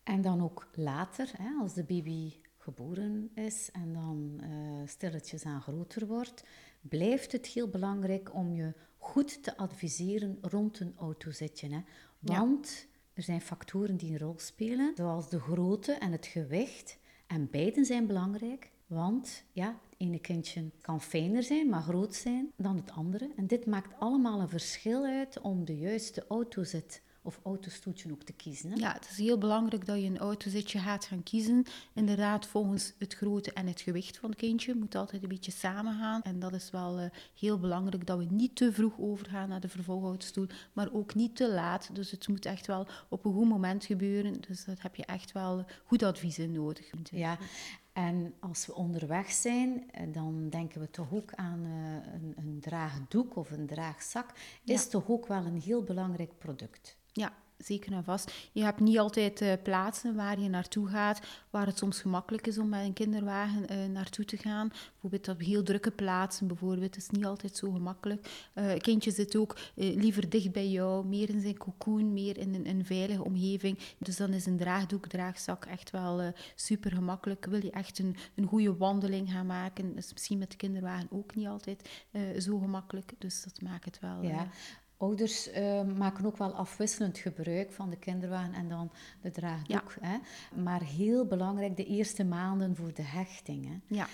en 0.03 0.23
dan 0.23 0.43
ook 0.43 0.69
later, 0.75 1.31
hè, 1.37 1.51
als 1.61 1.75
de 1.75 1.85
baby 1.85 2.33
geboren 2.57 3.31
is 3.35 3.71
en 3.73 3.93
dan 3.93 4.41
uh, 4.43 4.87
stilletjes 4.87 5.45
aan 5.45 5.63
groter 5.63 6.07
wordt, 6.07 6.45
blijft 6.81 7.33
het 7.33 7.47
heel 7.47 7.69
belangrijk 7.69 8.35
om 8.35 8.53
je 8.53 8.75
goed 8.99 9.43
te 9.43 9.57
adviseren 9.57 10.39
rond 10.41 10.81
een 10.81 10.95
autozetje. 10.97 11.69
Hè? 11.69 11.81
Want 12.21 12.87
er 13.13 13.23
zijn 13.23 13.41
factoren 13.41 13.97
die 13.97 14.13
een 14.13 14.19
rol 14.19 14.39
spelen, 14.39 14.93
zoals 14.97 15.29
de 15.29 15.41
grootte 15.41 15.93
en 15.93 16.13
het 16.13 16.27
gewicht. 16.27 16.99
En 17.27 17.51
beiden 17.51 17.85
zijn 17.85 18.07
belangrijk, 18.07 18.71
want 18.87 19.45
ja, 19.53 19.67
het 19.67 19.99
ene 19.99 20.19
kindje 20.19 20.71
kan 20.81 21.03
fijner 21.03 21.43
zijn, 21.43 21.69
maar 21.69 21.83
groot 21.83 22.15
zijn 22.15 22.53
dan 22.57 22.77
het 22.77 22.91
andere. 22.91 23.31
En 23.37 23.47
dit 23.47 23.67
maakt 23.67 23.99
allemaal 23.99 24.41
een 24.41 24.49
verschil 24.49 25.05
uit 25.05 25.41
om 25.41 25.65
de 25.65 25.79
juiste 25.79 26.25
autozet 26.29 27.03
of 27.29 27.41
autostoeltje 27.43 28.13
ook 28.13 28.23
te 28.23 28.33
kiezen. 28.33 28.71
Hè? 28.71 28.77
Ja, 28.77 28.93
het 28.93 29.09
is 29.11 29.17
heel 29.17 29.39
belangrijk 29.39 29.87
dat 29.87 30.01
je 30.01 30.07
een 30.07 30.19
autozitje 30.19 30.79
gaat 30.79 31.05
gaan 31.05 31.23
kiezen. 31.23 31.65
Inderdaad, 31.93 32.47
volgens 32.47 32.93
het 32.99 33.15
grootte 33.15 33.53
en 33.53 33.67
het 33.67 33.81
gewicht 33.81 34.17
van 34.17 34.31
het 34.31 34.39
kindje 34.39 34.75
moet 34.75 34.95
altijd 34.95 35.23
een 35.23 35.29
beetje 35.29 35.51
samengaan. 35.51 36.23
En 36.23 36.39
dat 36.39 36.53
is 36.53 36.71
wel 36.71 37.01
uh, 37.01 37.07
heel 37.39 37.59
belangrijk 37.59 38.07
dat 38.07 38.19
we 38.19 38.27
niet 38.31 38.57
te 38.57 38.73
vroeg 38.73 38.99
overgaan 38.99 39.49
naar 39.49 39.61
de 39.61 39.69
vervolgautostoel, 39.69 40.47
maar 40.73 40.93
ook 40.93 41.15
niet 41.15 41.37
te 41.37 41.51
laat. 41.51 41.91
Dus 41.93 42.11
het 42.11 42.29
moet 42.29 42.47
echt 42.47 42.67
wel 42.67 42.87
op 43.09 43.25
een 43.25 43.33
goed 43.33 43.49
moment 43.49 43.85
gebeuren. 43.85 44.41
Dus 44.49 44.65
dat 44.65 44.83
heb 44.83 44.95
je 44.95 45.05
echt 45.05 45.33
wel 45.33 45.65
goed 45.85 46.03
advies 46.03 46.39
in 46.39 46.53
nodig. 46.53 46.91
Ja, 47.11 47.39
en 47.99 48.35
als 48.41 48.67
we 48.67 48.75
onderweg 48.75 49.31
zijn, 49.31 49.91
eh, 49.91 50.03
dan 50.13 50.49
denken 50.49 50.81
we 50.81 50.91
toch 50.91 51.13
ook 51.13 51.35
aan 51.35 51.65
uh, 51.65 52.13
een, 52.15 52.33
een, 52.37 52.61
draagdoek 52.61 53.37
of 53.37 53.51
een 53.51 53.67
draagzak. 53.67 54.33
Is 54.65 54.89
toch 54.89 55.09
ook 55.09 55.27
wel 55.27 55.45
een 55.45 55.61
heel 55.61 55.83
belangrijk 55.83 56.39
product. 56.39 56.98
Ja, 57.19 57.33
zeker 57.59 57.93
en 57.93 58.05
vast. 58.05 58.33
Je 58.53 58.63
hebt 58.63 58.81
niet 58.81 58.99
altijd 58.99 59.41
uh, 59.41 59.53
plaatsen 59.63 60.15
waar 60.15 60.41
je 60.41 60.49
naartoe 60.49 60.89
gaat, 60.89 61.21
waar 61.51 61.67
het 61.67 61.79
soms 61.79 62.01
gemakkelijk 62.01 62.47
is 62.47 62.59
om 62.59 62.69
met 62.69 62.85
een 62.85 62.93
kinderwagen 62.93 63.73
uh, 63.73 63.87
naartoe 63.87 64.25
te 64.25 64.37
gaan. 64.37 64.69
Bijvoorbeeld 64.69 65.29
op 65.29 65.41
heel 65.41 65.63
drukke 65.63 65.91
plaatsen, 65.91 66.47
bijvoorbeeld. 66.47 66.97
is 66.97 67.11
niet 67.11 67.25
altijd 67.25 67.57
zo 67.57 67.71
gemakkelijk. 67.71 68.51
Uh, 68.55 68.73
een 68.73 68.81
kindje 68.81 69.11
zit 69.11 69.37
ook 69.37 69.59
liever 69.75 70.29
dicht 70.29 70.53
bij 70.53 70.69
jou, 70.69 71.07
meer 71.07 71.29
in 71.29 71.41
zijn 71.41 71.57
cocoon, 71.57 72.13
meer 72.13 72.39
in 72.39 72.55
een, 72.55 72.69
een, 72.69 72.85
veilige 72.85 73.25
omgeving. 73.25 73.79
Dus 73.99 74.17
dan 74.17 74.33
is 74.33 74.47
een 74.47 74.57
draagdoek, 74.57 75.07
draagzak 75.07 75.65
echt 75.65 75.91
wel 75.91 76.33
super 76.55 76.93
gemakkelijk. 76.93 77.47
Wil 77.47 77.65
je 77.65 77.71
echt 77.71 77.99
een, 77.99 78.17
een 78.35 78.47
goede 78.47 78.77
wandeling 78.77 79.31
gaan 79.33 79.47
maken, 79.47 79.97
is 79.97 80.13
misschien 80.13 80.39
met 80.39 80.51
de 80.51 80.57
kinderwagen 80.57 81.09
ook 81.11 81.35
niet 81.35 81.47
altijd 81.47 81.89
zo 82.39 82.59
gemakkelijk. 82.59 83.13
Dus 83.19 83.43
dat 83.43 83.61
maakt 83.61 83.85
het 83.85 83.99
wel... 84.01 84.23
Ja. 84.23 84.49
Ouders 84.99 85.49
uh, 85.49 85.83
maken 85.83 86.27
ook 86.27 86.37
wel 86.37 86.53
afwisselend 86.53 87.19
gebruik 87.19 87.73
van 87.73 87.91
de 87.91 87.97
kinderwagen 87.97 88.55
en 88.55 88.69
dan 88.69 88.91
de 89.21 89.31
draagdoek. 89.31 89.95
Ja. 90.01 90.09
Hè? 90.09 90.19
Maar 90.63 90.83
heel 90.83 91.27
belangrijk, 91.27 91.77
de 91.77 91.85
eerste 91.85 92.25
maanden 92.25 92.77
voor 92.77 92.95
de 92.95 93.03
hechting. 93.03 93.67
Hè? 93.67 93.97
Ja. 93.97 94.07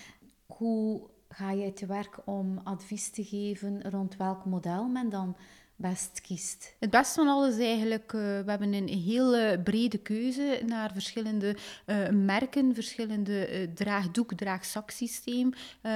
Hoe 0.45 1.09
ga 1.29 1.53
jij 1.53 1.71
te 1.71 1.85
werk 1.85 2.19
om 2.25 2.59
advies 2.63 3.09
te 3.09 3.23
geven 3.23 3.89
rond 3.89 4.17
welk 4.17 4.45
model 4.45 4.87
men 4.87 5.09
dan 5.09 5.35
best 5.75 6.21
kiest? 6.21 6.75
Het 6.79 6.89
beste 6.89 7.19
van 7.19 7.27
alles 7.27 7.57
eigenlijk, 7.57 8.13
uh, 8.13 8.21
we 8.21 8.43
hebben 8.45 8.73
een 8.73 8.87
hele 8.87 9.61
brede 9.63 9.97
keuze 9.97 10.61
naar 10.65 10.91
verschillende 10.93 11.55
uh, 11.85 12.09
merken, 12.09 12.73
verschillende 12.73 13.61
uh, 13.61 13.73
draagdoek, 13.73 14.33
draagzaksysteem 14.33 15.53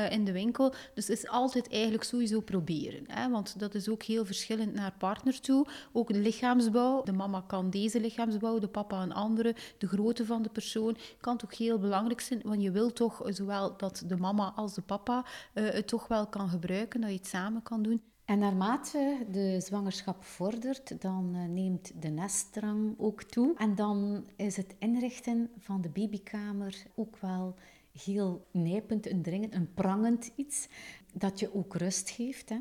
in 0.09 0.25
de 0.25 0.31
winkel. 0.31 0.73
Dus 0.93 1.07
het 1.07 1.17
is 1.17 1.27
altijd 1.27 1.69
eigenlijk 1.69 2.03
sowieso 2.03 2.39
proberen. 2.39 3.03
Hè? 3.07 3.29
Want 3.29 3.59
dat 3.59 3.75
is 3.75 3.89
ook 3.89 4.03
heel 4.03 4.25
verschillend 4.25 4.73
naar 4.73 4.93
partner 4.97 5.41
toe. 5.41 5.67
Ook 5.91 6.13
de 6.13 6.19
lichaamsbouw. 6.19 7.03
De 7.03 7.11
mama 7.11 7.43
kan 7.47 7.69
deze 7.69 7.99
lichaamsbouw, 7.99 8.59
de 8.59 8.67
papa 8.67 9.01
een 9.01 9.13
andere. 9.13 9.55
De 9.77 9.87
grootte 9.87 10.25
van 10.25 10.41
de 10.41 10.49
persoon 10.49 10.97
kan 11.21 11.37
toch 11.37 11.57
heel 11.57 11.79
belangrijk 11.79 12.21
zijn. 12.21 12.41
Want 12.43 12.61
je 12.61 12.71
wil 12.71 12.93
toch 12.93 13.21
zowel 13.25 13.77
dat 13.77 14.03
de 14.07 14.17
mama 14.17 14.53
als 14.55 14.73
de 14.73 14.81
papa 14.81 15.25
het 15.53 15.87
toch 15.87 16.07
wel 16.07 16.27
kan 16.27 16.49
gebruiken, 16.49 17.01
dat 17.01 17.09
je 17.09 17.15
het 17.15 17.27
samen 17.27 17.63
kan 17.63 17.81
doen. 17.81 18.01
En 18.29 18.39
naarmate 18.39 19.25
de 19.31 19.59
zwangerschap 19.59 20.23
vordert, 20.23 21.01
dan 21.01 21.35
eh, 21.35 21.45
neemt 21.45 22.01
de 22.01 22.07
nestdrang 22.07 22.95
ook 22.97 23.23
toe. 23.23 23.55
En 23.57 23.75
dan 23.75 24.25
is 24.35 24.57
het 24.57 24.75
inrichten 24.79 25.49
van 25.57 25.81
de 25.81 25.89
babykamer 25.89 26.83
ook 26.95 27.17
wel 27.17 27.55
heel 28.03 28.47
nijpend, 28.51 29.09
een 29.09 29.21
dringend, 29.21 29.53
een 29.53 29.73
prangend 29.73 30.31
iets. 30.35 30.67
Dat 31.13 31.39
je 31.39 31.55
ook 31.55 31.75
rust 31.75 32.09
geeft. 32.09 32.49
Hè. 32.49 32.57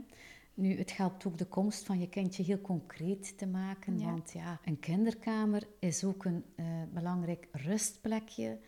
Nu, 0.54 0.78
het 0.78 0.96
helpt 0.96 1.26
ook 1.26 1.38
de 1.38 1.46
komst 1.46 1.85
van 1.85 2.00
je 2.00 2.09
kindje 2.09 2.42
heel 2.42 2.61
concreet 2.61 3.38
te 3.38 3.46
maken. 3.46 4.02
Want 4.04 4.33
ja, 4.33 4.61
een 4.64 4.81
kinderkamer 4.81 5.68
is 5.78 6.04
ook 6.04 6.24
een 6.24 6.44
uh, 6.57 6.66
belangrijk 6.92 7.48
rustplekje 7.52 8.59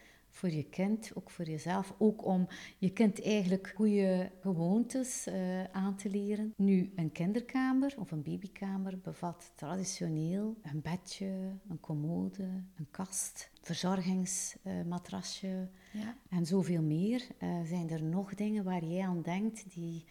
voor 0.41 0.51
je 0.51 0.65
kind, 0.65 1.11
ook 1.15 1.31
voor 1.31 1.45
jezelf. 1.45 1.95
Ook 1.99 2.25
om 2.25 2.49
je 2.79 2.91
kind 2.91 3.23
eigenlijk 3.23 3.73
goede 3.77 4.31
gewoontes 4.41 5.27
uh, 5.27 5.65
aan 5.65 5.97
te 5.97 6.11
leren. 6.11 6.55
Nu, 6.57 6.93
een 6.97 7.13
kinderkamer 7.13 7.95
of 7.99 8.11
een 8.11 8.23
babykamer 8.23 8.99
bevat 8.99 9.53
traditioneel 9.55 10.57
een 10.63 10.81
bedje, 10.81 11.59
een 11.69 11.81
commode, 11.81 12.43
een 12.77 12.87
kast, 12.91 13.51
verzorgingsmatrasje 13.63 15.69
uh, 15.95 16.03
ja. 16.03 16.17
en 16.29 16.47
zoveel 16.47 16.83
meer. 16.83 17.27
Uh, 17.39 17.61
zijn 17.65 17.91
er 17.91 18.03
nog 18.03 18.35
dingen 18.35 18.65
waar 18.65 18.85
jij 18.85 19.07
aan 19.07 19.23
denkt 19.23 19.75
die 19.75 20.05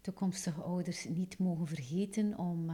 toekomstige 0.00 0.62
ouders 0.62 1.04
niet 1.04 1.38
mogen 1.38 1.66
vergeten 1.66 2.38
om 2.38 2.70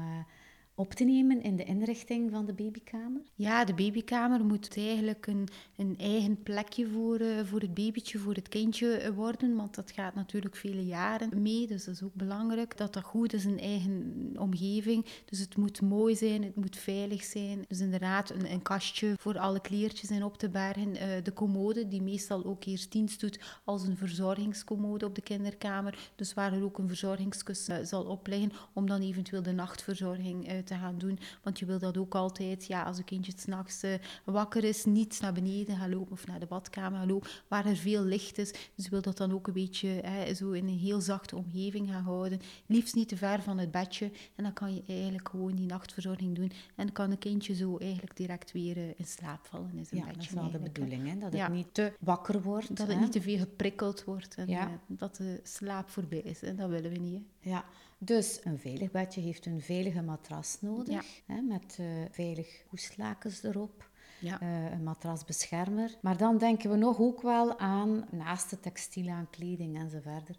op 0.79 0.95
te 0.95 1.05
nemen 1.05 1.43
in 1.43 1.57
de 1.57 1.65
inrichting 1.65 2.31
van 2.31 2.47
de 2.47 2.53
babykamer? 2.53 3.21
Ja, 3.35 3.65
de 3.65 3.75
babykamer 3.75 4.45
moet 4.45 4.77
eigenlijk 4.77 5.27
een, 5.27 5.49
een 5.77 5.95
eigen 5.99 6.43
plekje 6.43 6.87
voor, 6.87 7.21
uh, 7.21 7.45
voor 7.45 7.61
het 7.61 7.75
babytje, 7.75 8.19
voor 8.19 8.35
het 8.35 8.49
kindje 8.49 8.97
eh, 8.97 9.11
worden. 9.11 9.57
Want 9.57 9.75
dat 9.75 9.91
gaat 9.91 10.15
natuurlijk 10.15 10.57
vele 10.57 10.85
jaren 10.85 11.43
mee. 11.43 11.67
Dus 11.67 11.85
dat 11.85 11.95
is 11.95 12.03
ook 12.03 12.15
belangrijk 12.15 12.77
dat 12.77 12.93
dat 12.93 13.03
goed 13.03 13.33
is, 13.33 13.45
een 13.45 13.59
eigen 13.59 14.33
omgeving. 14.39 15.07
Dus 15.25 15.39
het 15.39 15.57
moet 15.57 15.81
mooi 15.81 16.17
zijn, 16.17 16.43
het 16.43 16.57
moet 16.57 16.77
veilig 16.77 17.25
zijn. 17.25 17.65
Dus 17.69 17.81
inderdaad 17.81 18.31
een, 18.31 18.53
een 18.53 18.63
kastje 18.63 19.15
voor 19.19 19.39
alle 19.39 19.61
kleertjes 19.61 20.11
in 20.11 20.25
op 20.25 20.39
te 20.39 20.49
bergen. 20.49 20.95
Uh, 20.95 21.03
de 21.23 21.33
commode, 21.33 21.89
die 21.89 22.03
meestal 22.03 22.45
ook 22.45 22.65
eerst 22.65 22.93
dienst 22.93 23.21
doet 23.21 23.61
als 23.65 23.87
een 23.87 23.97
verzorgingscommode 23.97 25.07
op 25.07 25.15
de 25.15 25.23
kinderkamer. 25.23 26.11
Dus 26.17 26.35
waar 26.35 26.53
er 26.53 26.65
ook 26.65 26.79
een 26.79 26.89
verzorgingskussen 26.89 27.87
zal 27.87 28.05
op 28.05 28.27
liggen, 28.27 28.53
om 28.73 28.87
dan 28.87 29.01
eventueel 29.01 29.43
de 29.43 29.53
nachtverzorging 29.53 30.65
te 30.66 30.66
gaan 30.75 30.99
doen. 30.99 31.19
Want 31.43 31.59
je 31.59 31.67
wil 31.67 31.79
dat 31.79 31.97
ook 31.97 32.15
altijd, 32.15 32.67
ja, 32.67 32.83
als 32.83 32.99
een 32.99 33.05
kindje 33.05 33.33
s'nachts 33.37 33.85
uh, 33.85 33.95
wakker 34.25 34.65
is, 34.65 34.85
niet 34.85 35.21
naar 35.21 35.33
beneden 35.33 35.77
gaan 35.77 35.91
lopen 35.91 36.13
of 36.13 36.27
naar 36.27 36.41
de 36.41 36.47
badkamer 36.47 36.99
gaan 36.99 37.09
lopen, 37.09 37.31
waar 37.49 37.67
er 37.67 37.77
veel 37.77 38.03
licht 38.03 38.39
is. 38.39 38.53
Dus 38.75 38.85
je 38.85 38.91
wil 38.91 39.03
dat 39.03 39.17
dan 39.17 39.33
ook 39.33 39.47
een 39.47 39.53
beetje 39.53 39.89
hè, 39.89 40.35
zo 40.35 40.51
in 40.51 40.69
een 40.69 40.79
heel 40.79 41.01
zachte 41.01 41.37
omgeving 41.37 41.91
gaan 41.91 42.03
houden. 42.03 42.41
Liefst 42.67 42.95
niet 42.95 43.09
te 43.09 43.17
ver 43.17 43.43
van 43.43 43.59
het 43.59 43.71
bedje. 43.71 44.11
En 44.35 44.45
dan 44.45 44.53
kan 44.53 44.75
je 44.75 44.83
eigenlijk 44.87 45.29
gewoon 45.29 45.55
die 45.55 45.67
nachtverzorging 45.67 46.35
doen. 46.35 46.53
En 46.75 46.93
kan 46.93 47.11
een 47.11 47.19
kindje 47.19 47.55
zo 47.55 47.77
eigenlijk 47.77 48.17
direct 48.17 48.53
weer 48.53 48.77
uh, 48.77 48.89
in 48.97 49.05
slaap 49.05 49.47
vallen 49.47 49.71
in 49.75 49.87
zijn 49.87 50.01
ja, 50.01 50.07
bedje. 50.07 50.21
dat 50.21 50.29
is 50.29 50.41
wel 50.41 50.51
de 50.51 50.59
bedoeling, 50.59 51.09
hè? 51.09 51.19
dat 51.19 51.33
het 51.33 51.53
niet 51.53 51.75
te 51.75 51.93
wakker 52.01 52.43
wordt. 52.43 52.77
Dat 52.77 52.89
het 52.89 53.01
niet 53.01 53.13
te 53.13 53.21
veel 53.21 53.39
geprikkeld 53.39 54.05
wordt 54.05 54.35
en 54.35 54.49
ja. 54.49 54.69
uh, 54.69 54.75
dat 54.87 55.17
de 55.17 55.41
slaap 55.43 55.89
voorbij 55.89 56.19
is. 56.19 56.43
En 56.43 56.57
dat 56.57 56.69
willen 56.69 56.91
we 56.91 56.99
niet. 56.99 57.23
Hè? 57.41 57.51
Ja, 57.51 57.65
dus 57.99 58.41
een 58.45 58.59
veilig 58.59 58.91
bedje 58.91 59.21
heeft 59.21 59.47
een 59.47 59.61
veilige 59.61 60.03
matras 60.03 60.57
nodig, 60.61 61.23
hè, 61.27 61.41
met 61.41 61.77
uh, 61.81 61.87
veilig 62.11 62.65
hoestlakens 62.69 63.43
erop. 63.43 63.89
Ja. 64.21 64.43
Uh, 64.43 64.71
een 64.71 64.83
matrasbeschermer. 64.83 65.97
Maar 66.01 66.17
dan 66.17 66.39
denken 66.39 66.71
we 66.71 66.77
nog 66.77 66.99
ook 66.99 67.23
wel 67.23 67.59
aan, 67.59 68.07
naast 68.11 68.51
de 68.51 68.61
textiel 68.61 69.09
aankleding 69.09 69.77
en 69.79 69.91
zo 69.91 69.99
verder, 70.03 70.37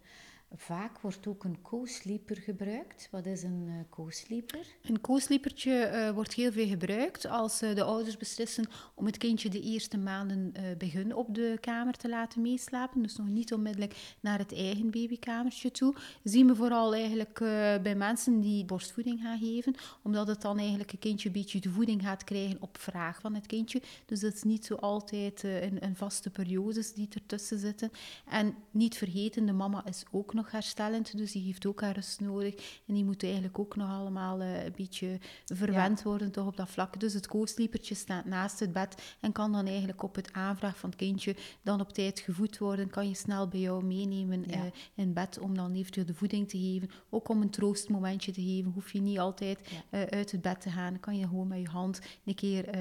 Vaak 0.54 1.00
wordt 1.00 1.26
ook 1.26 1.44
een 1.44 1.62
co-sleeper 1.62 2.36
gebruikt. 2.36 3.08
Wat 3.10 3.26
is 3.26 3.42
een 3.42 3.64
uh, 3.66 3.74
co-sleeper? 3.90 4.66
Een 4.82 5.00
co-sleepertje 5.00 5.90
uh, 5.92 6.10
wordt 6.10 6.34
heel 6.34 6.52
veel 6.52 6.66
gebruikt 6.66 7.26
als 7.26 7.62
uh, 7.62 7.74
de 7.74 7.82
ouders 7.82 8.16
beslissen 8.16 8.64
om 8.94 9.06
het 9.06 9.16
kindje 9.16 9.48
de 9.48 9.60
eerste 9.60 9.98
maanden 9.98 10.52
begin 10.78 11.14
op 11.14 11.34
de 11.34 11.58
kamer 11.60 11.96
te 11.96 12.08
laten 12.08 12.42
meeslapen. 12.42 13.02
Dus 13.02 13.16
nog 13.16 13.28
niet 13.28 13.52
onmiddellijk 13.52 14.14
naar 14.20 14.38
het 14.38 14.54
eigen 14.54 14.90
babykamertje 14.90 15.70
toe. 15.70 15.94
Zien 16.24 16.46
we 16.46 16.54
vooral 16.54 16.94
eigenlijk 16.94 17.38
bij 17.82 17.94
mensen 17.94 18.40
die 18.40 18.64
borstvoeding 18.64 19.20
gaan 19.20 19.38
geven, 19.38 19.74
omdat 20.02 20.26
het 20.26 20.42
dan 20.42 20.58
eigenlijk 20.58 20.92
een 20.92 20.98
kindje 20.98 21.28
een 21.28 21.34
beetje 21.34 21.60
de 21.60 21.70
voeding 21.70 22.02
gaat 22.02 22.24
krijgen 22.24 22.56
op 22.60 22.78
vraag 22.78 23.20
van 23.20 23.34
het 23.34 23.46
kindje. 23.46 23.82
Dus 24.06 24.20
dat 24.20 24.34
is 24.34 24.42
niet 24.42 24.64
zo 24.64 24.74
altijd 24.74 25.42
een, 25.42 25.84
een 25.84 25.96
vaste 25.96 26.30
periodes 26.30 26.92
die 26.92 27.08
ertussen 27.14 27.58
zitten. 27.58 27.90
En 28.28 28.54
niet 28.70 28.96
vergeten, 28.96 29.46
de 29.46 29.52
mama 29.52 29.86
is 29.86 30.04
ook 30.10 30.34
nog 30.38 30.50
herstellend, 30.50 31.16
dus 31.16 31.32
die 31.32 31.42
heeft 31.42 31.66
ook 31.66 31.80
haar 31.80 31.94
rust 31.94 32.20
nodig. 32.20 32.54
En 32.86 32.94
die 32.94 33.04
moet 33.04 33.22
eigenlijk 33.22 33.58
ook 33.58 33.76
nog 33.76 33.90
allemaal 33.90 34.40
eh, 34.40 34.64
een 34.64 34.72
beetje 34.76 35.18
verwend 35.44 36.02
worden 36.02 36.30
toch 36.30 36.46
op 36.46 36.56
dat 36.56 36.68
vlak. 36.68 37.00
Dus 37.00 37.12
het 37.12 37.26
co-sleepertje 37.26 37.94
staat 37.94 38.24
naast 38.24 38.60
het 38.60 38.72
bed 38.72 39.16
en 39.20 39.32
kan 39.32 39.52
dan 39.52 39.66
eigenlijk 39.66 40.02
op 40.02 40.14
het 40.14 40.32
aanvraag 40.32 40.78
van 40.78 40.90
het 40.90 40.98
kindje 40.98 41.36
dan 41.62 41.80
op 41.80 41.92
tijd 41.92 42.20
gevoed 42.20 42.58
worden. 42.58 42.90
Kan 42.90 43.08
je 43.08 43.14
snel 43.14 43.48
bij 43.48 43.60
jou 43.60 43.84
meenemen 43.84 44.44
eh, 44.44 44.60
in 44.94 45.12
bed 45.12 45.38
om 45.38 45.54
dan 45.54 45.74
eventueel 45.74 46.06
de 46.06 46.14
voeding 46.14 46.48
te 46.48 46.58
geven. 46.58 46.90
Ook 47.10 47.28
om 47.28 47.42
een 47.42 47.50
troostmomentje 47.50 48.32
te 48.32 48.42
geven. 48.42 48.72
Hoef 48.72 48.92
je 48.92 49.00
niet 49.00 49.18
altijd 49.18 49.58
eh, 49.90 50.02
uit 50.02 50.30
het 50.30 50.42
bed 50.42 50.60
te 50.60 50.70
gaan. 50.70 51.00
Kan 51.00 51.18
je 51.18 51.26
gewoon 51.26 51.48
met 51.48 51.60
je 51.60 51.68
hand 51.68 52.00
een 52.24 52.34
keer 52.34 52.76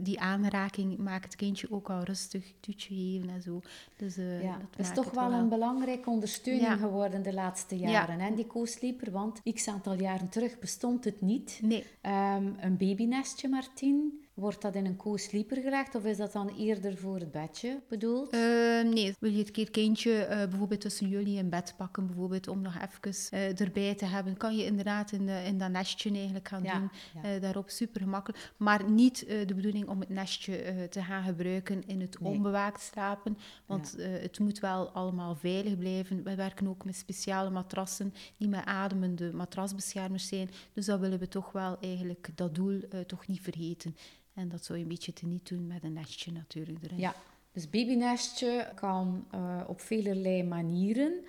die 0.00 0.20
aanraking 0.20 0.98
maakt 0.98 1.24
het 1.24 1.36
kindje 1.36 1.70
ook 1.70 1.90
al 1.90 2.02
rustig 2.02 2.52
toetje 2.60 2.94
geven 2.94 3.28
en 3.28 3.42
zo. 3.42 3.60
Dus, 3.96 4.14
ja, 4.42 4.58
dat 4.76 4.86
is 4.86 4.94
toch 4.94 5.10
wel, 5.10 5.32
een 5.32 5.48
belangrijke 5.48 6.10
ondersteuning 6.10 6.78
geworden 6.80 6.99
de 7.08 7.32
laatste 7.32 7.76
jaren. 7.76 8.20
En 8.20 8.34
die 8.34 8.46
co-sleeper, 8.46 9.10
want 9.10 9.42
x 9.54 9.68
aantal 9.68 9.94
jaren 9.94 10.28
terug 10.28 10.58
bestond 10.58 11.04
het 11.04 11.20
niet. 11.20 11.60
Nee. 11.62 11.84
Um, 12.02 12.56
een 12.60 12.76
babynestje, 12.78 13.48
Martien. 13.48 14.24
Wordt 14.40 14.62
dat 14.62 14.74
in 14.74 14.86
een 14.86 14.96
co-sleeper 14.96 15.62
gelegd 15.62 15.94
of 15.94 16.04
is 16.04 16.16
dat 16.16 16.32
dan 16.32 16.48
eerder 16.48 16.96
voor 16.96 17.18
het 17.18 17.30
bedje 17.30 17.80
bedoeld? 17.88 18.34
Uh, 18.34 18.40
nee, 18.82 19.14
wil 19.18 19.30
je 19.30 19.38
het 19.38 19.50
keer 19.50 19.70
kindje 19.70 20.10
uh, 20.10 20.28
bijvoorbeeld 20.28 20.80
tussen 20.80 21.08
jullie 21.08 21.36
in 21.36 21.48
bed 21.48 21.74
pakken, 21.76 22.06
bijvoorbeeld 22.06 22.48
om 22.48 22.60
nog 22.60 22.74
even 22.74 23.14
uh, 23.34 23.60
erbij 23.60 23.94
te 23.94 24.04
hebben, 24.04 24.36
kan 24.36 24.56
je 24.56 24.64
inderdaad 24.64 25.12
in, 25.12 25.28
in 25.28 25.58
dat 25.58 25.70
nestje 25.70 26.10
eigenlijk 26.10 26.48
gaan 26.48 26.62
doen. 26.62 26.90
Ja. 27.22 27.38
daarop 27.38 27.70
super 27.70 28.00
gemakkelijk. 28.00 28.52
Maar 28.56 28.90
niet 28.90 29.26
de 29.46 29.54
bedoeling 29.54 29.88
om 29.88 30.00
het 30.00 30.08
nestje 30.08 30.86
te 30.90 31.02
gaan 31.02 31.24
gebruiken 31.24 31.86
in 31.86 32.00
het 32.00 32.20
nee. 32.20 32.32
onbewaakt 32.32 32.80
slapen, 32.80 33.38
want 33.66 33.94
ja. 33.96 34.04
het 34.04 34.38
moet 34.38 34.58
wel 34.58 34.88
allemaal 34.88 35.34
veilig 35.36 35.78
blijven. 35.78 36.22
We 36.22 36.34
werken 36.34 36.68
ook 36.68 36.84
met 36.84 36.96
speciale 36.96 37.50
matrassen 37.50 38.14
die 38.36 38.48
met 38.48 38.64
ademende 38.64 39.32
matrasbeschermers 39.32 40.28
zijn. 40.28 40.50
Dus 40.72 40.86
dat 40.86 41.00
willen 41.00 41.18
we 41.18 41.28
toch 41.28 41.52
wel 41.52 41.78
eigenlijk 41.80 42.28
dat 42.34 42.54
doel 42.54 42.80
toch 43.06 43.26
niet 43.26 43.40
vergeten. 43.40 43.96
En 44.40 44.48
dat 44.48 44.64
zou 44.64 44.78
je 44.78 44.84
een 44.84 44.90
beetje 44.90 45.12
te 45.12 45.26
niet 45.26 45.48
doen 45.48 45.66
met 45.66 45.84
een 45.84 45.92
nestje 45.92 46.32
natuurlijk 46.32 46.84
erin. 46.84 46.98
Ja, 46.98 47.14
dus 47.52 47.70
babynestje 47.70 48.72
kan 48.74 49.26
uh, 49.34 49.60
op 49.66 49.80
velerlei 49.80 50.42
manieren 50.42 51.24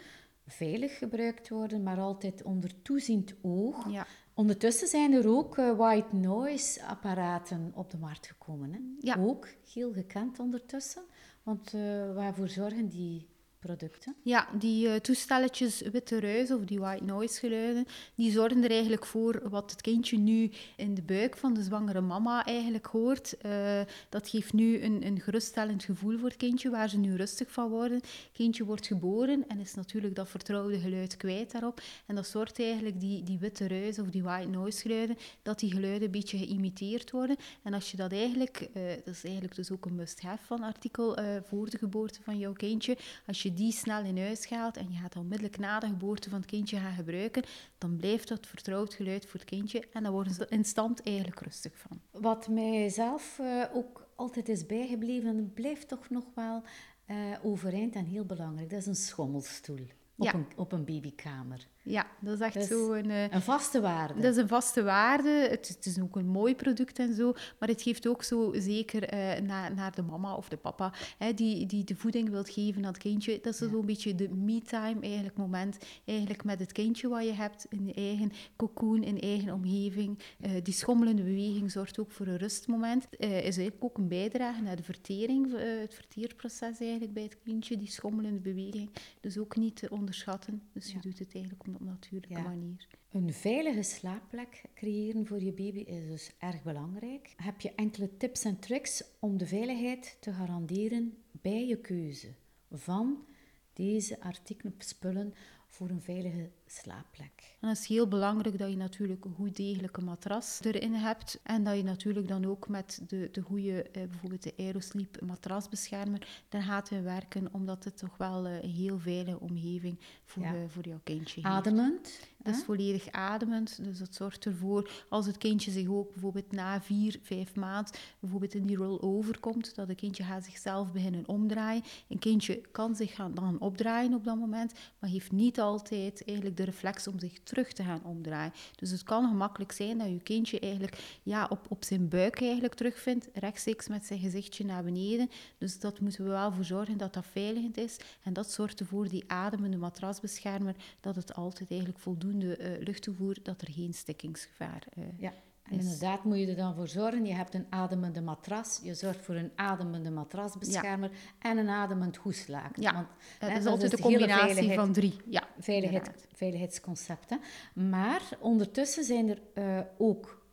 veilig 0.48 0.98
gebruikt 0.98 1.50
worden, 1.50 1.84
maar 1.84 2.00
altijd 2.00 2.44
onder 2.44 2.82
toeziend 2.82 3.34
oog. 3.42 3.90
Ja. 3.90 4.08
Ondertussen 4.34 4.88
zijn 4.88 5.14
er 5.14 5.28
ook 5.28 5.58
uh, 5.58 5.78
white 5.78 6.16
noise 6.16 6.86
apparaten 6.86 7.72
op 7.76 7.92
de 7.92 7.98
markt 7.98 8.28
gekomen. 8.28 8.74
Hè? 8.74 8.80
Ja. 9.00 9.16
Ook 9.20 9.48
heel 9.74 9.94
gekend 9.94 10.40
ondertussen. 10.40 11.02
Want 11.44 11.74
uh, 11.74 11.82
waarvoor 12.14 12.50
zorgen 12.50 12.88
die 12.88 13.28
producten? 13.62 14.16
Ja, 14.24 14.48
die 14.60 14.88
uh, 14.88 14.96
toestelletjes 14.96 15.82
witte 15.82 16.20
ruis 16.20 16.52
of 16.52 16.66
die 16.66 16.80
white 16.80 17.04
noise 17.04 17.40
geluiden, 17.40 17.86
die 18.16 18.32
zorgen 18.32 18.64
er 18.64 18.72
eigenlijk 18.72 19.06
voor 19.06 19.42
wat 19.50 19.72
het 19.72 19.82
kindje 19.82 20.18
nu 20.18 20.52
in 20.78 20.94
de 20.94 21.02
buik 21.02 21.38
van 21.38 21.54
de 21.54 21.64
zwangere 21.64 22.02
mama 22.02 22.46
eigenlijk 22.46 22.86
hoort. 22.86 23.36
Uh, 23.46 23.82
dat 24.10 24.30
geeft 24.30 24.54
nu 24.54 24.82
een, 24.82 25.06
een 25.06 25.20
geruststellend 25.20 25.84
gevoel 25.84 26.18
voor 26.18 26.28
het 26.28 26.38
kindje, 26.38 26.70
waar 26.70 26.90
ze 26.90 26.98
nu 26.98 27.16
rustig 27.16 27.52
van 27.52 27.70
worden. 27.70 27.98
Het 27.98 28.30
kindje 28.34 28.64
wordt 28.64 28.88
geboren 28.88 29.48
en 29.48 29.60
is 29.60 29.74
natuurlijk 29.74 30.16
dat 30.16 30.30
vertrouwde 30.30 30.80
geluid 30.80 31.18
kwijt 31.18 31.52
daarop. 31.52 31.82
En 32.06 32.16
dat 32.16 32.28
zorgt 32.28 32.60
eigenlijk 32.60 33.00
die, 33.00 33.24
die 33.24 33.40
witte 33.40 33.68
ruis 33.68 34.00
of 34.00 34.10
die 34.10 34.24
white 34.24 34.50
noise 34.50 34.82
geluiden, 34.82 35.18
dat 35.42 35.60
die 35.60 35.72
geluiden 35.72 36.04
een 36.04 36.12
beetje 36.12 36.38
geïmiteerd 36.38 37.12
worden. 37.12 37.36
En 37.64 37.74
als 37.74 37.92
je 37.92 37.98
dat 37.98 38.12
eigenlijk, 38.12 38.70
uh, 38.74 38.84
dat 39.06 39.14
is 39.14 39.24
eigenlijk 39.24 39.56
dus 39.56 39.72
ook 39.72 39.86
een 39.86 39.96
must-have 39.96 40.46
van 40.46 40.64
artikel 40.64 41.18
voor 41.44 41.70
de 41.70 41.78
geboorte 41.78 42.22
van 42.22 42.38
jouw 42.38 42.54
kindje, 42.54 42.98
als 43.28 43.42
je 43.42 43.51
die 43.54 43.72
snel 43.72 44.04
in 44.04 44.18
huis 44.18 44.46
gaat 44.46 44.78
en 44.78 44.92
je 44.92 44.98
gaat 44.98 45.16
onmiddellijk 45.16 45.58
na 45.58 45.80
de 45.80 45.88
geboorte 45.88 46.30
van 46.30 46.40
het 46.40 46.50
kindje 46.50 46.78
gaan 46.78 46.96
gebruiken, 46.96 47.44
dan 47.78 47.98
blijft 47.98 48.28
dat 48.28 48.48
vertrouwd 48.48 48.94
geluid 48.94 49.26
voor 49.26 49.40
het 49.40 49.50
kindje 49.50 49.88
en 49.94 50.04
dan 50.04 50.12
worden 50.12 50.34
ze 50.34 50.48
instant 50.50 51.04
eigenlijk 51.04 51.40
rustig 51.40 51.74
van. 51.78 52.02
Wat 52.12 52.48
mij 52.48 52.90
zelf 52.90 53.38
uh, 53.42 53.64
ook 53.74 54.08
altijd 54.16 54.50
is 54.50 54.66
bijgebleven, 54.66 55.52
blijft 55.54 55.88
toch 55.88 56.10
nog 56.10 56.26
wel 56.36 56.64
uh, 57.08 57.16
overeind 57.42 57.96
en 57.96 58.06
heel 58.06 58.26
belangrijk, 58.26 58.70
dat 58.70 58.80
is 58.80 58.86
een 58.86 58.96
schommelstoel 58.96 59.88
op, 60.18 60.26
ja. 60.26 60.34
een, 60.34 60.46
op 60.56 60.72
een 60.72 60.86
babykamer. 60.86 61.68
Ja, 61.84 62.08
dat 62.20 62.34
is 62.34 62.40
echt 62.40 62.66
zo 62.66 62.94
een... 62.94 63.10
Uh, 63.10 63.32
een 63.32 63.42
vaste 63.42 63.82
waarde. 63.82 64.22
Dat 64.22 64.32
is 64.32 64.38
een 64.38 64.48
vaste 64.48 64.84
waarde. 64.84 65.30
Het, 65.30 65.68
het, 65.68 65.86
is 65.86 66.00
ook 66.02 66.16
een 66.16 66.28
mooi 66.28 66.56
product 66.56 67.00
en 67.00 67.14
zo. 67.14 67.34
Maar 67.60 67.70
het 67.70 67.82
geeft 67.82 68.08
ook 68.08 68.24
zo 68.24 68.54
zeker 68.56 69.14
uh, 69.14 69.48
naar, 69.48 69.74
naar 69.74 69.96
de 69.96 70.02
mama 70.02 70.36
of 70.36 70.50
de 70.50 70.58
papa, 70.58 70.94
hè, 71.18 71.34
die, 71.34 71.66
die 71.66 71.84
de 71.84 71.96
voeding 71.96 72.30
wilt 72.30 72.50
geven 72.50 72.86
aan 72.86 72.92
het 72.92 73.02
kindje. 73.02 73.40
Dat 73.42 73.54
is 73.54 73.60
ja. 73.60 73.70
zo'n 73.70 73.86
beetje 73.86 74.16
de 74.16 74.30
me-time, 74.30 75.02
eigenlijk 75.02 75.38
moment. 75.38 75.78
Eigenlijk 76.06 76.44
met 76.44 76.60
het 76.60 76.72
kindje 76.72 77.08
wat 77.08 77.24
je 77.24 77.34
hebt 77.34 77.66
in 77.70 77.86
je 77.86 77.94
eigen 77.94 78.32
cocoon, 78.56 79.04
in 79.04 79.16
je 79.16 79.22
eigen 79.22 79.54
omgeving. 79.54 80.20
Uh, 80.40 80.52
die 80.64 80.74
schommelende 80.74 81.24
beweging 81.24 81.72
zorgt 81.72 82.00
ook 82.00 82.12
voor 82.12 82.28
een 82.28 82.38
rustmoment. 82.38 83.08
is 83.20 83.28
eigenlijk 83.30 83.84
ook 83.84 83.98
een 83.98 84.08
bijdrage 84.08 84.62
naar 84.62 84.76
de 84.76 84.84
vertering, 84.84 85.52
het 85.82 85.94
verteerproces 85.94 86.80
eigenlijk 86.80 87.14
bij 87.14 87.24
het 87.24 87.38
kindje, 87.44 87.78
die 87.78 87.90
schommelende 87.90 88.40
beweging. 88.40 88.90
Dus 89.20 89.38
ook 89.38 89.56
niet 89.56 89.76
te 89.76 89.90
onderschatten. 89.90 90.62
Dus 90.74 90.88
ja. 90.88 90.94
je 90.94 91.10
doet 91.10 91.20
het 91.20 91.34
eigenlijk 91.34 91.64
op 91.76 91.82
natuurlijke 91.82 92.36
ja. 92.36 92.42
manier. 92.42 92.88
Een 93.12 93.34
veilige 93.34 93.84
slaapplek 93.84 94.64
creëren 94.74 95.28
voor 95.28 95.42
je 95.42 95.52
baby 95.52 95.80
is 95.80 96.08
dus 96.08 96.32
erg 96.38 96.64
belangrijk. 96.64 97.34
Heb 97.36 97.62
je 97.62 97.76
enkele 97.76 98.18
tips 98.18 98.44
en 98.44 98.60
tricks 98.60 99.04
om 99.20 99.38
de 99.38 99.46
veiligheid 99.46 100.18
te 100.20 100.34
garanderen 100.34 101.18
bij 101.32 101.68
je 101.68 101.78
keuze 101.78 102.34
van 102.72 103.26
deze 103.74 104.22
artikelen, 104.22 104.76
spullen 104.78 105.34
voor 105.68 105.90
een 105.90 106.02
veilige 106.02 106.52
slaapplek. 106.72 107.56
En 107.60 107.70
het 107.70 107.78
is 107.78 107.86
heel 107.86 108.08
belangrijk 108.08 108.58
dat 108.58 108.70
je 108.70 108.76
natuurlijk 108.76 109.26
een 109.26 109.34
goed 109.34 109.56
degelijke 109.56 110.02
matras 110.02 110.60
erin 110.62 110.94
hebt 110.94 111.40
en 111.44 111.64
dat 111.64 111.76
je 111.76 111.84
natuurlijk 111.84 112.28
dan 112.28 112.46
ook 112.46 112.68
met 112.68 113.02
de, 113.08 113.30
de 113.32 113.42
goede, 113.42 113.84
eh, 113.84 114.04
bijvoorbeeld 114.08 114.44
de 114.44 114.54
Aerosleep 114.58 115.22
matrasbeschermer, 115.22 116.44
daar 116.50 116.62
gaat 116.62 116.90
we 116.90 117.02
werken, 117.02 117.48
omdat 117.52 117.84
het 117.84 117.98
toch 117.98 118.18
wel 118.18 118.46
eh, 118.46 118.64
een 118.64 118.70
heel 118.70 119.00
veilige 119.00 119.40
omgeving 119.40 120.00
voor, 120.26 120.44
ja. 120.44 120.54
uh, 120.54 120.60
voor 120.68 120.88
jouw 120.88 121.02
kindje 121.04 121.42
heeft. 121.42 121.56
Ademend? 121.56 122.20
Dat 122.44 122.56
is 122.56 122.64
volledig 122.64 123.12
ademend, 123.12 123.84
dus 123.84 123.98
dat 123.98 124.16
zorgt 124.16 124.46
ervoor, 124.46 124.92
als 125.10 125.26
het 125.26 125.38
kindje 125.38 125.72
zich 125.72 125.88
ook 125.88 126.12
bijvoorbeeld 126.12 126.52
na 126.52 126.82
vier, 126.82 127.20
vijf 127.22 127.56
maanden 127.56 127.94
bijvoorbeeld 128.20 128.54
in 128.54 128.66
die 128.66 128.78
roll-over 128.78 129.40
komt, 129.40 129.76
dat 129.76 129.88
het 129.88 129.98
kindje 129.98 130.24
gaat 130.24 130.44
zichzelf 130.44 130.92
beginnen 130.92 131.28
omdraaien. 131.28 131.84
Een 132.08 132.20
kindje 132.20 132.62
kan 132.72 132.96
zich 132.96 133.16
gaan, 133.16 133.34
dan 133.34 133.60
opdraaien 133.60 134.14
op 134.14 134.24
dat 134.24 134.38
moment, 134.38 134.74
maar 135.00 135.10
heeft 135.10 135.32
niet 135.32 135.60
altijd 135.60 136.24
eigenlijk 136.26 136.58
de 136.58 136.61
reflex 136.64 137.08
om 137.08 137.20
zich 137.20 137.40
terug 137.44 137.74
te 137.74 137.84
gaan 137.84 138.04
omdraaien. 138.04 138.54
Dus 138.76 138.92
het 138.92 139.04
kan 139.04 139.28
gemakkelijk 139.28 139.72
zijn 139.72 139.98
dat 139.98 140.08
je 140.08 140.20
kindje 140.20 140.60
eigenlijk 140.60 141.20
ja, 141.24 141.48
op, 141.50 141.66
op 141.70 141.84
zijn 141.84 142.08
buik 142.08 142.42
eigenlijk 142.42 142.74
terugvindt, 142.74 143.30
rechtstreeks 143.34 143.88
met 143.88 144.06
zijn 144.06 144.20
gezichtje 144.20 144.66
naar 144.66 144.84
beneden. 144.84 145.30
Dus 145.58 145.80
dat 145.80 146.00
moeten 146.00 146.24
we 146.24 146.30
wel 146.30 146.52
voor 146.52 146.66
zorgen 146.66 146.98
dat 146.98 147.14
dat 147.14 147.26
veilig 147.32 147.72
is. 147.72 147.98
En 148.24 148.34
dat 148.34 148.52
zorgt 148.52 148.80
ervoor, 148.80 149.08
die 149.08 149.24
ademende 149.28 149.78
matrasbeschermer, 149.78 150.76
dat 151.00 151.16
het 151.16 151.34
altijd 151.34 151.70
eigenlijk 151.70 152.00
voldoende 152.00 152.58
uh, 152.58 152.86
lucht 152.86 153.02
toevoert, 153.02 153.46
dat 153.46 153.62
er 153.62 153.72
geen 153.72 153.94
stikkingsgevaar 153.94 154.84
uh, 154.98 155.04
ja. 155.18 155.34
En 155.64 155.80
inderdaad 155.80 156.24
moet 156.24 156.38
je 156.38 156.48
er 156.48 156.56
dan 156.56 156.76
voor 156.76 156.88
zorgen. 156.88 157.26
Je 157.26 157.34
hebt 157.34 157.54
een 157.54 157.66
ademende 157.70 158.22
matras. 158.22 158.80
Je 158.84 158.94
zorgt 158.94 159.26
voor 159.26 159.36
een 159.36 159.52
ademende 159.56 160.12
matrasbeschermer 160.12 161.12
en 161.40 161.58
een 161.58 161.70
ademend 161.70 162.18
hoeslaken. 162.18 162.82
Ja, 162.82 162.94
Want, 162.94 163.08
dat 163.40 163.52
is 163.52 163.66
altijd 163.66 163.92
de 163.92 164.02
combinatie 164.02 164.74
van 164.74 164.94
drie. 164.94 165.16
Ja, 165.26 165.44
veiligheid, 165.60 166.28
veiligheidsconcepten. 166.34 167.40
Maar 167.74 168.22
ondertussen 168.40 169.04
zijn 169.04 169.30
er 169.30 169.42
uh, 169.54 169.80
ook 169.98 170.46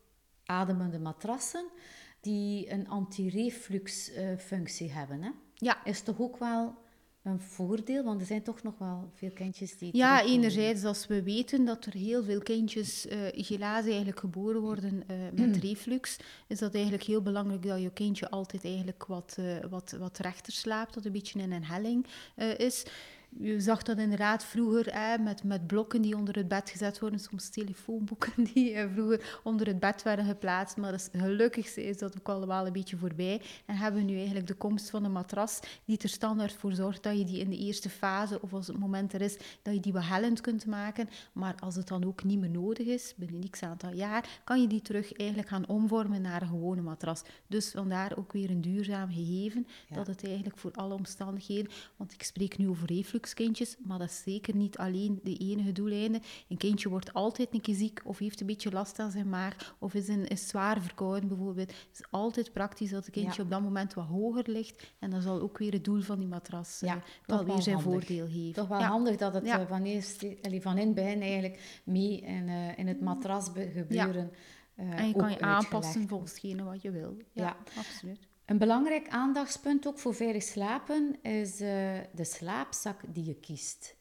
ademende 0.45 0.99
matrassen 0.99 1.65
die 2.21 2.73
een 2.73 2.89
anti-reflux 2.89 4.13
uh, 4.13 4.37
functie 4.37 4.93
hebben. 4.93 5.23
Hè? 5.23 5.31
Ja. 5.55 5.85
Is 5.85 6.01
toch 6.01 6.21
ook 6.21 6.39
wel 6.39 6.75
een 7.29 7.41
voordeel? 7.41 8.05
Want 8.05 8.21
er 8.21 8.27
zijn 8.27 8.43
toch 8.43 8.63
nog 8.63 8.79
wel 8.79 9.11
veel 9.15 9.31
kindjes 9.31 9.79
die... 9.79 9.97
Ja, 9.97 10.25
enerzijds 10.25 10.85
als 10.85 11.07
we 11.07 11.23
weten 11.23 11.65
dat 11.65 11.85
er 11.85 11.93
heel 11.93 12.23
veel 12.23 12.41
kindjes 12.41 13.07
uh, 13.07 13.47
helaas 13.47 13.85
eigenlijk 13.85 14.21
geboren 14.21 14.61
worden 14.61 15.03
uh, 15.11 15.17
met 15.33 15.57
reflux, 15.57 16.17
is 16.47 16.59
dat 16.59 16.75
eigenlijk 16.75 17.05
heel 17.05 17.23
belangrijk 17.23 17.63
dat 17.63 17.83
je 17.83 17.91
kindje 17.91 18.31
altijd 18.31 18.65
eigenlijk 18.65 19.07
wat, 19.07 19.37
uh, 19.41 19.57
wat, 19.71 19.97
wat 19.99 20.19
rechter 20.19 20.53
slaapt, 20.53 20.95
dat 20.95 21.05
een 21.05 21.13
beetje 21.13 21.41
in 21.41 21.53
een 21.53 21.65
helling 21.65 22.07
is 22.57 22.85
je 23.37 23.61
zag 23.61 23.83
dat 23.83 23.99
inderdaad 23.99 24.45
vroeger 24.45 24.95
hè, 24.95 25.19
met, 25.19 25.45
met 25.45 25.67
blokken 25.67 26.03
die 26.03 26.17
onder 26.17 26.35
het 26.35 26.49
bed 26.49 26.71
gezet 26.71 26.99
worden, 26.99 27.21
soms 27.21 27.49
telefoonboeken 27.49 28.45
die 28.55 28.73
eh, 28.73 28.93
vroeger 28.93 29.41
onder 29.43 29.67
het 29.67 29.81
bed 29.81 30.03
werden 30.03 30.25
geplaatst. 30.25 30.77
Maar 30.77 30.93
het 30.93 31.11
gelukkigste 31.13 31.85
is 31.85 31.99
dat 31.99 32.19
ook 32.19 32.29
allemaal 32.29 32.67
een 32.67 32.73
beetje 32.73 32.97
voorbij. 32.97 33.43
En 33.67 33.77
hebben 33.77 34.01
we 34.01 34.11
nu 34.11 34.17
eigenlijk 34.17 34.47
de 34.47 34.55
komst 34.55 34.91
van 34.91 35.05
een 35.05 35.13
matras 35.13 35.61
die 35.85 35.99
er 35.99 36.09
standaard 36.09 36.53
voor 36.53 36.73
zorgt 36.73 37.03
dat 37.03 37.19
je 37.19 37.25
die 37.25 37.41
in 37.41 37.51
de 37.51 37.59
eerste 37.59 37.91
fase, 37.91 38.43
of 38.43 38.53
als 38.53 38.67
het 38.67 38.79
moment 38.79 39.13
er 39.13 39.21
is, 39.21 39.37
dat 39.63 39.75
je 39.75 39.81
die 39.81 39.93
behellend 39.93 40.41
kunt 40.41 40.67
maken. 40.67 41.09
Maar 41.33 41.55
als 41.61 41.75
het 41.75 41.89
dan 41.89 42.05
ook 42.05 42.25
niet 42.25 42.39
meer 42.39 42.51
nodig 42.51 42.87
is, 42.87 43.15
binnen 43.17 43.51
x 43.51 43.63
aantal 43.63 43.93
jaar, 43.93 44.41
kan 44.45 44.61
je 44.61 44.67
die 44.67 44.83
terug 44.83 45.13
eigenlijk 45.13 45.49
gaan 45.49 45.69
omvormen 45.69 46.23
naar 46.23 46.43
een 46.43 46.49
gewone 46.49 46.83
matras. 46.83 47.23
Dus 47.47 47.71
vandaar 47.71 48.17
ook 48.17 48.33
weer 48.33 48.51
een 48.51 48.61
duurzaam 48.61 49.13
gegeven, 49.13 49.67
dat 49.89 50.07
het 50.07 50.25
eigenlijk 50.25 50.59
voor 50.59 50.73
alle 50.73 50.95
omstandigheden, 50.95 51.73
want 51.97 52.13
ik 52.13 52.23
spreek 52.23 52.59
nu 52.59 52.69
over 52.69 52.87
reflux 52.87 53.18
maar 53.79 53.99
dat 53.99 54.09
is 54.09 54.23
zeker 54.23 54.57
niet 54.57 54.79
alleen 54.79 55.21
de 55.23 55.37
enige 55.37 55.73
doeleinde. 55.73 56.21
Een 56.49 56.57
kindje 56.57 56.89
wordt 56.89 57.13
altijd 57.13 57.49
een 57.55 57.61
keer 57.61 57.75
ziek 57.75 58.01
of 58.05 58.19
heeft 58.19 58.41
een 58.41 58.47
beetje 58.47 58.71
last 58.71 58.99
aan 58.99 59.11
zijn 59.11 59.29
maag 59.29 59.77
of 59.79 59.95
is, 59.95 60.09
een, 60.09 60.27
is 60.27 60.49
zwaar 60.49 60.81
verkouden 60.81 61.29
bijvoorbeeld. 61.29 61.71
Het 61.71 61.99
is 61.99 62.05
altijd 62.11 62.53
praktisch 62.53 62.91
dat 62.91 63.05
het 63.05 63.15
kindje 63.15 63.43
op 63.43 63.51
dat 63.51 63.63
moment 63.63 63.95
wat 63.95 64.07
hoger 64.07 64.51
ligt 64.51 64.93
en 64.99 65.11
dan 65.11 65.23
zal 65.23 65.41
ook 65.41 65.59
weer 65.59 65.73
het 65.73 65.85
doel 65.85 66.01
van 66.01 66.19
die 66.19 66.29
matras 66.29 66.83
uh, 66.83 66.95
wel 67.27 67.45
weer 67.45 67.63
zijn 67.63 67.81
voordeel 67.81 68.27
geven. 68.27 68.53
Toch 68.53 68.69
wel 68.69 68.83
handig 68.83 69.17
dat 69.17 69.35
het 69.35 69.45
uh, 69.45 69.61
van, 69.69 69.83
eerst, 69.83 70.27
van 70.61 70.79
in 70.79 70.87
het 70.87 70.95
begin 70.95 71.21
eigenlijk 71.21 71.81
mee 71.85 72.21
in, 72.21 72.49
in 72.77 72.87
het 72.87 73.01
matras 73.01 73.51
gebeuren. 73.55 74.31
en 74.77 75.09
je 75.09 75.15
kan 75.15 75.31
je 75.31 75.41
aanpassen 75.41 76.09
volgens 76.09 76.31
hetgene 76.31 76.63
wat 76.63 76.83
je 76.83 76.91
wil. 76.91 77.17
Ja, 77.33 77.57
absoluut. 77.77 78.28
Een 78.49 78.59
belangrijk 78.59 79.09
aandachtspunt 79.09 79.87
ook 79.87 79.99
voor 79.99 80.15
veilig 80.15 80.43
slapen 80.43 81.23
is 81.23 81.61
uh, 81.61 81.69
de 82.15 82.25
slaapzak 82.25 83.01
die 83.09 83.25
je 83.25 83.35
kiest. 83.35 83.97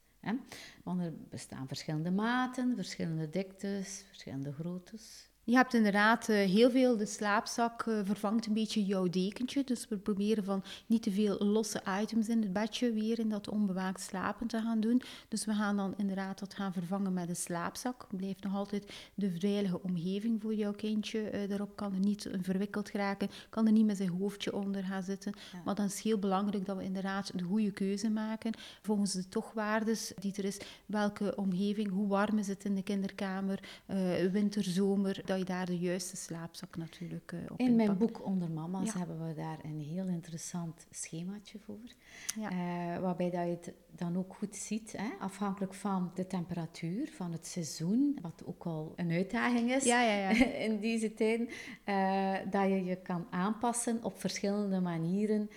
Want 0.83 1.01
er 1.01 1.13
bestaan 1.29 1.67
verschillende 1.67 2.11
maten, 2.11 2.75
verschillende 2.75 3.29
diktes, 3.29 4.03
verschillende 4.07 4.53
groottes. 4.53 5.26
Je 5.49 5.55
hebt 5.55 5.73
inderdaad 5.73 6.29
uh, 6.29 6.35
heel 6.35 6.71
veel, 6.71 6.97
de 6.97 7.05
slaapzak 7.05 7.85
uh, 7.85 7.99
vervangt 8.03 8.45
een 8.45 8.53
beetje 8.53 8.85
jouw 8.85 9.07
dekentje. 9.09 9.63
Dus 9.63 9.87
we 9.87 9.97
proberen 9.97 10.43
van 10.43 10.63
niet 10.85 11.03
te 11.03 11.11
veel 11.11 11.37
losse 11.37 11.81
items 12.01 12.29
in 12.29 12.41
het 12.41 12.53
bedje 12.53 12.91
weer 12.91 13.19
in 13.19 13.29
dat 13.29 13.49
onbewaakt 13.49 14.01
slapen 14.01 14.47
te 14.47 14.61
gaan 14.61 14.79
doen. 14.79 15.01
Dus 15.27 15.45
we 15.45 15.53
gaan 15.53 15.77
dan 15.77 15.93
inderdaad 15.97 16.39
dat 16.39 16.53
gaan 16.53 16.73
vervangen 16.73 17.13
met 17.13 17.29
een 17.29 17.35
slaapzak. 17.35 18.07
Blijft 18.09 18.43
nog 18.43 18.55
altijd 18.55 18.93
de 19.13 19.31
veilige 19.39 19.81
omgeving 19.81 20.41
voor 20.41 20.53
jouw 20.53 20.73
kindje. 20.73 21.31
Uh, 21.33 21.49
daarop 21.49 21.75
kan 21.75 21.93
er 21.93 21.99
niet 21.99 22.29
verwikkeld 22.41 22.91
raken, 22.91 23.29
kan 23.49 23.65
er 23.65 23.71
niet 23.71 23.85
met 23.85 23.97
zijn 23.97 24.09
hoofdje 24.09 24.53
onder 24.53 24.83
gaan 24.83 25.03
zitten. 25.03 25.33
Maar 25.65 25.75
dan 25.75 25.85
is 25.85 25.93
het 25.93 26.03
heel 26.03 26.19
belangrijk 26.19 26.65
dat 26.65 26.77
we 26.77 26.83
inderdaad 26.83 27.31
de 27.37 27.43
goede 27.43 27.71
keuze 27.71 28.09
maken. 28.09 28.53
Volgens 28.81 29.13
de 29.13 29.27
tochwaardes 29.27 30.11
die 30.19 30.33
er 30.35 30.45
is, 30.45 30.57
welke 30.85 31.35
omgeving, 31.35 31.89
hoe 31.89 32.07
warm 32.07 32.37
is 32.37 32.47
het 32.47 32.65
in 32.65 32.75
de 32.75 32.83
kinderkamer, 32.83 33.59
winter, 34.31 34.63
zomer 34.63 35.21
je 35.37 35.45
daar 35.45 35.65
de 35.65 35.77
juiste 35.77 36.17
slaapzak 36.17 36.77
natuurlijk 36.77 37.31
uh, 37.31 37.39
op 37.47 37.59
In 37.59 37.75
mijn 37.75 37.97
boek 37.97 38.25
Onder 38.25 38.51
Mama's 38.51 38.93
hebben 38.93 39.27
we 39.27 39.33
daar 39.33 39.57
een 39.63 39.79
heel 39.79 40.07
interessant 40.07 40.87
schemaatje 40.91 41.59
voor. 41.59 41.93
Ja. 42.39 42.51
Uh, 42.51 43.01
waarbij 43.01 43.29
dat 43.29 43.41
je 43.41 43.49
het 43.49 43.73
dan 43.91 44.17
ook 44.17 44.33
goed 44.33 44.55
ziet, 44.55 44.93
hè, 44.97 45.09
afhankelijk 45.19 45.73
van 45.73 46.11
de 46.15 46.27
temperatuur, 46.27 47.09
van 47.15 47.31
het 47.31 47.47
seizoen, 47.47 48.19
wat 48.21 48.43
ook 48.45 48.65
al 48.65 48.93
een 48.95 49.11
uitdaging 49.11 49.71
is 49.71 49.83
ja, 49.83 50.01
ja, 50.01 50.29
in 50.67 50.79
deze 50.79 51.13
tijd, 51.13 51.39
uh, 51.85 52.33
dat 52.51 52.69
je 52.69 52.83
je 52.83 52.95
kan 52.95 53.27
aanpassen 53.29 54.03
op 54.03 54.19
verschillende 54.19 54.79
manieren 54.79 55.49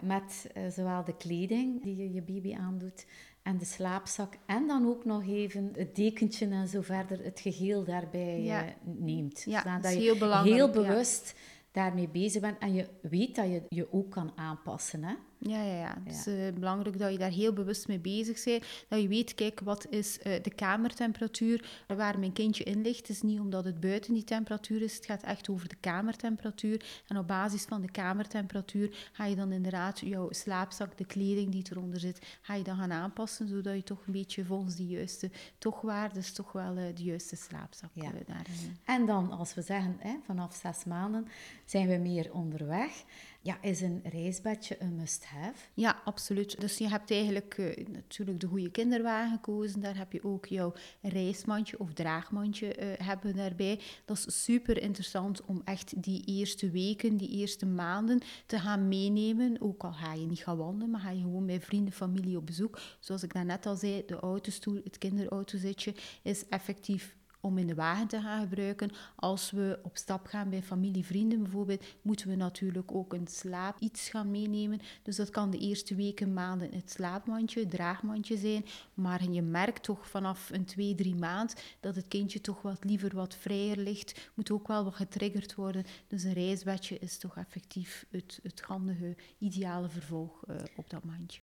met 0.00 0.50
zowel 0.70 1.04
de 1.04 1.16
kleding 1.16 1.82
die 1.82 1.96
je 1.96 2.12
je 2.12 2.22
baby 2.22 2.54
aandoet, 2.54 3.06
en 3.44 3.58
de 3.58 3.64
slaapzak. 3.64 4.34
En 4.46 4.66
dan 4.66 4.86
ook 4.86 5.04
nog 5.04 5.26
even 5.26 5.70
het 5.76 5.96
dekentje 5.96 6.46
en 6.46 6.68
zo 6.68 6.80
verder, 6.80 7.24
het 7.24 7.40
geheel 7.40 7.84
daarbij 7.84 8.42
ja. 8.42 8.64
neemt. 8.82 9.42
Ja, 9.46 9.62
dat, 9.62 9.82
dat 9.82 9.92
is 9.92 9.98
heel 9.98 10.18
belangrijk. 10.18 10.56
Heel 10.56 10.70
bewust 10.70 11.34
daarmee 11.72 12.08
bezig 12.08 12.40
bent 12.40 12.58
en 12.58 12.74
je 12.74 12.86
weet 13.00 13.36
dat 13.36 13.46
je 13.46 13.62
je 13.68 13.92
ook 13.92 14.10
kan 14.10 14.32
aanpassen. 14.34 15.04
Hè? 15.04 15.14
Ja, 15.48 15.62
ja, 15.62 15.78
ja. 15.78 15.96
Het 16.04 16.14
is 16.14 16.26
uh, 16.26 16.52
belangrijk 16.52 16.98
dat 16.98 17.12
je 17.12 17.18
daar 17.18 17.30
heel 17.30 17.52
bewust 17.52 17.88
mee 17.88 17.98
bezig 17.98 18.44
bent. 18.44 18.64
Dat 18.88 19.00
je 19.00 19.08
weet, 19.08 19.34
kijk, 19.34 19.60
wat 19.60 19.86
is 19.90 20.18
uh, 20.18 20.42
de 20.42 20.54
kamertemperatuur 20.54 21.84
waar 21.86 22.18
mijn 22.18 22.32
kindje 22.32 22.64
in 22.64 22.82
ligt. 22.82 22.98
Het 22.98 23.08
is 23.08 23.22
niet 23.22 23.40
omdat 23.40 23.64
het 23.64 23.80
buiten 23.80 24.14
die 24.14 24.24
temperatuur 24.24 24.82
is. 24.82 24.96
Het 24.96 25.06
gaat 25.06 25.22
echt 25.22 25.48
over 25.48 25.68
de 25.68 25.76
kamertemperatuur. 25.80 26.84
En 27.08 27.18
op 27.18 27.26
basis 27.26 27.62
van 27.62 27.80
de 27.80 27.90
kamertemperatuur 27.90 29.08
ga 29.12 29.24
je 29.24 29.36
dan 29.36 29.52
inderdaad 29.52 30.00
jouw 30.00 30.28
slaapzak, 30.30 30.98
de 30.98 31.06
kleding 31.06 31.52
die 31.52 31.64
eronder 31.70 32.00
zit, 32.00 32.38
ga 32.42 32.54
je 32.54 32.64
dan 32.64 32.76
gaan 32.76 32.92
aanpassen. 32.92 33.48
Zodat 33.48 33.74
je 33.74 33.82
toch 33.82 34.06
een 34.06 34.12
beetje 34.12 34.44
volgens 34.44 34.76
die 34.76 34.88
juiste 34.88 35.30
tochwaardes 35.58 36.32
toch 36.32 36.52
wel 36.52 36.76
uh, 36.76 36.84
de 36.94 37.02
juiste 37.02 37.36
slaapzak 37.36 37.90
ja. 37.92 38.10
daarin. 38.26 38.76
En 38.84 39.06
dan, 39.06 39.30
als 39.30 39.54
we 39.54 39.62
zeggen, 39.62 39.96
hè, 39.98 40.16
vanaf 40.26 40.54
zes 40.54 40.84
maanden 40.84 41.26
zijn 41.64 41.88
we 41.88 41.96
meer 41.96 42.32
onderweg. 42.32 43.04
Ja, 43.44 43.62
is 43.62 43.80
een 43.80 44.00
reisbedje 44.04 44.76
een 44.78 44.96
must-have? 44.96 45.54
Ja, 45.74 46.00
absoluut. 46.04 46.60
Dus 46.60 46.78
je 46.78 46.88
hebt 46.88 47.10
eigenlijk 47.10 47.56
uh, 47.58 47.86
natuurlijk 47.86 48.40
de 48.40 48.46
goede 48.46 48.70
kinderwagen 48.70 49.32
gekozen. 49.32 49.80
Daar 49.80 49.96
heb 49.96 50.12
je 50.12 50.24
ook 50.24 50.46
jouw 50.46 50.72
reismandje 51.02 51.78
of 51.78 51.92
draagmandje 51.92 52.76
uh, 52.78 53.06
hebben 53.06 53.36
daarbij. 53.36 53.80
Dat 54.04 54.16
is 54.16 54.44
super 54.44 54.82
interessant 54.82 55.44
om 55.44 55.62
echt 55.64 56.02
die 56.02 56.24
eerste 56.24 56.70
weken, 56.70 57.16
die 57.16 57.28
eerste 57.28 57.66
maanden 57.66 58.20
te 58.46 58.58
gaan 58.58 58.88
meenemen. 58.88 59.60
Ook 59.60 59.84
al 59.84 59.92
ga 59.92 60.14
je 60.14 60.26
niet 60.26 60.44
gaan 60.44 60.56
wandelen, 60.56 60.90
maar 60.90 61.00
ga 61.00 61.10
je 61.10 61.20
gewoon 61.20 61.46
bij 61.46 61.60
vrienden, 61.60 61.92
familie 61.92 62.36
op 62.36 62.46
bezoek. 62.46 62.80
Zoals 63.00 63.22
ik 63.22 63.32
daarnet 63.32 63.66
al 63.66 63.76
zei, 63.76 64.02
de 64.06 64.16
autostoel, 64.16 64.80
het 64.84 64.98
kinderautozitje 64.98 65.94
is 66.22 66.48
effectief 66.48 67.16
om 67.44 67.58
in 67.58 67.66
de 67.66 67.74
wagen 67.74 68.06
te 68.06 68.20
gaan 68.20 68.40
gebruiken. 68.40 68.90
Als 69.14 69.50
we 69.50 69.78
op 69.82 69.96
stap 69.96 70.26
gaan 70.26 70.50
bij 70.50 70.62
familie, 70.62 71.04
vrienden 71.04 71.42
bijvoorbeeld, 71.42 71.84
moeten 72.02 72.28
we 72.28 72.34
natuurlijk 72.34 72.94
ook 72.94 73.12
een 73.12 73.26
slaap 73.26 73.78
iets 73.78 74.08
gaan 74.08 74.30
meenemen. 74.30 74.80
Dus 75.02 75.16
dat 75.16 75.30
kan 75.30 75.50
de 75.50 75.58
eerste 75.58 75.94
weken, 75.94 76.32
maanden 76.32 76.74
het 76.74 76.90
slaapmandje, 76.90 77.60
het 77.60 77.70
draagmandje 77.70 78.36
zijn. 78.36 78.64
Maar 78.94 79.30
je 79.30 79.42
merkt 79.42 79.82
toch 79.82 80.08
vanaf 80.08 80.50
een 80.50 80.64
twee, 80.64 80.94
drie 80.94 81.14
maand 81.14 81.54
dat 81.80 81.96
het 81.96 82.08
kindje 82.08 82.40
toch 82.40 82.62
wat 82.62 82.84
liever 82.84 83.14
wat 83.14 83.34
vrijer 83.34 83.78
ligt. 83.78 84.30
Moet 84.34 84.50
ook 84.50 84.68
wel 84.68 84.84
wat 84.84 84.94
getriggerd 84.94 85.54
worden. 85.54 85.84
Dus 86.08 86.22
een 86.22 86.32
reisbedje 86.32 86.98
is 86.98 87.18
toch 87.18 87.36
effectief 87.36 88.06
het, 88.10 88.40
het 88.42 88.60
handige, 88.60 89.16
ideale 89.38 89.88
vervolg 89.88 90.42
uh, 90.48 90.56
op 90.76 90.90
dat 90.90 91.04
mandje. 91.04 91.40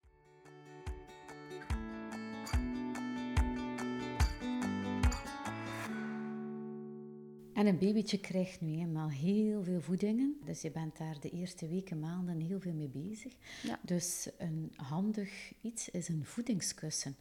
En 7.60 7.68
een 7.68 7.78
babytje 7.78 8.20
krijgt 8.20 8.62
nu 8.62 8.78
eenmaal 8.78 9.10
heel 9.10 9.64
veel 9.64 9.82
voedingen. 9.82 10.38
Dus 10.46 10.62
je 10.62 10.72
bent 10.72 10.98
daar 10.98 11.20
de 11.20 11.30
eerste 11.30 11.68
weken, 11.68 12.00
maanden 12.00 12.40
heel 12.40 12.60
veel 12.60 12.74
mee 12.74 12.88
bezig. 12.88 13.34
Ja. 13.64 13.80
Dus 13.82 14.30
een 14.38 14.74
handig 14.76 15.54
iets 15.62 15.90
is 15.90 16.08
een 16.08 16.26
voedingskussen. 16.26 17.16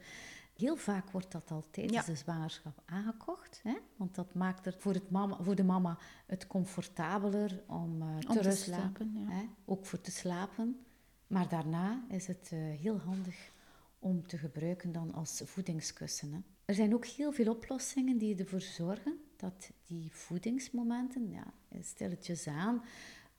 Heel 0.56 0.76
vaak 0.76 1.10
wordt 1.10 1.32
dat 1.32 1.50
al 1.50 1.64
tijdens 1.70 2.06
de 2.06 2.14
zwangerschap 2.14 2.82
aangekocht. 2.84 3.60
Hè? 3.62 3.76
Want 3.96 4.14
dat 4.14 4.34
maakt 4.34 4.66
er 4.66 4.74
voor, 4.78 4.92
het 4.92 5.10
mama, 5.10 5.38
voor 5.40 5.54
de 5.54 5.64
mama 5.64 5.98
het 6.26 6.46
comfortabeler 6.46 7.62
om, 7.66 8.02
uh, 8.02 8.18
te, 8.18 8.40
te 8.40 8.50
slapen. 8.50 9.12
Ja. 9.14 9.34
Hè? 9.34 9.42
Ook 9.64 9.86
voor 9.86 10.00
te 10.00 10.10
slapen. 10.10 10.84
Maar 11.26 11.48
daarna 11.48 12.04
is 12.08 12.26
het 12.26 12.50
uh, 12.52 12.58
heel 12.80 12.98
handig 12.98 13.50
om 13.98 14.26
te 14.26 14.38
gebruiken 14.38 14.92
dan 14.92 15.14
als 15.14 15.42
voedingskussen. 15.44 16.32
Hè? 16.32 16.38
Er 16.64 16.74
zijn 16.74 16.94
ook 16.94 17.06
heel 17.06 17.32
veel 17.32 17.50
oplossingen 17.50 18.18
die 18.18 18.36
ervoor 18.36 18.60
zorgen 18.60 19.18
dat 19.38 19.70
die 19.86 20.12
voedingsmomenten, 20.12 21.30
ja, 21.30 21.52
stilletjes 21.80 22.46
aan, 22.46 22.82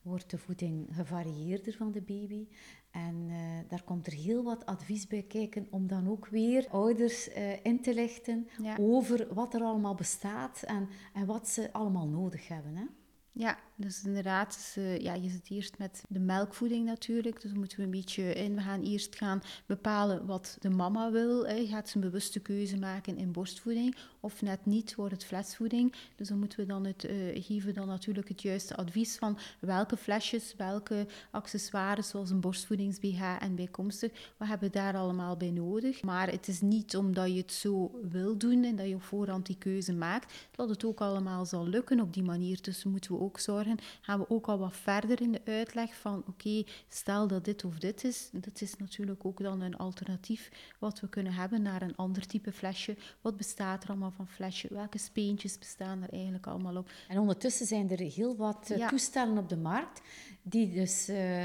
wordt 0.02 0.30
de 0.30 0.38
voeding 0.38 0.88
gevarieerder 0.90 1.72
van 1.76 1.92
de 1.92 2.00
baby. 2.00 2.48
En 2.90 3.28
uh, 3.28 3.36
daar 3.68 3.82
komt 3.82 4.06
er 4.06 4.12
heel 4.12 4.42
wat 4.42 4.66
advies 4.66 5.06
bij 5.06 5.22
kijken 5.22 5.66
om 5.70 5.86
dan 5.86 6.08
ook 6.08 6.26
weer 6.26 6.68
ouders 6.68 7.28
uh, 7.28 7.64
in 7.64 7.82
te 7.82 7.94
lichten 7.94 8.48
over 8.78 9.34
wat 9.34 9.54
er 9.54 9.62
allemaal 9.62 9.94
bestaat 9.94 10.62
en, 10.62 10.88
en 11.14 11.26
wat 11.26 11.48
ze 11.48 11.72
allemaal 11.72 12.08
nodig 12.08 12.48
hebben. 12.48 12.76
Hè? 12.76 12.84
Ja, 13.32 13.58
dus 13.80 14.04
inderdaad, 14.04 14.54
dus, 14.54 14.84
uh, 14.84 14.98
ja, 14.98 15.14
je 15.14 15.28
zit 15.28 15.50
eerst 15.50 15.78
met 15.78 16.02
de 16.08 16.18
melkvoeding 16.18 16.86
natuurlijk. 16.86 17.40
Dus 17.40 17.52
moeten 17.52 17.78
we 17.78 17.84
een 17.84 17.90
beetje 17.90 18.32
in. 18.32 18.54
We 18.54 18.60
gaan 18.60 18.82
eerst 18.82 19.16
gaan 19.16 19.42
bepalen 19.66 20.26
wat 20.26 20.56
de 20.60 20.70
mama 20.70 21.10
wil. 21.10 21.46
Hè. 21.46 21.66
Gaat 21.66 21.88
ze 21.88 21.96
een 21.96 22.02
bewuste 22.02 22.40
keuze 22.40 22.78
maken 22.78 23.16
in 23.16 23.32
borstvoeding 23.32 23.96
of 24.20 24.42
net 24.42 24.66
niet, 24.66 24.94
wordt 24.94 25.12
het 25.12 25.24
flesvoeding. 25.24 25.94
Dus 26.16 26.28
dan 26.28 26.38
moeten 26.38 26.58
we 26.58 26.66
dan 26.66 26.84
het, 26.84 27.04
uh, 27.04 27.44
geven 27.44 27.74
dan 27.74 27.86
natuurlijk 27.86 28.28
het 28.28 28.42
juiste 28.42 28.76
advies 28.76 29.16
van 29.16 29.38
welke 29.58 29.96
flesjes, 29.96 30.54
welke 30.56 31.06
accessoires 31.30 32.08
zoals 32.08 32.30
een 32.30 32.40
borstvoedings-BH 32.40 33.22
en 33.38 33.54
bijkomstig, 33.54 34.32
wat 34.36 34.48
hebben 34.48 34.72
daar 34.72 34.96
allemaal 34.96 35.36
bij 35.36 35.50
nodig. 35.50 36.02
Maar 36.02 36.30
het 36.30 36.48
is 36.48 36.60
niet 36.60 36.96
omdat 36.96 37.28
je 37.28 37.36
het 37.40 37.52
zo 37.52 38.00
wil 38.10 38.36
doen 38.36 38.64
en 38.64 38.76
dat 38.76 38.88
je 38.88 38.94
op 38.94 39.02
voorhand 39.02 39.46
die 39.46 39.58
keuze 39.58 39.92
maakt, 39.92 40.48
dat 40.50 40.68
het 40.68 40.84
ook 40.84 41.00
allemaal 41.00 41.46
zal 41.46 41.66
lukken 41.66 42.00
op 42.00 42.14
die 42.14 42.22
manier. 42.22 42.58
Dus 42.62 42.84
moeten 42.84 43.14
we 43.14 43.20
ook 43.20 43.38
zorgen, 43.38 43.69
gaan 44.00 44.18
we 44.18 44.30
ook 44.30 44.48
al 44.48 44.58
wat 44.58 44.76
verder 44.76 45.20
in 45.20 45.32
de 45.32 45.40
uitleg 45.44 45.94
van 45.94 46.24
oké, 46.26 46.64
stel 46.88 47.26
dat 47.26 47.44
dit 47.44 47.64
of 47.64 47.78
dit 47.78 48.04
is. 48.04 48.28
Dat 48.32 48.60
is 48.60 48.76
natuurlijk 48.76 49.24
ook 49.24 49.42
dan 49.42 49.60
een 49.60 49.76
alternatief 49.76 50.50
wat 50.78 51.00
we 51.00 51.08
kunnen 51.08 51.32
hebben 51.32 51.62
naar 51.62 51.82
een 51.82 51.96
ander 51.96 52.26
type 52.26 52.52
flesje. 52.52 52.96
Wat 53.20 53.36
bestaat 53.36 53.82
er 53.82 53.88
allemaal 53.88 54.10
van 54.10 54.28
flesje? 54.28 54.68
Welke 54.70 54.98
speentjes 54.98 55.58
bestaan 55.58 56.02
er 56.02 56.12
eigenlijk 56.12 56.46
allemaal 56.46 56.76
op? 56.76 56.90
En 57.08 57.18
ondertussen 57.18 57.66
zijn 57.66 57.90
er 57.90 57.98
heel 57.98 58.36
wat 58.36 58.70
uh, 58.70 58.88
toestellen 58.88 59.38
op 59.38 59.48
de 59.48 59.56
markt 59.56 60.00
die 60.42 60.72
dus 60.72 61.08
uh, 61.08 61.44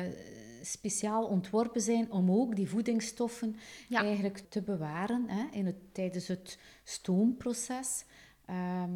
speciaal 0.62 1.26
ontworpen 1.26 1.82
zijn 1.82 2.12
om 2.12 2.32
ook 2.32 2.56
die 2.56 2.70
voedingsstoffen 2.70 3.56
eigenlijk 3.90 4.44
te 4.50 4.62
bewaren 4.62 5.30
hè, 5.30 5.46
in 5.52 5.66
het, 5.66 5.76
tijdens 5.92 6.28
het 6.28 6.60
stoomproces. 6.84 8.06
Ehm, 8.46 8.90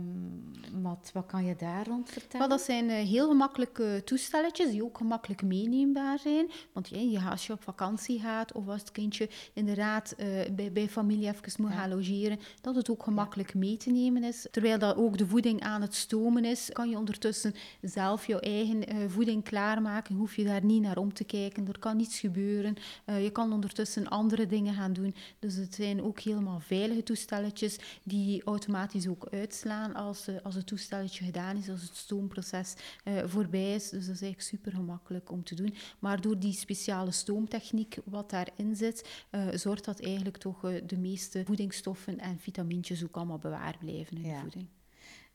wat, 0.81 1.09
wat 1.13 1.25
kan 1.25 1.45
je 1.45 1.55
daar 1.55 1.87
rond 1.87 2.09
vertellen? 2.09 2.47
Wel, 2.47 2.57
dat 2.57 2.65
zijn 2.65 2.89
eh, 2.89 3.07
heel 3.07 3.27
gemakkelijke 3.27 4.01
toestelletjes 4.05 4.71
die 4.71 4.83
ook 4.83 4.97
gemakkelijk 4.97 5.41
meeneembaar 5.41 6.19
zijn. 6.19 6.51
Want 6.73 6.89
ja, 6.89 7.29
als 7.29 7.47
je 7.47 7.53
op 7.53 7.63
vakantie 7.63 8.19
gaat 8.19 8.53
of 8.53 8.67
als 8.67 8.79
het 8.79 8.91
kindje 8.91 9.29
inderdaad 9.53 10.15
uh, 10.17 10.25
bij, 10.51 10.71
bij 10.71 10.89
familie 10.89 11.27
even 11.27 11.63
moet 11.63 11.71
gaan 11.71 11.89
logeren, 11.89 12.39
dat 12.61 12.75
het 12.75 12.89
ook 12.89 13.03
gemakkelijk 13.03 13.53
mee 13.53 13.77
te 13.77 13.89
nemen 13.89 14.23
is. 14.23 14.47
Terwijl 14.51 14.79
dat 14.79 14.95
ook 14.95 15.17
de 15.17 15.27
voeding 15.27 15.61
aan 15.61 15.81
het 15.81 15.95
stomen 15.95 16.45
is, 16.45 16.69
kan 16.73 16.89
je 16.89 16.97
ondertussen 16.97 17.53
zelf 17.81 18.27
jouw 18.27 18.39
eigen 18.39 18.95
uh, 18.95 19.09
voeding 19.09 19.43
klaarmaken. 19.43 20.15
Hoef 20.15 20.35
je 20.35 20.43
daar 20.43 20.65
niet 20.65 20.81
naar 20.81 20.97
om 20.97 21.13
te 21.13 21.23
kijken. 21.23 21.67
Er 21.67 21.79
kan 21.79 21.97
niets 21.97 22.19
gebeuren. 22.19 22.75
je 23.05 23.29
kan 23.31 23.53
ondertussen 23.53 24.07
andere 24.07 24.45
dingen 24.45 24.73
gaan 24.73 24.93
doen. 24.93 25.15
Dus 25.39 25.55
het 25.55 25.75
zijn 25.75 26.03
ook 26.03 26.19
helemaal 26.19 26.59
veilige 26.59 27.03
toestelletjes 27.03 27.77
die 28.03 28.43
automatisch 28.43 29.07
ook 29.07 29.27
uitslaan 29.39 29.93
als, 29.93 30.27
uh, 30.27 30.35
als 30.43 30.55
het 30.55 30.67
toestelletje 30.67 31.25
gedaan 31.25 31.57
is, 31.57 31.69
als 31.69 31.81
het 31.81 31.95
stoomproces 31.95 32.75
uh, 33.03 33.23
voorbij 33.25 33.75
is. 33.75 33.89
Dus 33.89 34.05
dat 34.05 34.15
is 34.15 34.21
eigenlijk 34.21 34.41
super 34.41 34.71
gemakkelijk 34.71 35.31
om 35.31 35.43
te 35.43 35.55
doen. 35.55 35.73
Maar 35.99 36.21
door 36.21 36.39
die 36.39 36.53
speciale 36.53 37.11
stoomtechniek 37.11 37.97
wat 38.05 38.29
daarin 38.29 38.75
zit, 38.75 39.25
uh, 39.31 39.47
zorgt 39.53 39.85
dat 39.85 40.01
eigenlijk 40.01 40.37
toch 40.37 40.61
de 40.85 40.97
meeste 40.97 41.45
voedingsstoffen 41.45 42.19
en 42.19 42.39
vitamintjes 42.39 43.03
ook 43.03 43.15
allemaal 43.15 43.37
bewaard 43.37 43.79
blijven 43.79 44.17
in 44.17 44.23
ja. 44.23 44.35
de 44.35 44.41
voeding. 44.41 44.67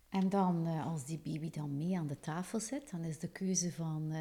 En 0.09 0.29
dan, 0.29 0.67
als 0.67 1.05
die 1.05 1.21
baby 1.25 1.51
dan 1.51 1.77
mee 1.77 1.99
aan 1.99 2.07
de 2.07 2.21
tafel 2.21 2.61
zit, 2.61 2.91
dan 2.91 3.05
is 3.05 3.19
de 3.19 3.29
keuze 3.29 3.73
van 3.73 4.13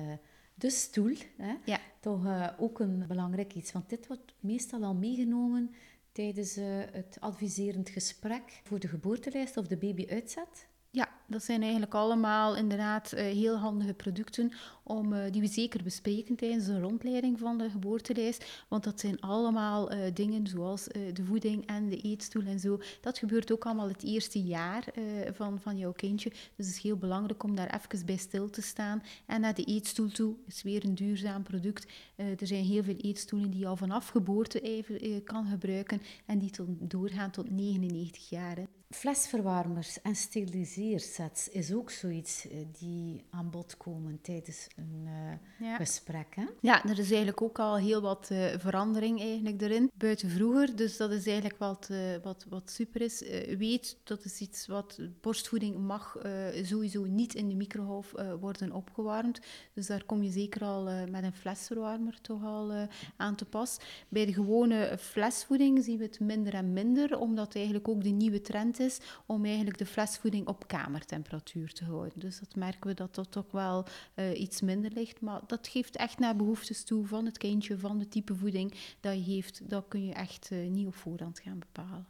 de 0.54 0.70
stoel 0.70 1.16
hè, 1.38 1.56
ja. 1.66 1.80
toch 2.00 2.54
ook 2.60 2.80
een 2.80 3.04
belangrijk 3.08 3.56
iets. 3.56 3.72
Want 3.72 3.90
dit 3.90 4.08
wordt 4.08 4.34
meestal 4.40 4.84
al 4.84 4.96
meegenomen 4.96 5.72
tijdens 6.14 6.58
uh, 6.58 6.66
het 6.92 7.18
adviserend 7.20 7.90
gesprek 7.90 8.62
voor 8.64 8.80
de 8.80 8.88
geboortelijst 8.88 9.58
of 9.58 9.68
de 9.68 9.78
baby 9.78 10.08
uitzet? 10.10 10.68
Ja, 10.96 11.10
dat 11.28 11.44
zijn 11.44 11.62
eigenlijk 11.62 11.94
allemaal 11.94 12.56
inderdaad 12.56 13.14
uh, 13.14 13.20
heel 13.20 13.58
handige 13.58 13.94
producten 13.94 14.52
om, 14.84 15.14
uh, 15.14 15.32
die 15.32 15.42
we 15.42 15.48
zeker 15.48 15.84
bespreken 15.84 16.36
tijdens 16.36 16.66
de 16.66 16.80
rondleiding 16.80 17.40
van 17.40 17.58
de 17.58 17.70
geboortelijst. 17.70 18.66
Want 18.68 18.84
dat 18.84 19.00
zijn 19.00 19.22
allemaal 19.22 19.94
uh, 19.94 20.00
dingen 20.14 20.48
zoals 20.48 20.84
de 20.84 21.24
voeding 21.24 21.66
en 21.66 21.90
de 21.90 22.02
eetstoel 22.02 22.44
en 22.44 22.60
zo. 22.60 22.80
Dat 23.02 23.18
gebeurt 23.18 23.52
ook 23.52 23.66
allemaal 23.66 23.88
het 23.88 24.04
eerste 24.04 24.44
jaar 24.44 24.86
van, 25.34 25.60
van 25.60 25.78
jouw 25.78 25.92
kindje. 25.92 26.30
Dus 26.30 26.66
het 26.66 26.76
is 26.76 26.82
heel 26.82 26.98
belangrijk 26.98 27.44
om 27.44 27.56
daar 27.56 27.82
even 27.82 28.06
bij 28.06 28.18
stil 28.18 28.50
te 28.50 28.62
staan. 28.62 29.04
En 29.26 29.42
naar 29.42 29.54
de 29.54 29.64
eetstoel 29.64 30.10
toe 30.10 30.36
is 30.48 30.64
weer 30.64 30.86
een 30.86 30.96
duurzaam 30.96 31.44
product. 31.44 31.92
er 32.16 32.48
zijn 32.48 32.64
heel 32.64 32.84
veel 32.84 32.98
eetstoelen 32.98 33.50
die 33.50 33.60
je 33.60 33.68
al 33.68 33.78
vanaf 33.78 34.08
geboorte 34.08 34.60
even 34.60 35.24
kan 35.24 35.46
gebruiken 35.46 36.02
en 36.26 36.40
die 36.40 36.50
tot, 36.50 36.68
doorgaan 36.80 37.32
tot 37.32 37.50
99 37.50 38.30
jaar. 38.30 38.58
Flesverwarmers 38.94 40.02
en 40.02 40.16
steriliseersets 40.16 41.50
is 41.50 41.74
ook 41.74 41.90
zoiets 41.90 42.48
die 42.80 43.26
aan 43.30 43.50
bod 43.50 43.78
komen 43.78 44.20
tijdens 44.22 44.68
een 44.76 45.02
uh, 45.06 45.68
ja. 45.68 45.76
gesprek. 45.76 46.36
Hè? 46.36 46.44
Ja, 46.62 46.84
er 46.84 47.00
is 47.00 47.08
eigenlijk 47.08 47.42
ook 47.42 47.60
al 47.60 47.78
heel 47.78 48.02
wat 48.02 48.30
uh, 48.32 48.46
verandering 48.58 49.20
eigenlijk 49.20 49.62
erin, 49.62 49.92
buiten 49.94 50.30
vroeger. 50.30 50.76
Dus 50.76 50.98
dat 50.98 51.12
is 51.12 51.26
eigenlijk 51.26 51.58
wat, 51.58 51.88
uh, 51.92 51.98
wat, 52.24 52.46
wat 52.50 52.72
super 52.72 53.02
is. 53.02 53.24
weet, 53.58 53.98
dat 54.04 54.26
is 54.26 54.40
iets 54.40 54.68
wat 54.68 55.00
borstvoeding 55.22 55.78
mag 55.78 56.18
sowieso 56.64 57.04
niet 57.04 57.36
in 57.36 57.50
de 57.50 57.56
microgolf 57.56 58.14
worden 58.40 58.72
opgewarmd. 58.72 59.40
Dus 59.74 59.88
daar 59.88 60.04
kom 60.04 60.24
je 60.24 60.32
zeker 60.32 60.64
al 60.64 61.08
met 61.10 61.24
een 61.24 61.34
flesverwarmer 61.34 62.22
toch 62.22 62.44
al 62.44 62.88
aan 63.18 63.36
te 63.36 63.46
pas. 63.46 63.78
Bij 64.10 64.26
de 64.26 64.34
gewone 64.34 64.98
flesvoeding 65.00 65.84
zien 65.84 65.98
we 65.98 66.04
het 66.04 66.20
minder 66.20 66.54
en 66.54 66.74
minder, 66.74 67.20
omdat 67.20 67.56
eigenlijk 67.56 67.88
ook 67.88 68.04
de 68.04 68.10
nieuwe 68.10 68.42
trend 68.42 68.80
is 68.86 69.00
om 69.26 69.46
eigenlijk 69.46 69.78
de 69.78 69.86
flesvoeding 69.86 70.48
op 70.48 70.68
kamertemperatuur 70.68 71.74
te 71.74 71.86
houden. 71.86 72.20
Dus 72.20 72.40
dat 72.40 72.56
merken 72.56 72.90
we 72.90 72.94
dat 72.94 73.16
dat 73.16 73.32
toch 73.32 73.52
wel 73.52 73.86
iets 74.34 74.62
minder 74.62 74.92
ligt. 74.92 75.22
Maar 75.22 75.42
dat 75.48 75.68
geeft 75.68 75.96
echt 75.96 76.20
naar 76.20 76.36
behoeftes 76.36 76.84
toe 76.84 77.06
van 77.06 77.26
het 77.26 77.38
kindje, 77.38 77.78
van 77.78 78.00
de 78.00 78.08
type 78.08 78.36
voeding 78.36 78.74
dat 79.00 79.14
je 79.26 79.34
heeft. 79.34 79.70
Dat 79.70 79.86
kun 79.88 80.06
je 80.06 80.14
echt 80.14 80.50
uh, 80.52 80.70
niet 80.70 80.88
op 80.88 80.96
voorhand 80.96 81.40
gaan 81.40 81.60
bepalen. 81.60 82.08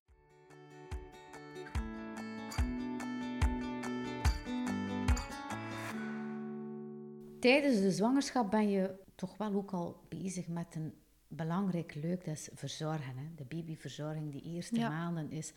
Tijdens 7.39 7.81
de 7.81 7.91
zwangerschap 7.91 8.51
ben 8.51 8.69
je 8.69 8.95
toch 9.15 9.37
wel 9.37 9.53
ook 9.53 9.71
al 9.71 10.01
bezig 10.09 10.47
met 10.47 10.75
een 10.75 10.93
belangrijk 11.27 11.95
leuk, 11.95 12.25
dat 12.25 12.35
is 12.35 12.49
verzorgen. 12.53 13.17
Hè? 13.17 13.23
De 13.35 13.43
babyverzorging 13.43 14.31
die 14.31 14.41
eerste 14.41 14.79
ja. 14.79 14.89
maanden 14.89 15.31
is 15.31 15.53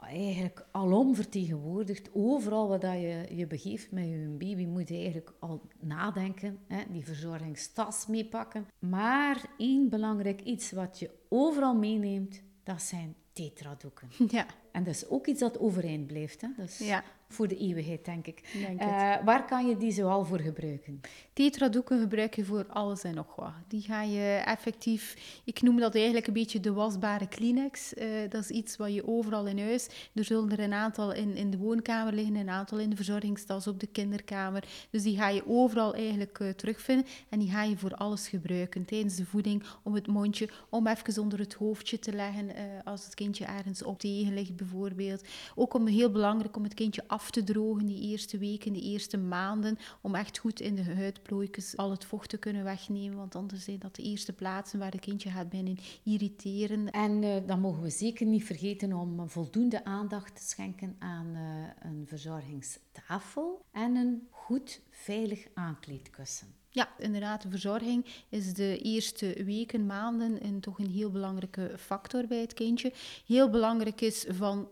eigenlijk 0.00 0.66
alom 0.70 1.14
vertegenwoordigd. 1.14 2.08
Overal 2.12 2.68
waar 2.68 2.80
dat 2.80 2.92
je 2.92 3.26
je 3.30 3.46
begeeft 3.46 3.90
met 3.90 4.04
je 4.04 4.34
baby 4.38 4.66
moet 4.66 4.88
je 4.88 4.94
eigenlijk 4.94 5.32
al 5.38 5.60
nadenken. 5.80 6.58
Hè, 6.66 6.82
die 6.90 7.04
verzorgingstas 7.04 8.06
meepakken. 8.06 8.66
Maar 8.78 9.44
één 9.58 9.88
belangrijk 9.88 10.40
iets 10.40 10.70
wat 10.70 10.98
je 10.98 11.10
overal 11.28 11.74
meeneemt, 11.74 12.42
dat 12.62 12.82
zijn 12.82 13.14
tetradoeken. 13.32 14.08
Ja. 14.28 14.46
En 14.72 14.84
dat 14.84 14.94
is 14.94 15.08
ook 15.08 15.26
iets 15.26 15.40
dat 15.40 15.58
overeind 15.58 16.06
blijft. 16.06 16.40
Hè? 16.40 16.48
Dat 16.56 16.68
is 16.68 16.78
ja. 16.78 17.04
voor 17.28 17.48
de 17.48 17.56
eeuwigheid, 17.56 18.04
denk 18.04 18.26
ik. 18.26 18.50
Denk 18.52 18.82
uh, 18.82 19.24
waar 19.24 19.44
kan 19.44 19.68
je 19.68 19.76
die 19.76 19.92
zoal 19.92 20.24
voor 20.24 20.40
gebruiken? 20.40 21.00
Tetradoeken 21.34 22.00
gebruik 22.00 22.34
je 22.34 22.44
voor 22.44 22.66
alles 22.68 23.02
en 23.02 23.14
nog 23.14 23.34
wat. 23.36 23.52
Die 23.68 23.80
ga 23.80 24.02
je 24.02 24.42
effectief... 24.44 25.16
Ik 25.44 25.62
noem 25.62 25.78
dat 25.78 25.94
eigenlijk 25.94 26.26
een 26.26 26.32
beetje 26.32 26.60
de 26.60 26.72
wasbare 26.72 27.28
Kleenex. 27.28 27.94
Uh, 27.94 28.06
dat 28.28 28.42
is 28.42 28.50
iets 28.50 28.76
wat 28.76 28.94
je 28.94 29.06
overal 29.06 29.46
in 29.46 29.58
huis... 29.58 29.88
Er 30.12 30.24
zullen 30.24 30.50
er 30.50 30.60
een 30.60 30.72
aantal 30.72 31.12
in, 31.12 31.36
in 31.36 31.50
de 31.50 31.56
woonkamer 31.56 32.12
liggen, 32.12 32.34
een 32.34 32.48
aantal 32.50 32.78
in 32.78 32.90
de 32.90 32.96
verzorgingstas, 32.96 33.66
op 33.66 33.80
de 33.80 33.86
kinderkamer. 33.86 34.64
Dus 34.90 35.02
die 35.02 35.16
ga 35.16 35.28
je 35.28 35.46
overal 35.46 35.94
eigenlijk 35.94 36.38
uh, 36.38 36.48
terugvinden. 36.48 37.06
En 37.28 37.38
die 37.38 37.50
ga 37.50 37.62
je 37.62 37.76
voor 37.76 37.94
alles 37.94 38.28
gebruiken. 38.28 38.84
Tijdens 38.84 39.16
de 39.16 39.26
voeding, 39.26 39.62
om 39.82 39.94
het 39.94 40.06
mondje, 40.06 40.48
om 40.68 40.86
even 40.86 41.22
onder 41.22 41.38
het 41.38 41.54
hoofdje 41.54 41.98
te 41.98 42.12
leggen 42.12 42.50
als 42.84 43.04
het 43.04 43.14
kindje 43.14 43.44
ergens 43.44 43.82
op 43.82 43.98
tegen 43.98 44.34
ligt 44.34 44.56
bijvoorbeeld. 44.56 45.24
Ook 45.54 45.74
om 45.74 45.86
heel 45.86 46.10
belangrijk 46.10 46.56
om 46.56 46.62
het 46.62 46.74
kindje 46.74 47.04
af 47.06 47.30
te 47.30 47.44
drogen 47.44 47.86
die 47.86 48.10
eerste 48.10 48.38
weken, 48.38 48.72
die 48.72 48.82
eerste 48.82 49.16
maanden, 49.16 49.78
om 50.00 50.14
echt 50.14 50.38
goed 50.38 50.60
in 50.60 50.74
de 50.74 50.82
huidplooikjes 51.24 51.76
al 51.76 51.90
het 51.90 52.04
vocht 52.04 52.28
te 52.28 52.36
kunnen 52.36 52.64
wegnemen, 52.64 53.16
want 53.16 53.34
anders 53.34 53.64
zijn 53.64 53.78
dat 53.78 53.94
de 53.94 54.02
eerste 54.02 54.32
plaatsen 54.32 54.78
waar 54.78 54.90
het 54.90 55.00
kindje 55.00 55.30
gaat 55.30 55.48
binnen 55.48 55.78
irriteren. 56.02 56.90
En 56.90 57.22
uh, 57.22 57.36
dan 57.46 57.60
mogen 57.60 57.82
we 57.82 57.90
zeker 57.90 58.26
niet 58.26 58.44
vergeten 58.44 58.92
om 58.92 59.28
voldoende 59.28 59.84
aandacht 59.84 60.36
te 60.36 60.42
schenken 60.42 60.96
aan 60.98 61.26
uh, 61.26 61.90
een 61.90 62.06
verzorgingstafel 62.06 63.64
en 63.72 63.96
een 63.96 64.28
goed 64.30 64.80
veilig 64.90 65.46
aankleedkussen. 65.54 66.46
Ja, 66.68 66.88
inderdaad. 66.98 67.42
De 67.42 67.50
verzorging 67.50 68.06
is 68.28 68.54
de 68.54 68.78
eerste 68.78 69.44
weken, 69.44 69.86
maanden 69.86 70.44
een, 70.44 70.60
toch 70.60 70.78
een 70.78 70.90
heel 70.90 71.10
belangrijke 71.10 71.74
factor 71.78 72.26
bij 72.26 72.40
het 72.40 72.54
kindje. 72.54 72.92
Heel 73.26 73.50
belangrijk 73.50 74.00
is 74.00 74.24
van 74.28 74.68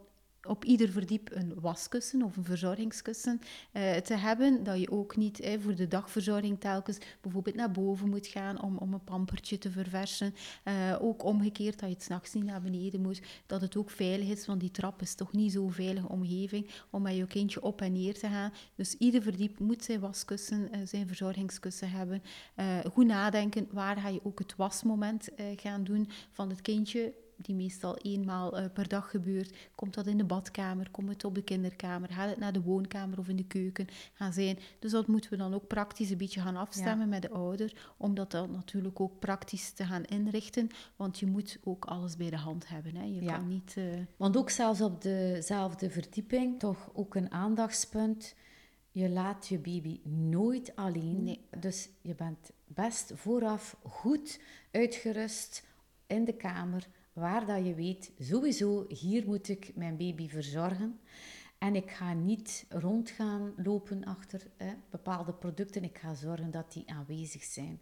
op 0.47 0.65
ieder 0.65 0.89
verdiep 0.89 1.31
een 1.33 1.53
waskussen 1.61 2.23
of 2.23 2.37
een 2.37 2.45
verzorgingskussen 2.45 3.41
uh, 3.73 3.97
te 3.97 4.15
hebben. 4.15 4.65
Dat 4.65 4.81
je 4.81 4.91
ook 4.91 5.17
niet 5.17 5.41
eh, 5.41 5.61
voor 5.61 5.75
de 5.75 5.89
dagverzorging 5.89 6.61
telkens 6.61 6.99
bijvoorbeeld 7.21 7.55
naar 7.57 7.71
boven 7.71 8.09
moet 8.09 8.27
gaan 8.27 8.63
om, 8.63 8.77
om 8.77 8.93
een 8.93 9.05
pampertje 9.05 9.59
te 9.59 9.71
verversen. 9.71 10.35
Uh, 10.65 10.97
ook 11.01 11.25
omgekeerd 11.25 11.79
dat 11.79 11.89
je 11.89 11.95
het 11.95 12.05
s'nachts 12.05 12.33
niet 12.33 12.45
naar 12.45 12.63
beneden 12.63 13.01
moet. 13.01 13.23
Dat 13.47 13.61
het 13.61 13.77
ook 13.77 13.91
veilig 13.91 14.29
is, 14.29 14.47
want 14.47 14.61
die 14.61 14.71
trap 14.71 15.03
is 15.03 15.15
toch 15.15 15.33
niet 15.33 15.53
zo'n 15.53 15.73
veilige 15.73 16.09
omgeving 16.09 16.71
om 16.91 17.03
met 17.03 17.17
je 17.17 17.27
kindje 17.27 17.63
op 17.63 17.81
en 17.81 17.93
neer 17.93 18.15
te 18.19 18.29
gaan. 18.29 18.53
Dus 18.75 18.95
ieder 18.95 19.23
verdiep 19.23 19.59
moet 19.59 19.85
zijn 19.85 20.01
waskussen, 20.01 20.71
zijn 20.85 21.07
verzorgingskussen 21.07 21.91
hebben. 21.91 22.23
goed 22.93 23.07
nadenken, 23.07 23.69
waar 23.71 23.97
ga 23.97 24.09
je 24.09 24.21
ook 24.25 24.39
het 24.39 24.57
wasmoment 24.57 25.29
gaan 25.57 25.85
doen 25.85 26.09
van 26.31 26.49
het 26.49 26.61
kindje 26.61 27.13
die 27.43 27.55
meestal 27.55 27.97
eenmaal 27.97 28.59
uh, 28.59 28.65
per 28.73 28.89
dag 28.89 29.11
gebeurt, 29.11 29.71
komt 29.75 29.95
dat 29.95 30.07
in 30.07 30.19
de 30.19 30.25
badkamer, 30.25 30.91
komt 30.91 31.09
het 31.09 31.25
op 31.25 31.35
de 31.35 31.43
kinderkamer, 31.43 32.09
gaat 32.13 32.29
het 32.29 32.39
naar 32.39 32.53
de 32.53 32.63
woonkamer 32.63 33.19
of 33.19 33.29
in 33.29 33.37
de 33.37 33.47
keuken 33.47 33.87
gaan 34.13 34.33
zijn. 34.33 34.59
Dus 34.79 34.91
dat 34.91 35.07
moeten 35.07 35.31
we 35.31 35.37
dan 35.37 35.55
ook 35.55 35.67
praktisch 35.67 36.11
een 36.11 36.19
beetje 36.19 36.41
gaan 36.41 36.57
afstemmen 36.57 37.09
met 37.09 37.23
de 37.23 37.31
ouder, 37.31 37.93
om 37.97 38.15
dat 38.15 38.31
dan 38.31 38.51
natuurlijk 38.51 39.01
ook 39.01 39.19
praktisch 39.19 39.71
te 39.71 39.85
gaan 39.85 40.05
inrichten, 40.05 40.69
want 40.97 41.19
je 41.19 41.27
moet 41.27 41.59
ook 41.65 41.85
alles 41.85 42.17
bij 42.17 42.31
de 42.31 42.37
hand 42.37 42.69
hebben. 42.69 42.97
Hè. 42.97 43.05
Je 43.05 43.25
kan 43.25 43.49
niet... 43.49 43.75
Uh... 43.79 43.85
Want 44.17 44.37
ook 44.37 44.51
zelfs 44.51 44.81
op 44.81 45.03
dezelfde 45.03 45.91
verdieping, 45.91 46.59
toch 46.59 46.91
ook 46.93 47.15
een 47.15 47.31
aandachtspunt... 47.31 48.35
Je 48.95 49.09
laat 49.09 49.49
je 49.49 49.59
baby 49.59 50.01
nooit 50.05 50.77
alleen. 50.77 51.23
Nee. 51.23 51.41
Dus 51.59 51.89
je 52.01 52.15
bent 52.15 52.51
best 52.67 53.13
vooraf 53.15 53.77
goed 53.83 54.41
uitgerust 54.71 55.67
in 56.07 56.25
de 56.25 56.33
kamer 56.33 56.89
waar 57.13 57.47
dat 57.47 57.67
je 57.67 57.75
weet, 57.75 58.13
sowieso, 58.19 58.85
hier 58.89 59.27
moet 59.27 59.49
ik 59.49 59.73
mijn 59.75 59.97
baby 59.97 60.29
verzorgen. 60.29 61.01
En 61.59 61.75
ik 61.75 61.91
ga 61.91 62.13
niet 62.13 62.67
rond 62.69 63.11
gaan 63.11 63.53
lopen 63.57 64.05
achter 64.05 64.47
bepaalde 64.91 65.33
producten. 65.33 65.85
Ik 65.85 65.99
ga 65.99 66.15
zorgen 66.15 66.51
dat 66.51 66.73
die 66.73 66.91
aanwezig 66.91 67.43
zijn. 67.43 67.81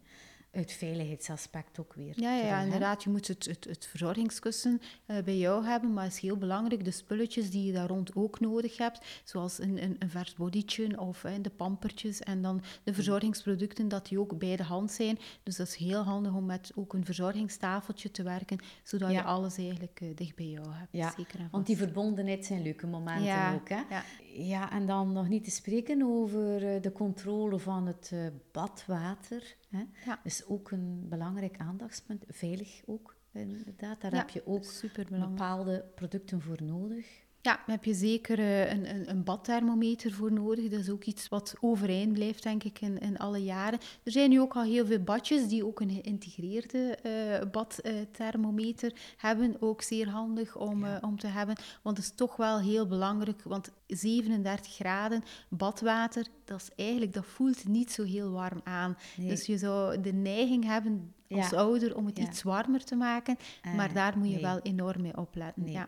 Het 0.51 0.71
veiligheidsaspect 0.71 1.79
ook 1.79 1.93
weer. 1.93 2.13
Ja, 2.21 2.35
ja, 2.35 2.61
inderdaad. 2.61 3.03
Je 3.03 3.09
moet 3.09 3.27
het, 3.27 3.45
het, 3.45 3.63
het 3.63 3.87
verzorgingskussen 3.87 4.81
eh, 5.05 5.23
bij 5.23 5.37
jou 5.37 5.65
hebben, 5.65 5.93
maar 5.93 6.03
het 6.03 6.13
is 6.13 6.19
heel 6.19 6.37
belangrijk 6.37 6.83
de 6.83 6.91
spulletjes 6.91 7.49
die 7.49 7.65
je 7.65 7.71
daar 7.73 7.87
rond 7.87 8.15
ook 8.15 8.39
nodig 8.39 8.77
hebt, 8.77 9.21
zoals 9.23 9.59
een, 9.59 9.83
een, 9.83 9.95
een 9.99 10.09
vers 10.09 10.35
bodytje 10.35 10.99
of 10.99 11.25
de 11.41 11.49
pampertjes 11.49 12.19
en 12.19 12.41
dan 12.41 12.61
de 12.83 12.93
verzorgingsproducten, 12.93 13.87
dat 13.87 14.07
die 14.07 14.19
ook 14.19 14.37
bij 14.39 14.55
de 14.55 14.63
hand 14.63 14.91
zijn. 14.91 15.19
Dus 15.43 15.55
dat 15.55 15.67
is 15.67 15.75
heel 15.75 16.03
handig 16.03 16.33
om 16.33 16.45
met 16.45 16.71
ook 16.75 16.93
een 16.93 17.05
verzorgingstafeltje 17.05 18.11
te 18.11 18.23
werken, 18.23 18.59
zodat 18.83 19.11
je 19.11 19.23
alles 19.23 19.57
eigenlijk 19.57 20.01
eh, 20.01 20.07
dicht 20.15 20.35
bij 20.35 20.45
jou 20.45 20.67
hebt. 20.71 20.91
Ja, 20.91 21.13
Zeker 21.17 21.39
en 21.39 21.47
want 21.51 21.65
die 21.65 21.77
verbondenheid 21.77 22.45
zijn 22.45 22.61
leuke 22.61 22.87
momenten 22.87 23.23
Ja, 23.23 23.53
ook. 23.53 23.69
Hè? 23.69 23.81
ja. 23.89 24.03
ja, 24.33 24.71
en 24.71 24.85
dan 24.85 25.11
nog 25.11 25.27
niet 25.27 25.43
te 25.43 25.51
spreken 25.51 26.03
over 26.03 26.75
eh, 26.75 26.81
de 26.81 26.91
controle 26.91 27.59
van 27.59 27.87
het 27.87 28.13
badwater. 28.51 29.59
Hè? 29.71 29.83
Ja. 30.05 30.21
Ook 30.47 30.71
een 30.71 31.05
belangrijk 31.09 31.57
aandachtspunt. 31.57 32.23
Veilig 32.27 32.81
ook, 32.85 33.15
inderdaad. 33.31 34.01
Daar 34.01 34.13
Ja, 34.13 34.17
heb 34.17 34.29
je 34.29 34.47
ook 34.47 34.65
bepaalde 35.09 35.85
producten 35.95 36.41
voor 36.41 36.63
nodig. 36.63 37.25
Ja, 37.43 37.51
daar 37.55 37.75
heb 37.75 37.83
je 37.83 37.93
zeker 37.93 38.39
eh, 38.39 38.71
een, 38.71 38.89
een, 38.95 39.09
een 39.09 39.23
badthermometer 39.23 40.11
voor 40.13 40.31
nodig. 40.33 40.69
Dat 40.69 40.79
is 40.79 40.89
ook 40.89 41.03
iets 41.03 41.27
wat 41.29 41.53
overeind 41.59 42.13
blijft, 42.13 42.43
denk 42.43 42.63
ik, 42.63 42.81
in, 42.81 42.99
in 42.99 43.17
alle 43.17 43.43
jaren. 43.43 43.79
Er 44.03 44.11
zijn 44.11 44.29
nu 44.29 44.41
ook 44.41 44.55
al 44.55 44.63
heel 44.63 44.85
veel 44.85 44.99
badjes 44.99 45.47
die 45.47 45.65
ook 45.65 45.79
een 45.79 45.91
geïntegreerde 45.91 46.95
eh 46.95 47.49
badthermometer 47.51 48.93
hebben. 49.17 49.55
Ook 49.59 49.81
zeer 49.81 50.09
handig 50.09 50.57
om, 50.57 50.79
Ja. 50.85 50.95
eh, 50.97 51.07
om 51.07 51.19
te 51.19 51.27
hebben. 51.27 51.55
Want 51.81 51.97
het 51.97 52.05
is 52.05 52.11
toch 52.15 52.35
wel 52.35 52.59
heel 52.59 52.87
belangrijk, 52.87 53.41
want 53.43 53.69
37 53.87 54.73
graden 54.73 55.23
badwater, 55.49 56.25
dat, 56.45 56.61
is 56.61 56.69
eigenlijk, 56.85 57.13
dat 57.13 57.25
voelt 57.25 57.67
niet 57.67 57.91
zo 57.91 58.03
heel 58.03 58.31
warm 58.31 58.61
aan. 58.63 58.97
Nee. 59.17 59.27
Dus 59.27 59.45
je 59.45 59.57
zou 59.57 60.01
de 60.01 60.13
neiging 60.13 60.65
hebben 60.65 61.13
als 61.29 61.49
Ja. 61.49 61.57
ouder 61.57 61.95
om 61.95 62.05
het 62.05 62.17
Ja. 62.17 62.23
iets 62.23 62.43
warmer 62.43 62.83
te 62.83 62.95
maken. 62.95 63.37
maar 63.75 63.93
daar 63.93 64.17
moet 64.17 64.27
je 64.27 64.33
nee. 64.33 64.41
wel 64.41 64.59
enorm 64.59 65.01
mee 65.01 65.17
opletten. 65.17 65.63
Nee. 65.63 65.73
Ja, 65.73 65.87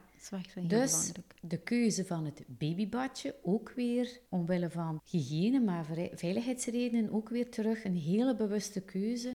Dus 0.67 0.91
belangrijk. 0.91 1.33
de 1.41 1.57
keuze 1.57 2.05
van 2.05 2.25
het 2.25 2.43
babybadje, 2.47 3.35
ook 3.43 3.71
weer 3.75 4.19
omwille 4.29 4.69
van 4.69 5.01
hygiëne, 5.05 5.59
maar 5.59 5.85
veiligheidsredenen 6.13 7.11
ook 7.11 7.29
weer 7.29 7.49
terug 7.49 7.83
een 7.83 7.95
hele 7.95 8.35
bewuste 8.35 8.81
keuze. 8.81 9.31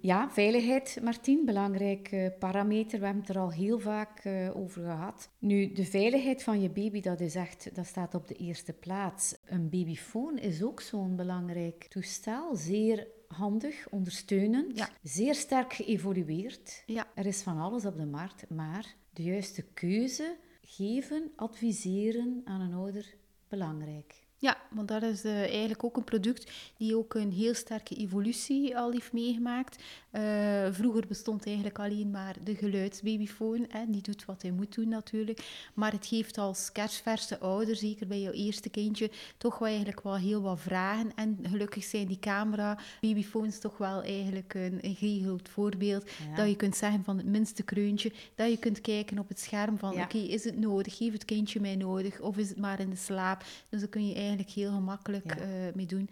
Ja, 0.00 0.30
veiligheid, 0.30 0.98
Martien, 1.02 1.44
belangrijk 1.44 2.30
parameter. 2.38 2.98
We 2.98 3.04
hebben 3.04 3.22
het 3.24 3.34
er 3.34 3.40
al 3.40 3.52
heel 3.52 3.78
vaak 3.78 4.18
eh, 4.24 4.56
over 4.56 4.82
gehad. 4.82 5.30
Nu, 5.38 5.72
de 5.72 5.84
veiligheid 5.84 6.42
van 6.42 6.60
je 6.60 6.70
baby, 6.70 7.00
dat 7.00 7.20
is 7.20 7.34
echt, 7.34 7.74
dat 7.74 7.86
staat 7.86 8.14
op 8.14 8.28
de 8.28 8.34
eerste 8.34 8.72
plaats. 8.72 9.36
Een 9.44 9.68
babyfoon 9.68 10.38
is 10.38 10.62
ook 10.62 10.80
zo'n 10.80 11.16
belangrijk 11.16 11.86
toestel. 11.88 12.56
Zeer 12.56 13.06
handig, 13.28 13.88
ondersteunend, 13.90 14.76
Ja. 14.78 14.88
zeer 15.02 15.34
sterk 15.34 15.72
geëvolueerd. 15.72 16.82
Ja. 16.86 17.06
Er 17.14 17.26
is 17.26 17.42
van 17.42 17.58
alles 17.58 17.84
op 17.86 17.96
de 17.96 18.06
markt, 18.06 18.50
maar 18.50 18.94
de 19.12 19.22
juiste 19.22 19.62
keuze 19.62 20.36
geven, 20.62 21.32
adviseren 21.36 22.40
aan 22.44 22.60
een 22.60 22.74
ouder 22.74 23.14
belangrijk. 23.48 24.26
Ja, 24.40 24.56
want 24.70 24.88
dat 24.88 25.02
is 25.02 25.24
eh, 25.24 25.40
eigenlijk 25.40 25.84
ook 25.84 25.96
een 25.96 26.04
product 26.04 26.50
die 26.76 26.96
ook 26.96 27.14
een 27.14 27.32
heel 27.32 27.54
sterke 27.54 27.94
evolutie 27.94 28.76
al 28.78 28.90
heeft 28.90 29.12
meegemaakt. 29.12 29.82
Eh, 30.10 30.22
vroeger 30.70 31.06
bestond 31.06 31.46
eigenlijk 31.46 31.78
alleen 31.78 32.10
maar 32.10 32.36
de 32.44 32.54
geluidsbabyfoon. 32.54 33.66
Hè. 33.68 33.84
Die 33.88 34.02
doet 34.02 34.24
wat 34.24 34.42
hij 34.42 34.50
moet 34.50 34.74
doen 34.74 34.88
natuurlijk. 34.88 35.70
Maar 35.74 35.92
het 35.92 36.06
geeft 36.06 36.38
als 36.38 36.72
kerstverse 36.72 37.38
ouder, 37.38 37.76
zeker 37.76 38.06
bij 38.06 38.20
jouw 38.20 38.32
eerste 38.32 38.68
kindje, 38.68 39.10
toch 39.36 39.58
wel 39.58 39.68
eigenlijk 39.68 40.00
wel 40.00 40.16
heel 40.16 40.42
wat 40.42 40.60
vragen. 40.60 41.12
En 41.14 41.38
gelukkig 41.42 41.84
zijn 41.84 42.06
die 42.06 42.18
camera 42.18 42.78
babyfoons 43.00 43.58
toch 43.58 43.78
wel 43.78 44.02
eigenlijk 44.02 44.54
een, 44.54 44.78
een 44.80 44.94
geregeld 44.96 45.48
voorbeeld. 45.48 46.10
Ja. 46.30 46.36
Dat 46.36 46.48
je 46.48 46.56
kunt 46.56 46.76
zeggen 46.76 47.04
van 47.04 47.16
het 47.16 47.26
minste 47.26 47.62
kreuntje. 47.62 48.12
Dat 48.34 48.50
je 48.50 48.58
kunt 48.58 48.80
kijken 48.80 49.18
op 49.18 49.28
het 49.28 49.40
scherm 49.40 49.78
van 49.78 49.94
Ja. 49.94 50.02
oké, 50.02 50.18
is 50.18 50.44
het 50.44 50.58
nodig? 50.58 50.98
Heeft 50.98 51.12
het 51.12 51.24
kindje 51.24 51.60
mij 51.60 51.76
nodig? 51.76 52.20
Of 52.20 52.36
is 52.36 52.48
het 52.48 52.58
maar 52.58 52.80
in 52.80 52.90
de 52.90 52.96
slaap? 52.96 53.44
Dus 53.68 53.80
daar 53.80 53.88
kun 53.88 54.00
je 54.00 54.06
eigenlijk 54.06 54.26
heel 54.36 54.70
gemakkelijk 54.70 55.34
Ja. 55.34 55.40
eh, 55.40 55.74
mee 55.74 55.86
doen. 55.86 56.10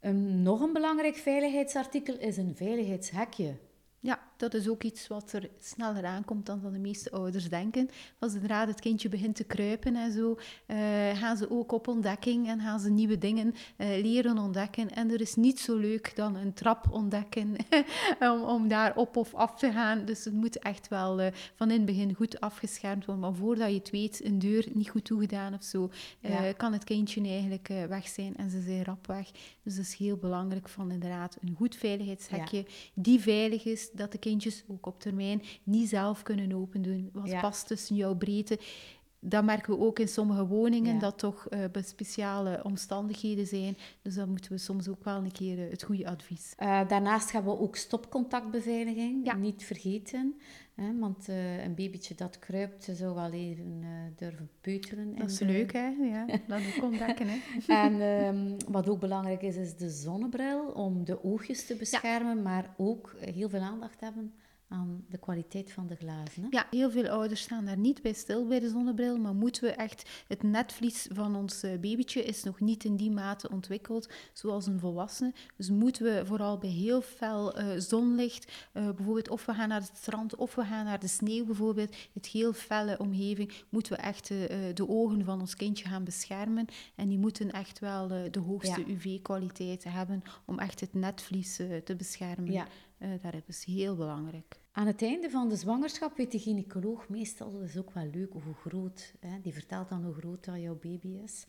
Een, 0.00 0.42
nog 0.42 0.60
een 0.60 0.72
belangrijk 0.72 1.16
veiligheidsartikel 1.16 2.18
is 2.18 2.36
een 2.36 2.52
veiligheidshekje. 2.56 3.54
Ja, 4.06 4.20
dat 4.36 4.54
is 4.54 4.68
ook 4.68 4.82
iets 4.82 5.06
wat 5.06 5.32
er 5.32 5.50
sneller 5.60 6.04
aankomt 6.04 6.46
dan, 6.46 6.60
dan 6.60 6.72
de 6.72 6.78
meeste 6.78 7.10
ouders 7.10 7.48
denken. 7.48 7.88
Als 8.18 8.32
zodra 8.32 8.66
het 8.66 8.80
kindje 8.80 9.08
begint 9.08 9.36
te 9.36 9.44
kruipen 9.44 9.96
en 9.96 10.12
zo, 10.12 10.38
eh, 10.66 10.76
gaan 11.14 11.36
ze 11.36 11.50
ook 11.50 11.72
op 11.72 11.88
ontdekking 11.88 12.48
en 12.48 12.60
gaan 12.60 12.80
ze 12.80 12.90
nieuwe 12.90 13.18
dingen 13.18 13.54
eh, 13.76 13.88
leren 13.88 14.38
ontdekken. 14.38 14.90
En 14.90 15.10
er 15.10 15.20
is 15.20 15.34
niet 15.34 15.60
zo 15.60 15.76
leuk 15.76 16.12
dan 16.16 16.36
een 16.36 16.52
trap 16.52 16.86
ontdekken 16.90 17.56
om, 18.32 18.42
om 18.42 18.68
daar 18.68 18.96
op 18.96 19.16
of 19.16 19.34
af 19.34 19.58
te 19.58 19.72
gaan. 19.72 20.04
Dus 20.04 20.24
het 20.24 20.34
moet 20.34 20.58
echt 20.58 20.88
wel 20.88 21.20
eh, 21.20 21.32
van 21.54 21.70
in 21.70 21.76
het 21.76 21.86
begin 21.86 22.14
goed 22.14 22.40
afgeschermd 22.40 23.04
worden. 23.04 23.24
Maar 23.24 23.34
voordat 23.34 23.68
je 23.68 23.78
het 23.78 23.90
weet, 23.90 24.24
een 24.24 24.38
deur 24.38 24.66
niet 24.72 24.88
goed 24.88 25.04
toegedaan 25.04 25.54
of 25.54 25.62
zo, 25.62 25.90
Ja. 26.20 26.52
kan 26.52 26.72
het 26.72 26.84
kindje 26.84 27.20
eigenlijk 27.28 27.68
weg 27.88 28.08
zijn 28.08 28.36
en 28.36 28.50
ze 28.50 28.60
zijn 28.60 28.84
rap 28.84 29.06
weg. 29.06 29.30
Dus 29.62 29.76
het 29.76 29.86
is 29.86 29.94
heel 29.94 30.16
belangrijk 30.16 30.68
van 30.68 30.90
inderdaad 30.90 31.36
een 31.40 31.54
goed 31.56 31.76
veiligheidshekje 31.76 32.66
die 32.94 33.20
veilig 33.20 33.64
is, 33.64 33.90
dat 33.96 34.12
de 34.12 34.18
kindjes 34.18 34.64
ook 34.68 34.86
op 34.86 35.00
termijn 35.00 35.42
niet 35.62 35.88
zelf 35.88 36.22
kunnen 36.22 36.52
open 36.52 36.82
doen. 36.82 37.10
Wat 37.12 37.28
Ja. 37.30 37.40
past 37.40 37.66
tussen 37.66 37.96
jouw 37.96 38.14
breedte. 38.14 38.58
Dat 39.28 39.44
merken 39.44 39.78
we 39.78 39.84
ook 39.84 39.98
in 39.98 40.08
sommige 40.08 40.46
woningen, 40.46 40.94
Ja. 40.94 41.00
dat 41.00 41.18
toch 41.18 41.48
bij 41.72 41.82
speciale 41.82 42.60
omstandigheden 42.64 43.46
zijn. 43.46 43.76
Dus 44.02 44.14
dan 44.14 44.28
moeten 44.28 44.52
we 44.52 44.58
soms 44.58 44.88
ook 44.88 45.04
wel 45.04 45.16
een 45.16 45.32
keer 45.32 45.58
eh, 45.64 45.70
het 45.70 45.82
goede 45.82 46.06
advies. 46.08 46.52
Eh, 46.56 46.88
daarnaast 46.88 47.30
gaan 47.30 47.44
we 47.44 47.58
ook 47.58 47.76
stopcontactbeveiliging 47.76 49.24
Ja. 49.26 49.36
niet 49.36 49.64
vergeten. 49.64 50.34
Hè, 50.74 50.98
want 50.98 51.28
een 51.64 51.74
babytje 51.74 52.14
dat 52.14 52.38
kruipt 52.38 52.88
zou 52.92 53.14
wel 53.14 53.30
even 53.32 53.84
durven 54.16 54.50
peuteren. 54.60 55.16
Dat 55.16 55.30
is 55.30 55.38
de- 55.38 55.44
leuk, 55.44 55.72
hè? 55.72 55.86
Ja, 55.88 56.26
dat 56.46 56.60
ook 56.76 56.82
ontdekken, 56.84 57.26
hè? 57.28 57.38
En 57.84 58.00
ehm, 58.00 58.70
wat 58.72 58.88
ook 58.88 59.00
belangrijk 59.00 59.42
is, 59.42 59.56
is 59.56 59.76
de 59.76 59.90
zonnebril 59.90 60.66
om 60.66 61.04
de 61.04 61.24
oogjes 61.24 61.66
te 61.66 61.74
beschermen, 61.76 62.42
maar 62.42 62.74
ook 62.76 63.14
heel 63.20 63.48
veel 63.48 63.60
aandacht 63.60 64.00
hebben 64.00 64.32
aan 64.68 65.04
de 65.08 65.18
kwaliteit 65.18 65.72
van 65.72 65.86
de 65.86 65.96
glazen. 65.96 66.42
Hè? 66.42 66.48
Ja, 66.50 66.66
heel 66.70 66.90
veel 66.90 67.08
ouders 67.08 67.40
staan 67.40 67.64
daar 67.64 67.76
niet 67.76 68.02
bij 68.02 68.12
stil 68.12 68.46
bij 68.46 68.60
de 68.60 68.68
zonnebril, 68.68 69.18
maar 69.18 69.34
moeten 69.34 69.62
we 69.62 69.70
echt... 69.70 70.10
Het 70.28 70.42
netvlies 70.42 71.08
van 71.12 71.36
ons 71.36 71.62
eh, 71.62 71.78
babytje 71.78 72.24
is 72.24 72.42
nog 72.42 72.60
niet 72.60 72.84
in 72.84 72.96
die 72.96 73.10
mate 73.10 73.50
ontwikkeld 73.50 74.08
zoals 74.32 74.66
een 74.66 74.78
volwassene. 74.78 75.34
Dus 75.56 75.70
moeten 75.70 76.04
we 76.04 76.26
vooral 76.26 76.58
bij 76.58 76.70
heel 76.70 77.02
fel 77.02 77.56
eh, 77.56 77.66
zonlicht, 77.76 78.52
eh, 78.72 78.90
bijvoorbeeld 78.90 79.28
of 79.28 79.46
we 79.46 79.54
gaan 79.54 79.68
naar 79.68 79.80
het 79.80 79.96
strand 79.96 80.34
of 80.34 80.54
we 80.54 80.64
gaan 80.64 80.84
naar 80.84 81.00
de 81.00 81.08
sneeuw 81.08 81.44
bijvoorbeeld, 81.44 81.96
het 82.12 82.26
heel 82.26 82.52
felle 82.52 82.98
omgeving, 82.98 83.52
moeten 83.68 83.92
we 83.92 83.98
echt 83.98 84.28
de 84.74 84.88
ogen 84.88 85.24
van 85.24 85.40
ons 85.40 85.56
kindje 85.56 85.88
gaan 85.88 86.04
beschermen. 86.04 86.66
En 86.94 87.08
die 87.08 87.18
moeten 87.18 87.50
echt 87.50 87.78
wel 87.78 88.08
de 88.08 88.40
hoogste 88.46 88.80
Ja. 88.80 88.86
UV-kwaliteit 88.86 89.84
hebben 89.84 90.22
om 90.44 90.58
echt 90.58 90.80
het 90.80 90.94
netvlies 90.94 91.56
te 91.84 91.94
beschermen. 91.96 92.52
Ja. 92.52 92.66
Eh, 92.98 93.08
dat 93.22 93.42
is 93.46 93.64
heel 93.64 93.96
belangrijk. 93.96 94.60
Aan 94.72 94.86
het 94.86 95.02
einde 95.02 95.30
van 95.30 95.48
de 95.48 95.56
zwangerschap 95.56 96.16
weet 96.16 96.32
de 96.32 96.38
gynaecoloog 96.38 97.08
meestal, 97.08 97.52
dat 97.52 97.62
is 97.62 97.76
ook 97.78 97.90
wel 97.92 98.08
leuk, 98.12 98.32
hoe 98.32 98.54
groot. 98.54 99.14
Hè? 99.20 99.40
Die 99.42 99.52
vertelt 99.52 99.88
dan 99.88 100.04
hoe 100.04 100.14
groot 100.14 100.44
dat 100.44 100.60
jouw 100.60 100.78
baby 100.82 101.08
is. 101.24 101.46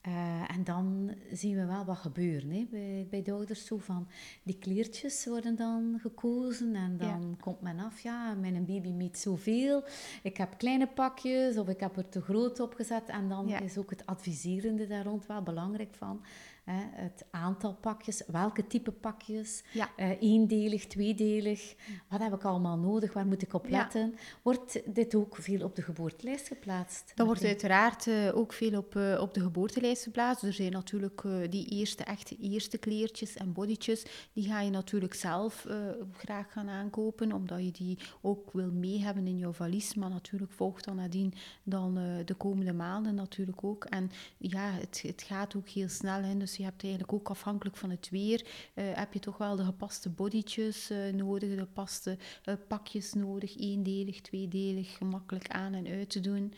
Eh, 0.00 0.50
en 0.56 0.64
dan 0.64 1.14
zien 1.32 1.56
we 1.56 1.64
wel 1.64 1.84
wat 1.84 1.96
gebeuren 1.96 2.50
hè? 2.50 2.66
Bij, 2.70 3.06
bij 3.10 3.22
de 3.22 3.32
ouders. 3.32 3.66
Zo 3.66 3.76
van, 3.78 4.08
die 4.42 4.58
kleertjes 4.58 5.26
worden 5.26 5.56
dan 5.56 5.98
gekozen 6.00 6.74
en 6.74 6.96
dan 6.96 7.36
komt 7.40 7.60
men 7.60 7.78
af. 7.78 8.00
Ja, 8.00 8.34
mijn 8.34 8.64
baby 8.64 8.90
meet 8.90 9.18
zoveel. 9.18 9.84
Ik 10.22 10.36
heb 10.36 10.58
kleine 10.58 10.86
pakjes 10.86 11.56
of 11.56 11.68
ik 11.68 11.80
heb 11.80 11.96
er 11.96 12.08
te 12.08 12.20
groot 12.20 12.60
op 12.60 12.74
gezet. 12.74 13.08
En 13.08 13.28
dan 13.28 13.48
Ja. 13.48 13.60
is 13.60 13.78
ook 13.78 13.90
het 13.90 14.06
adviserende 14.06 14.86
daar 14.86 15.04
rond 15.04 15.26
wel 15.26 15.42
belangrijk 15.42 15.94
van. 15.94 16.20
Het 16.64 17.24
aantal 17.30 17.74
pakjes, 17.74 18.22
welke 18.26 18.66
type 18.66 18.90
pakjes. 18.90 19.62
Ja. 19.72 19.90
Eh, 19.96 20.22
eendelig, 20.22 20.86
tweedelig. 20.86 21.74
Wat 22.08 22.20
heb 22.20 22.34
ik 22.34 22.44
allemaal 22.44 22.78
nodig? 22.78 23.12
Waar 23.12 23.26
moet 23.26 23.42
ik 23.42 23.54
op 23.54 23.66
Ja. 23.66 23.78
letten? 23.78 24.14
Wordt 24.42 24.94
dit 24.94 25.14
ook 25.14 25.36
veel 25.36 25.64
op 25.64 25.76
de 25.76 25.82
geboortelijst 25.82 26.46
geplaatst? 26.46 27.12
Dat 27.14 27.26
wordt 27.26 27.44
uiteraard 27.44 28.06
eh, 28.06 28.36
ook 28.36 28.52
veel 28.52 28.78
op, 28.78 28.96
eh, 28.96 29.20
op 29.20 29.34
de 29.34 29.40
geboortelijst 29.40 30.02
geplaatst. 30.02 30.42
Er 30.42 30.52
zijn 30.52 30.72
natuurlijk 30.72 31.22
die 31.50 31.66
eerste, 31.68 32.04
echte 32.04 32.36
eerste 32.36 32.78
kleertjes 32.78 33.34
en 33.36 33.52
bodytjes. 33.52 34.04
Die 34.32 34.48
ga 34.48 34.60
je 34.60 34.70
natuurlijk 34.70 35.14
zelf 35.14 35.66
graag 36.12 36.52
gaan 36.52 36.68
aankopen, 36.68 37.32
omdat 37.32 37.64
je 37.64 37.70
die 37.70 37.98
ook 38.20 38.52
wil 38.52 38.70
mee 38.70 39.00
hebben 39.00 39.26
in 39.26 39.38
jouw 39.38 39.52
valies. 39.52 39.94
Maar 39.94 40.10
natuurlijk 40.10 40.52
volgt 40.52 40.84
dan 40.84 40.96
nadien 40.96 41.34
dan 41.62 41.94
de 42.24 42.34
komende 42.34 42.72
maanden 42.72 43.14
natuurlijk 43.14 43.64
ook. 43.64 43.84
En 43.84 44.10
ja, 44.38 44.70
het, 44.70 45.02
het 45.06 45.22
gaat 45.22 45.56
ook 45.56 45.68
heel 45.68 45.88
snel. 45.88 46.38
Dus 46.38 46.51
je 46.56 46.62
hebt 46.62 46.82
eigenlijk 46.82 47.12
ook 47.12 47.30
afhankelijk 47.30 47.76
van 47.76 47.90
het 47.90 48.08
weer, 48.10 48.46
eh, 48.74 48.84
heb 48.92 49.12
je 49.12 49.18
toch 49.18 49.38
wel 49.38 49.56
de 49.56 49.64
gepaste 49.64 50.10
bodytjes 50.10 50.90
eh, 50.90 51.12
nodig, 51.12 51.50
de 51.50 51.58
gepaste 51.58 52.18
eh, 52.44 52.54
pakjes 52.68 53.12
nodig. 53.12 53.56
Eendelig, 53.56 54.20
tweedelig, 54.20 54.96
gemakkelijk 54.96 55.48
aan 55.48 55.74
en 55.74 55.86
uit 55.86 56.10
te 56.10 56.20
doen. 56.20 56.52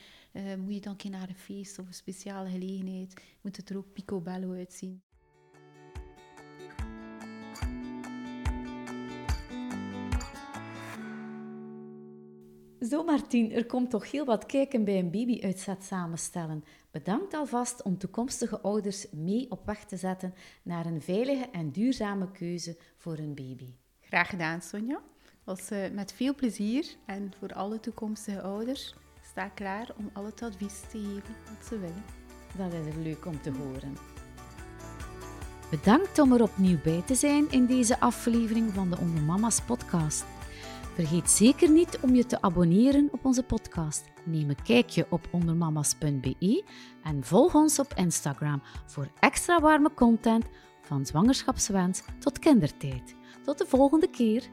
moet 0.59 0.75
je 0.75 0.81
dan 0.81 0.93
een 0.93 0.99
keer 0.99 1.11
naar 1.11 1.29
een 1.29 1.35
feest 1.35 1.79
of 1.79 1.87
een 1.87 1.95
speciale 1.95 2.49
gelegenheid, 2.49 3.23
moet 3.41 3.57
het 3.57 3.71
er 3.71 3.77
ook 3.77 3.93
picobello 3.93 4.53
uitzien. 4.53 5.03
Zo 12.89 13.05
Martien, 13.05 13.53
er 13.53 13.67
komt 13.67 13.91
toch 13.91 14.11
heel 14.11 14.25
wat 14.25 14.47
kijken 14.47 14.85
bij 14.85 14.99
een 14.99 15.11
babyuitzet 15.11 15.85
samenstellen. 15.85 16.65
Bedankt 16.91 17.35
alvast 17.35 17.83
om 17.83 17.99
toekomstige 17.99 18.61
ouders 18.61 19.07
mee 19.11 19.51
op 19.51 19.67
weg 19.67 19.85
te 19.85 19.97
zetten 19.97 20.35
naar 20.63 20.87
een 20.87 21.03
veilige 21.03 21.49
en 21.53 21.71
duurzame 21.71 22.31
keuze 22.31 22.77
voor 22.97 23.19
een 23.19 23.35
baby. 23.35 23.75
Graag 24.01 24.29
gedaan, 24.29 24.63
Sonja. 24.63 25.01
Was 25.45 25.71
uh, 25.71 25.91
met 25.91 26.13
veel 26.13 26.35
plezier 26.35 26.87
en 27.07 27.33
voor 27.39 27.55
alle 27.55 27.81
toekomstige 27.81 28.43
ouders 28.43 28.95
sta 29.31 29.49
klaar 29.49 29.95
om 29.97 30.11
al 30.13 30.25
het 30.25 30.43
advies 30.43 30.81
te 30.81 30.99
geven 30.99 31.35
wat 31.45 31.67
ze 31.69 31.79
willen. 31.79 32.05
Dat 32.57 32.73
is 32.87 32.95
leuk 33.03 33.27
om 33.27 33.43
te 33.43 33.51
horen. 33.51 33.97
Bedankt 35.71 36.19
om 36.19 36.33
er 36.33 36.43
opnieuw 36.43 36.81
bij 36.83 37.03
te 37.07 37.15
zijn 37.15 37.51
in 37.51 37.67
deze 37.67 38.01
aflevering 38.01 38.73
van 38.73 38.91
de 38.91 38.99
Onder 38.99 39.23
Mama's 39.23 39.61
podcast. 39.61 40.34
Vergeet 40.95 41.31
zeker 41.31 41.71
niet 41.71 41.99
om 42.01 42.15
je 42.15 42.27
te 42.27 42.43
abonneren 42.43 43.09
op 43.13 43.25
onze 43.25 43.43
podcast. 43.43 44.05
Neem 44.25 44.49
een 44.49 44.63
kijkje 44.63 45.07
op 45.11 45.29
ondermamas.be 45.31 46.65
en 47.03 47.25
volg 47.25 47.55
ons 47.55 47.79
op 47.79 47.95
Instagram 47.95 48.63
voor 48.87 49.09
extra 49.21 49.61
warme 49.61 49.95
content 49.95 50.47
van 50.83 51.07
zwangerschapswens 51.07 52.03
tot 52.19 52.39
kindertijd. 52.39 53.15
Tot 53.45 53.59
de 53.59 53.67
volgende 53.67 54.11
keer. 54.11 54.49